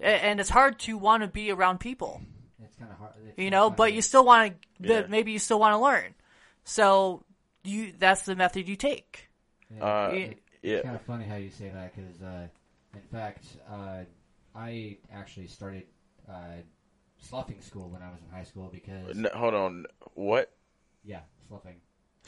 [0.00, 2.20] A- and it's hard to want to be around people.
[2.62, 3.12] It's kind kind of hard.
[3.28, 5.06] it's you know, hard but you still want to, Yeah.
[5.08, 6.14] maybe you still want to learn.
[6.64, 7.24] So
[7.64, 9.28] you, that's the method you take.
[9.74, 10.74] yeah, Uh, it- yeah.
[10.76, 12.48] It's kind of funny how you say that because, uh,
[12.94, 14.00] in fact, uh,
[14.56, 15.84] I actually started
[16.28, 16.32] uh,
[17.20, 19.86] sloughing school when I was in high school because N- hold on.
[20.14, 20.50] What?
[21.04, 21.76] yeah, sloughing.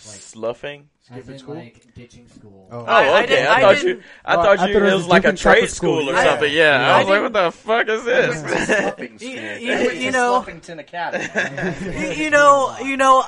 [0.06, 0.88] Like- Sloughing?
[1.00, 1.54] Skipping in, school?
[1.56, 2.68] like ditching school.
[2.70, 2.80] Oh.
[2.82, 3.44] Oh, I- I okay.
[3.46, 4.02] I, I thought you.
[4.24, 4.58] I thought I you.
[4.58, 5.96] thought it it was was like a trade school.
[6.02, 6.24] school or Yeah.
[6.24, 6.52] something.
[6.52, 6.86] Yeah.
[6.86, 8.66] I I was like, what the fuck is I went to this?
[8.66, 9.28] Sluffing school.
[9.30, 12.06] You- you- went you to know- Sluffington Academy.
[12.16, 13.24] you, you know, you know,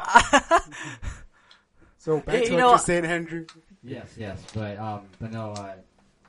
[1.98, 3.46] So back You to what know- you're saying, Andrew.
[3.82, 5.72] Yes, yes, but um, but no, uh,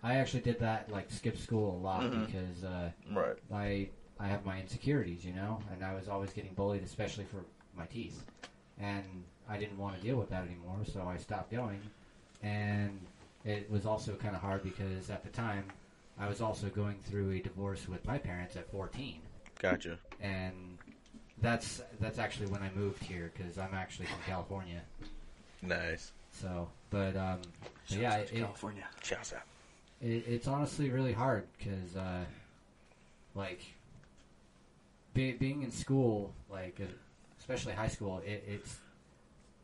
[0.03, 2.25] I actually did that like skip school a lot Mhm.
[2.25, 3.35] because uh, right.
[3.53, 7.43] I I have my insecurities, you know, and I was always getting bullied, especially for
[7.75, 8.23] my teeth,
[8.79, 9.03] and
[9.49, 11.81] I didn't want to deal with that anymore, so I stopped going,
[12.43, 12.99] and
[13.45, 15.65] it was also kind of hard because at the time
[16.19, 19.19] I was also going through a divorce with my parents at 14,
[19.59, 19.97] Gotcha.
[20.19, 20.77] and
[21.39, 24.81] that's that's actually when I moved here because I'm actually from California,
[25.63, 26.11] Nice.
[26.31, 27.39] so but um,
[27.89, 28.85] but yeah, it, California.
[29.01, 29.41] Shouts out.
[30.01, 32.25] It, it's honestly really hard because, uh,
[33.35, 33.61] like,
[35.13, 36.85] be, being in school, like, uh,
[37.39, 38.77] especially high school, it, it's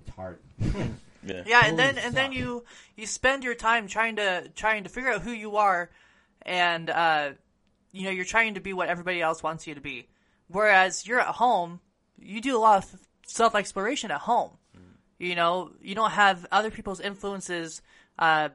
[0.01, 0.39] it's hard.
[1.23, 1.43] Yeah.
[1.47, 2.63] yeah, and then and then you
[2.95, 5.89] you spend your time trying to trying to figure out who you are,
[6.43, 7.31] and uh,
[7.91, 10.07] you know you're trying to be what everybody else wants you to be.
[10.47, 11.81] Whereas you're at home,
[12.17, 14.51] you do a lot of self exploration at home.
[15.17, 17.81] You know, you don't have other people's influences
[18.19, 18.49] uh,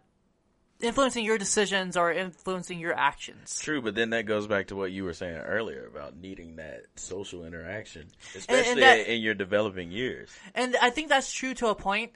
[0.82, 3.59] influencing your decisions or influencing your actions.
[3.60, 6.82] True, but then that goes back to what you were saying earlier about needing that
[6.96, 10.30] social interaction, especially that- in your developing years.
[10.54, 12.12] And I think that's true to a point.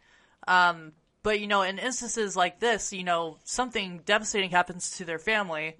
[0.49, 5.19] Um, but you know, in instances like this, you know, something devastating happens to their
[5.19, 5.75] family.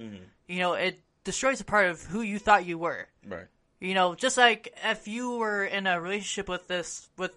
[0.49, 3.09] You know, it destroys a part of who you thought you were.
[3.27, 3.47] Right.
[3.81, 7.37] You know, just like if you were in a relationship with this with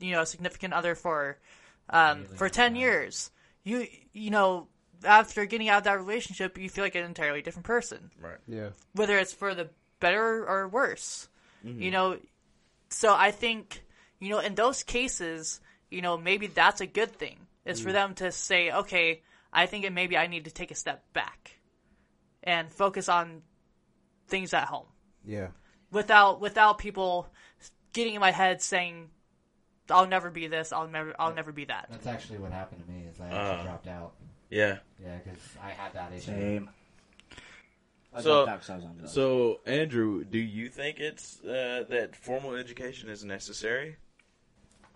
[0.00, 1.38] you know a significant other for
[1.88, 3.30] um, Really for ten long years,
[3.64, 4.68] you you know
[5.04, 8.38] after getting out of that relationship, you feel like an entirely different person Right.
[8.46, 8.70] Yeah.
[8.92, 9.70] whether it's for the
[10.00, 11.28] better or worse.
[11.62, 12.18] You know,
[12.90, 13.82] so I think,
[14.20, 15.60] you know, in those cases,
[15.90, 17.40] you know, maybe that's a good thing.
[17.64, 20.76] Is for them to say, okay, I think it maybe I need to take a
[20.76, 21.58] step back
[22.44, 23.42] and focus on
[24.28, 24.86] things at home
[25.24, 25.48] Yeah.
[25.90, 27.28] without without people
[27.92, 29.10] getting in my head saying,
[29.90, 30.72] "I'll never be this.
[30.72, 31.14] I'll never.
[31.18, 33.06] I'll never be that." That's actually what happened to me.
[33.06, 33.62] Is I actually Uh.
[33.64, 34.14] dropped out.
[34.50, 34.78] Yeah.
[35.02, 36.26] Yeah, because I had that issue.
[36.32, 36.70] Same.
[38.14, 39.08] I So- dropped out 'cause I was on.
[39.08, 43.96] So, Andrew, do you think it's uh, that formal education is necessary?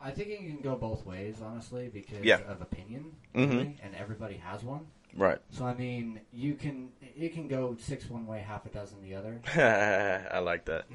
[0.03, 2.41] I think it can go both ways, honestly, because Yeah.
[2.49, 3.51] of opinion, Mhm.
[3.51, 4.87] really, and everybody has one.
[5.15, 5.39] Right.
[5.51, 9.17] So I mean, you can it can go six one way, half a dozen the
[9.17, 9.41] other.
[10.33, 10.87] I like that.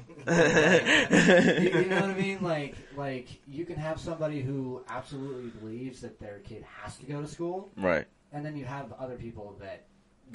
[1.60, 2.38] you, you know what I mean?
[2.42, 7.20] Like, like you can have somebody who absolutely believes that their kid has to go
[7.20, 8.06] to school, right.
[8.36, 9.84] And then you have other people that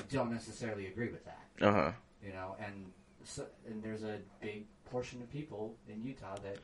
[0.09, 1.43] don't necessarily agree with that.
[1.61, 1.91] Uh huh.
[2.25, 2.91] You know, and
[3.23, 6.57] so, and there's a big portion of people in Utah that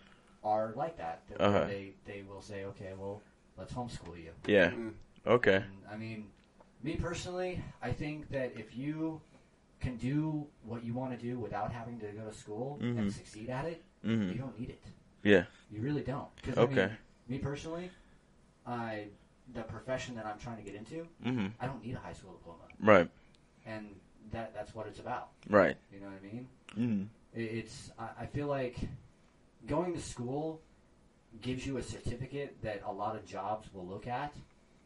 [0.43, 1.21] are like that.
[1.29, 1.65] that Uh-huh.
[1.67, 3.21] They they will say, okay, well,
[3.57, 4.31] let's homeschool you.
[4.45, 4.71] Yeah.
[5.25, 5.55] Okay.
[5.57, 6.25] And, I mean,
[6.83, 9.21] me personally, I think that if you
[9.79, 12.97] can do what you want to do without having to go to school Mhm.
[12.99, 14.83] and succeed at it, hmm you don't need it.
[15.23, 15.43] Yeah.
[15.71, 16.29] You really don't.
[16.57, 16.83] Okay.
[16.83, 16.97] I mean,
[17.27, 17.91] me personally,
[18.65, 19.07] I
[19.53, 22.33] the profession that I'm trying to get into, hmm I don't need a high school
[22.33, 23.09] diploma, Right.
[23.65, 23.87] and
[24.31, 25.29] that that's what it's about.
[25.49, 25.77] Right.
[25.93, 26.47] You know what I mean?
[26.75, 27.03] hmm
[27.39, 28.77] It, it's I, I feel like
[29.65, 30.61] going to school
[31.41, 34.33] gives you a certificate that a lot of jobs will look at,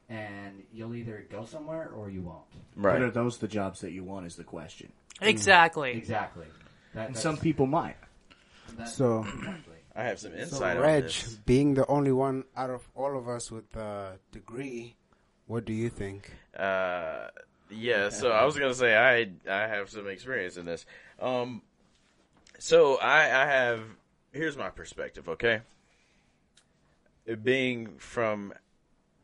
[0.09, 2.43] and you'll either go somewhere or you won't.
[2.75, 4.25] But are those the jobs that you want?
[4.25, 4.91] Is the question.
[5.21, 5.91] Exactly.
[5.93, 6.45] Exactly.
[6.93, 7.95] That, And some people might.
[8.77, 9.70] that- So- exactly.
[9.95, 11.39] I have some So, insight on Reg, this.
[11.45, 14.95] being the only one out of all of us with a degree,
[15.47, 16.31] what do you think?
[16.55, 17.27] Uh,
[17.69, 18.09] yeah.
[18.09, 20.85] So I was gonna say I I have some experience in this.
[21.19, 21.61] Um,
[22.59, 23.81] so I I have
[24.31, 25.27] here's my perspective.
[25.27, 25.61] Okay,
[27.43, 28.53] being from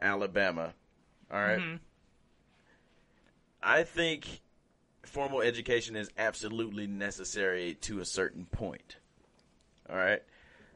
[0.01, 0.73] Alabama,
[1.31, 1.59] all right?
[1.59, 1.79] Mhm.
[3.61, 4.41] I think
[5.03, 8.97] formal education is absolutely necessary to a certain point.
[9.89, 10.21] All right.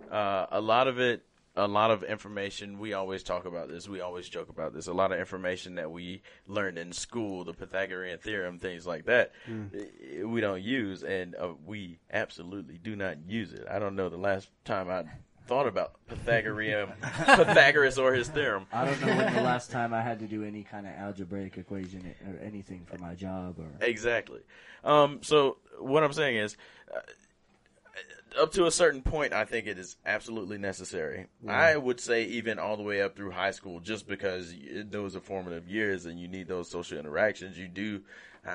[0.10, 1.24] Uh, a lot of it,
[1.56, 2.80] a lot of information.
[2.80, 3.88] We always talk about this.
[3.90, 4.88] We always joke about this.
[4.88, 9.34] A lot of information that we learned in school, the Pythagorean theorem, things like that,
[9.48, 13.66] i- we don't use, and uh, we absolutely do not use it.
[13.70, 15.04] I don't know the last time I
[15.48, 16.88] thought about Pythagorean,
[17.26, 18.66] Pythagoras or his theorem.
[18.72, 21.58] I don't know when the last time I had to do any kind of algebraic
[21.58, 23.86] equation or anything for my job or.
[23.86, 24.40] Exactly.
[24.86, 26.56] Um, so what I'm saying is,
[26.96, 27.00] uh,
[28.40, 31.28] up to a certain point, I think it is absolutely necessary.
[31.48, 34.54] I would say even all the way up through high school, just because
[34.86, 37.58] those are formative years and you need those social interactions.
[37.58, 38.02] You do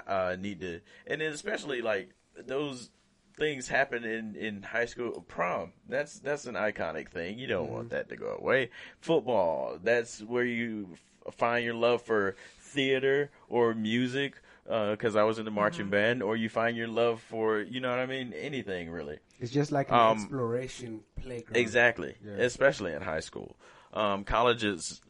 [0.06, 2.90] uh, need to, and then especially like those
[3.36, 5.72] things happen in in high school prom.
[5.88, 7.38] That's that's an iconic thing.
[7.38, 8.70] You don't want that to go away.
[9.00, 9.78] Football.
[9.82, 10.88] That's where you
[11.26, 14.34] f- find your love for theater or music.
[14.66, 17.90] Because I was in the marching band, or you find your love for, you know
[17.90, 19.18] what I mean, anything really.
[19.38, 21.56] It's just like an Um, exploration playground.
[21.56, 22.32] Exactly, Yeah.
[22.38, 23.56] especially in high school.
[23.92, 25.00] Um, college is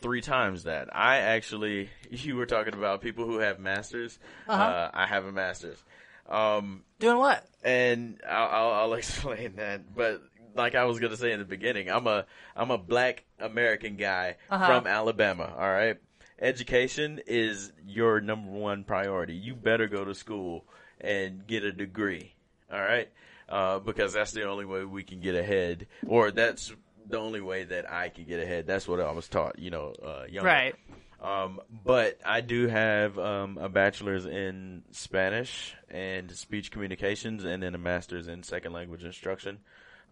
[0.00, 0.88] three times that.
[0.96, 4.18] I actually, you were talking about people who have masters.
[4.48, 4.90] uh Uh-huh.
[4.94, 5.82] I have a master's,
[6.28, 7.44] um, Doing what?
[7.62, 9.94] and I'll, I'll, I'll explain that.
[9.94, 10.22] But
[10.54, 12.24] like I was gonna say in the beginning, I'm a
[12.56, 14.66] I'm a black American guy Uh-huh.
[14.66, 15.52] from Alabama.
[15.56, 15.98] All right,
[16.42, 19.34] education is your number one priority.
[19.34, 20.64] You better go to school
[21.00, 22.34] and get a degree.
[22.70, 23.08] All right,
[23.48, 26.72] uh, because that's the only way we can get ahead, or that's
[27.08, 28.66] the only way that I can get ahead.
[28.66, 29.58] That's what I was taught.
[29.58, 30.44] You know, uh, young.
[30.44, 30.74] Right.
[31.20, 37.74] Um, but I do have um, a bachelor's in Spanish and speech communications, and then
[37.76, 39.58] a master's in second language instruction.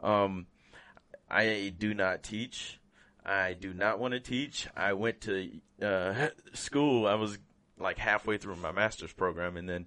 [0.01, 0.47] Um,
[1.29, 2.80] I do not teach.
[3.25, 4.67] I do not want to teach.
[4.77, 5.51] I went to
[5.83, 7.07] uh, school.
[7.07, 7.39] I was
[7.79, 9.87] like halfway through my master's program, and then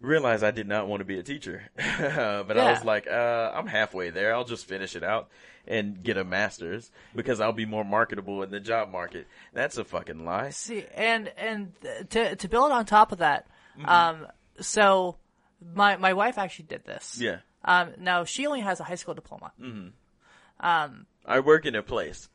[0.00, 1.62] realized I did not want to be a teacher.
[1.76, 4.34] but I was like, uh, I'm halfway there.
[4.34, 5.28] I'll just finish it out
[5.66, 9.26] and get a master's because I'll be more marketable in the job market.
[9.52, 10.50] That's a fucking lie.
[10.50, 11.72] See, and and
[12.10, 13.46] to to build on top of that,
[13.78, 13.88] Mm-hmm.
[13.90, 14.26] um,
[14.60, 15.16] so
[15.74, 17.18] my my wife actually did this.
[17.20, 17.38] Yeah.
[17.62, 19.52] Um, now she only has a high school diploma.
[19.60, 19.90] Mm.
[20.60, 22.28] Um, I work in a place.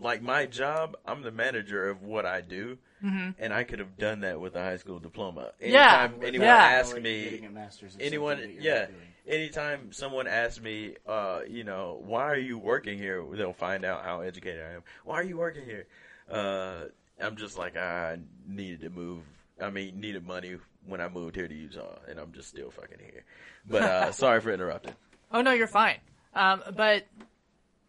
[0.00, 4.20] Like my job, I'm the manager of what I do, and I could have done
[4.20, 5.52] that with a high school diploma.
[5.60, 5.72] Mm-hmm.
[5.72, 6.56] Yeah, anyone yeah.
[6.56, 8.86] asks me, a master's in anyone, something that you're yeah,
[9.26, 13.24] anytime someone asks me, uh, you know, why are you working here?
[13.32, 14.82] They'll find out how educated I am.
[15.04, 15.86] Why are you working here?
[16.30, 16.84] Uh,
[17.20, 19.22] I'm just like I needed to move.
[19.60, 20.56] I mean, needed money
[20.86, 23.24] when I moved here to Utah, and I'm just still fucking here.
[23.68, 24.94] But uh, sorry for interrupting.
[25.30, 25.98] oh no, you're fine.
[26.34, 27.06] Um, but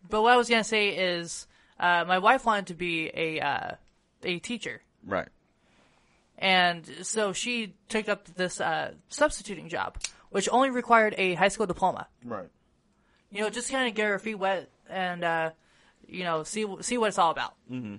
[0.09, 1.47] but what I was gonna say is,
[1.79, 3.71] uh, my wife wanted to be a uh,
[4.23, 4.81] a teacher.
[5.05, 5.27] Right.
[6.37, 9.97] And so she took up this uh, substituting job,
[10.29, 12.07] which only required a high school diploma.
[12.23, 12.49] Right.
[13.31, 15.51] You know, just kind of get her feet wet and uh,
[16.07, 17.53] you know see see what it's all about.
[17.71, 17.95] Mm-hmm.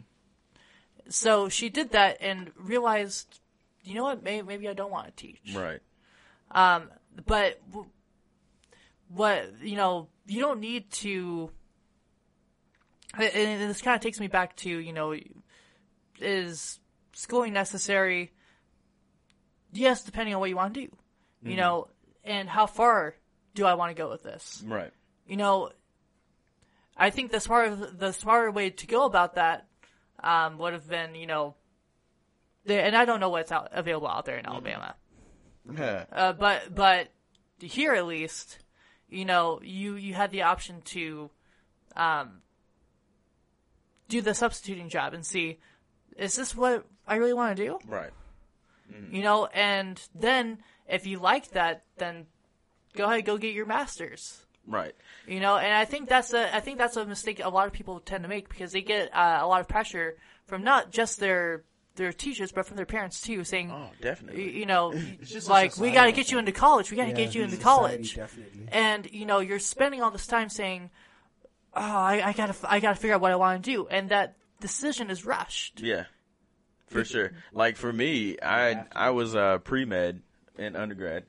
[1.09, 3.40] So she did that and realized,
[3.82, 4.22] you know what?
[4.22, 5.55] Maybe, maybe I don't want to teach.
[5.55, 5.80] Right.
[6.51, 6.90] Um
[7.26, 7.88] but w-
[9.09, 11.51] what you know, you don't need to.
[13.19, 15.15] And this kind of takes me back to you know,
[16.20, 16.78] is
[17.12, 18.32] schooling necessary?
[19.73, 20.97] Yes, depending on what you want to do.
[21.43, 21.89] You know,
[22.24, 23.16] and how far
[23.55, 24.62] do I want to go with this?
[24.66, 24.91] Right.
[25.27, 25.70] you know,
[26.97, 29.66] I think the smarter the smarter way to go about that
[30.23, 31.55] um, would have been, you know,
[32.66, 34.95] and I don't know what's out, available out there in Alabama,
[35.70, 36.05] Yeah.
[36.11, 37.09] uh, but but
[37.61, 38.59] here at least,
[39.11, 41.31] you know, you you had the option to
[41.95, 42.41] um,
[44.09, 45.59] do the substituting job and see,
[46.16, 47.78] is this what I really want to do?
[47.86, 48.10] Right.
[49.10, 50.59] You know, and then
[50.89, 52.26] if you like that, then
[52.94, 54.44] go ahead, go get your master's.
[54.66, 54.94] Right.
[55.26, 57.72] You know, and I think that's a I think that's a mistake a lot of
[57.72, 60.16] people tend to make because they get uh, a lot of pressure
[60.47, 61.64] from not just their
[61.97, 64.56] their teachers but from their parents too, saying, Oh, definitely.
[64.59, 67.16] you know, just like we got to get you into college, we got to Yeah,
[67.16, 68.68] get you into society, college, Definitely.
[68.72, 70.90] and you know you're spending all this time saying,
[71.76, 74.36] oh, I, I gotta I gotta figure out what I want to do, and that
[74.60, 75.80] decision is rushed.
[75.80, 76.05] Yeah,
[76.86, 77.32] for sure.
[77.52, 80.22] Like for me, I I was uh, pre med
[80.59, 81.24] in undergrad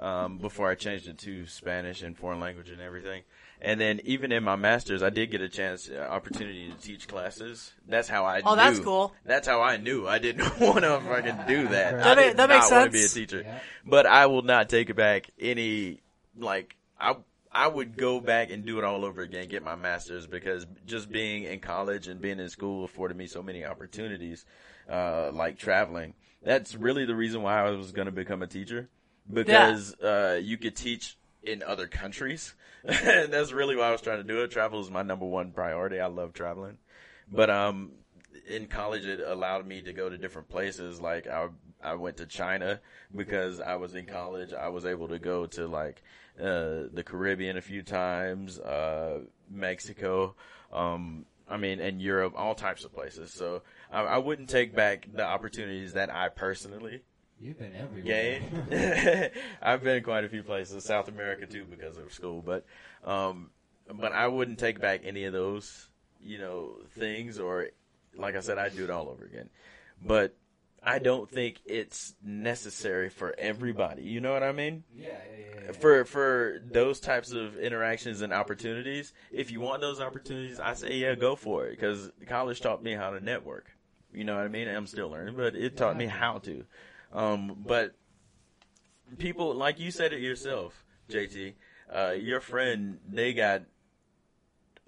[0.00, 3.22] um, before I changed it to Spanish and foreign language and everything.
[3.62, 7.06] And then even in my masters, I did get a chance, uh, opportunity to teach
[7.06, 7.74] classes.
[7.86, 8.40] That's how I.
[8.40, 8.56] Oh, knew.
[8.56, 9.12] that's cool.
[9.26, 11.98] That's how I knew I didn't want to fucking do that.
[11.98, 13.58] That I ma- did that makes not want to be a teacher, Yeah.
[13.84, 15.28] but I will not take it back.
[15.38, 16.00] Any
[16.38, 17.16] like I.
[17.52, 21.10] I would go back and do it all over again, get my master's because just
[21.10, 24.44] being in college and being in school afforded me so many opportunities,
[24.88, 26.14] uh, like traveling.
[26.42, 28.88] That's really the reason why I was going to become a teacher
[29.32, 32.54] because, uh, you could teach in other countries.
[32.84, 34.50] and that's really why I was trying to do it.
[34.50, 36.00] Travel is my number one priority.
[36.00, 36.78] I love traveling.
[37.30, 37.92] But, um,
[38.48, 41.00] in college, it allowed me to go to different places.
[41.00, 41.48] Like I,
[41.82, 42.80] I went to China
[43.14, 44.52] because I was in college.
[44.52, 46.02] I was able to go to like
[46.38, 49.20] uh, the Caribbean a few times, uh,
[49.50, 50.34] Mexico,
[50.72, 53.32] um, I mean, and Europe, all types of places.
[53.32, 57.02] So I, I wouldn't take back the opportunities that I personally
[57.40, 59.30] You've been everywhere.
[59.62, 62.42] I've been quite a few places, South America too, because of school.
[62.42, 62.66] But,
[63.02, 63.50] um,
[63.94, 65.88] but I wouldn't take back any of those,
[66.22, 67.40] you know, things.
[67.40, 67.68] Or,
[68.14, 69.48] like I said, I'd do it all over again.
[70.04, 70.36] But
[70.82, 74.02] I don't think it's necessary for everybody.
[74.02, 74.84] You know what I mean?
[74.94, 75.60] Yeah, yeah, yeah.
[75.66, 75.72] yeah.
[75.72, 80.96] For for those types of interactions and opportunities, if you want those opportunities, I say
[80.96, 81.70] yeah, go for it.
[81.72, 83.70] Because college taught me how to network.
[84.12, 84.68] You know what I mean?
[84.68, 86.64] I'm still learning, but it taught me how to.
[87.12, 87.94] Um, but
[89.18, 91.54] people, like you said it yourself, JT,
[91.94, 93.62] uh, your friend, they got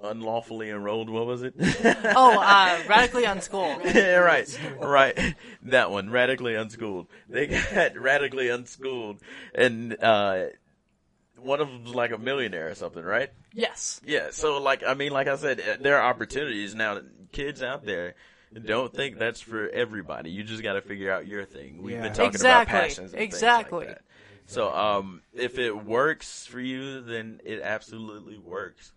[0.02, 1.08] unlawfully enrolled.
[1.10, 1.54] What was it?
[2.14, 3.80] Oh, uh, radically unschooled.
[3.84, 5.34] yeah, right, right.
[5.62, 7.06] That one, radically unschooled.
[7.28, 9.20] They got radically unschooled,
[9.54, 10.44] and uh,
[11.36, 13.30] one of them's like a millionaire or something, right?
[13.54, 14.00] Yes.
[14.04, 14.28] Yeah.
[14.30, 17.00] So, like, I mean, like I said, uh, there are opportunities now.
[17.32, 18.14] Kids out there.
[18.66, 20.30] Don't think that's for everybody.
[20.30, 21.82] You just got to figure out your thing.
[21.82, 22.02] We've Yeah.
[22.02, 23.86] been talking Exactly, about passions, and exactly.
[23.86, 24.02] like that.
[24.46, 28.92] So, um, if it works for you, then it absolutely works.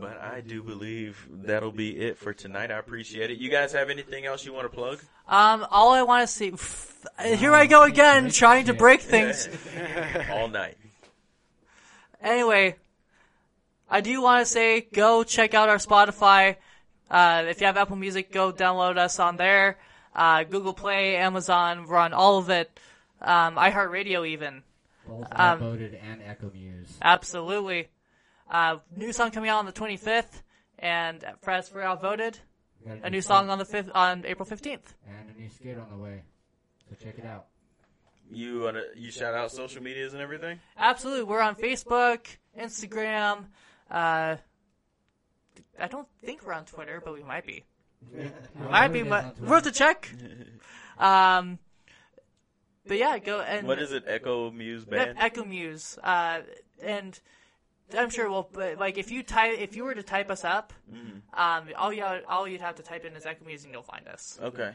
[0.00, 2.70] But I do believe that'll be it for tonight.
[2.70, 3.38] I appreciate it.
[3.38, 5.00] You guys have anything else you want to plug?
[5.28, 6.52] Um, all I want to see.
[7.22, 9.48] Here I go again, trying to break things.
[10.30, 10.76] All night.
[12.22, 12.76] Anyway,
[13.88, 16.56] I do want to say go check out our Spotify.
[17.10, 19.78] Uh, if you have Apple Music, go download us on there.
[20.14, 22.70] Uh, Google Play, Amazon, we're on all of it.
[23.20, 24.62] Um, iHeartRadio even.
[25.06, 26.96] Both um, voted and Echo Muse.
[27.02, 27.88] Absolutely.
[28.50, 30.42] Uh, new song coming out on the 25th,
[30.78, 32.38] and as for outvoted,
[32.84, 34.94] We got a new song on the 5th, on April 15th.
[35.08, 36.22] and a new skit on the way.
[36.88, 37.46] So check it out.
[38.32, 40.60] You wanna you shout out social medias and everything?
[40.76, 41.24] Absolutely.
[41.24, 42.26] We're on Facebook,
[42.58, 43.46] Instagram.
[43.90, 44.36] Uh,
[45.78, 47.64] I don't think we're on Twitter, but we might be.
[48.70, 49.02] Might be.
[49.02, 49.50] But on Twitter.
[49.50, 50.10] worth a check.
[50.98, 51.58] Um,
[52.86, 54.04] but yeah, go and What is it?
[54.06, 55.16] Echo Muse Band.
[55.18, 55.98] Echo Muse.
[56.02, 56.40] Uh,
[56.82, 57.18] and
[57.96, 58.30] I'm sure.
[58.30, 60.72] Well, but like if you type, if you were to type us up,
[61.34, 64.06] um, all you all you'd have to type in is Echo Muse and you'll find
[64.08, 64.38] us.
[64.42, 64.72] Okay.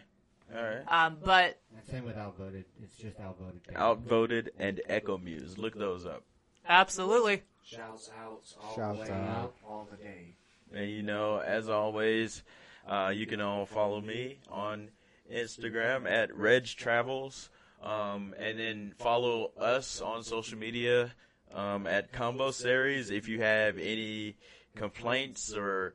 [0.56, 0.84] All right.
[0.88, 2.66] Um, but And same with outvoted.
[2.84, 3.62] It's just outvoted.
[3.76, 5.58] Outvoted and Echo Muse.
[5.58, 6.24] Look those up.
[6.68, 7.44] absolutely.
[7.64, 9.56] Shouts out all Shouts the way, out.
[9.68, 10.36] all the day.
[10.74, 12.44] And you know, as always,
[12.88, 14.90] uh, you can all follow me on
[15.34, 17.50] Instagram at Reg Travels,
[17.82, 21.12] um, and then follow us on social media
[21.56, 23.10] um, at Combo Series.
[23.10, 24.36] If you have any
[24.76, 25.94] complaints or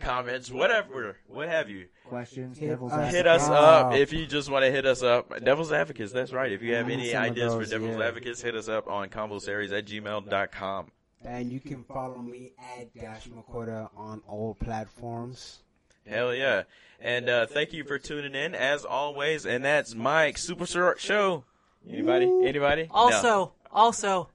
[0.00, 3.16] comments, whatever, what have you, Questions, Hit devil's us advocate.
[3.16, 3.54] hit us Wow.
[3.90, 3.94] up.
[3.94, 6.12] If you just want to hit us up, Devil's Advocates.
[6.12, 6.52] That's right.
[6.52, 8.06] If you have any ideas those, for Devil's yeah.
[8.08, 10.90] Advocates, hit us up on Combo Series at gmail.com.
[11.24, 15.60] And you can follow me at Dash Makota on all platforms.
[16.06, 16.64] Hell yeah.
[17.00, 19.46] And uh, thank you for tuning in as always.
[19.46, 21.44] And that's Mike Super Short Show.
[21.88, 22.26] Anybody?
[22.44, 22.82] Anybody?
[22.84, 22.88] No.
[22.92, 24.28] Also, also,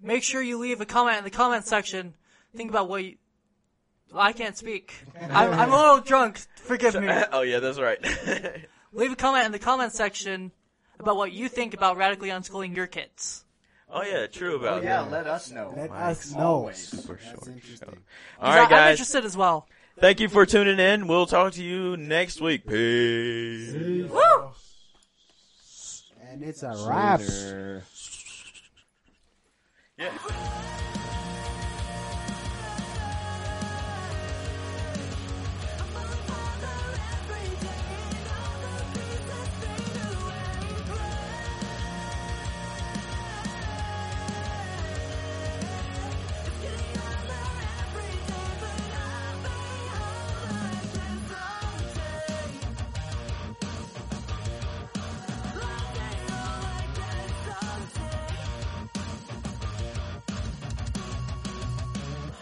[0.00, 2.14] make sure you leave a comment in the comment section.
[2.56, 3.16] Think about what you.
[4.12, 4.94] Well, I can't speak.
[5.20, 6.38] I'm, I'm a little drunk.
[6.56, 7.08] Forgive me.
[7.32, 7.98] oh yeah, that's right.
[8.92, 10.50] Leave a comment in the comment section
[10.98, 13.44] about what you think about radically unschooling your kids.
[13.90, 15.10] oh yeah, true Oh about yeah, that.
[15.10, 15.74] let us know.
[15.76, 16.40] Let Mike, us know.
[16.40, 16.78] always.
[16.78, 17.88] Super That's short interesting.
[18.40, 19.68] All 'Cause right, I- I'm interested as well.
[20.00, 21.06] Thank you for tuning in.
[21.06, 22.66] We'll talk to you next week.
[22.66, 23.72] Peace.
[24.10, 24.50] Woo!
[26.30, 27.20] And it's a wrap.
[29.98, 30.12] 耶。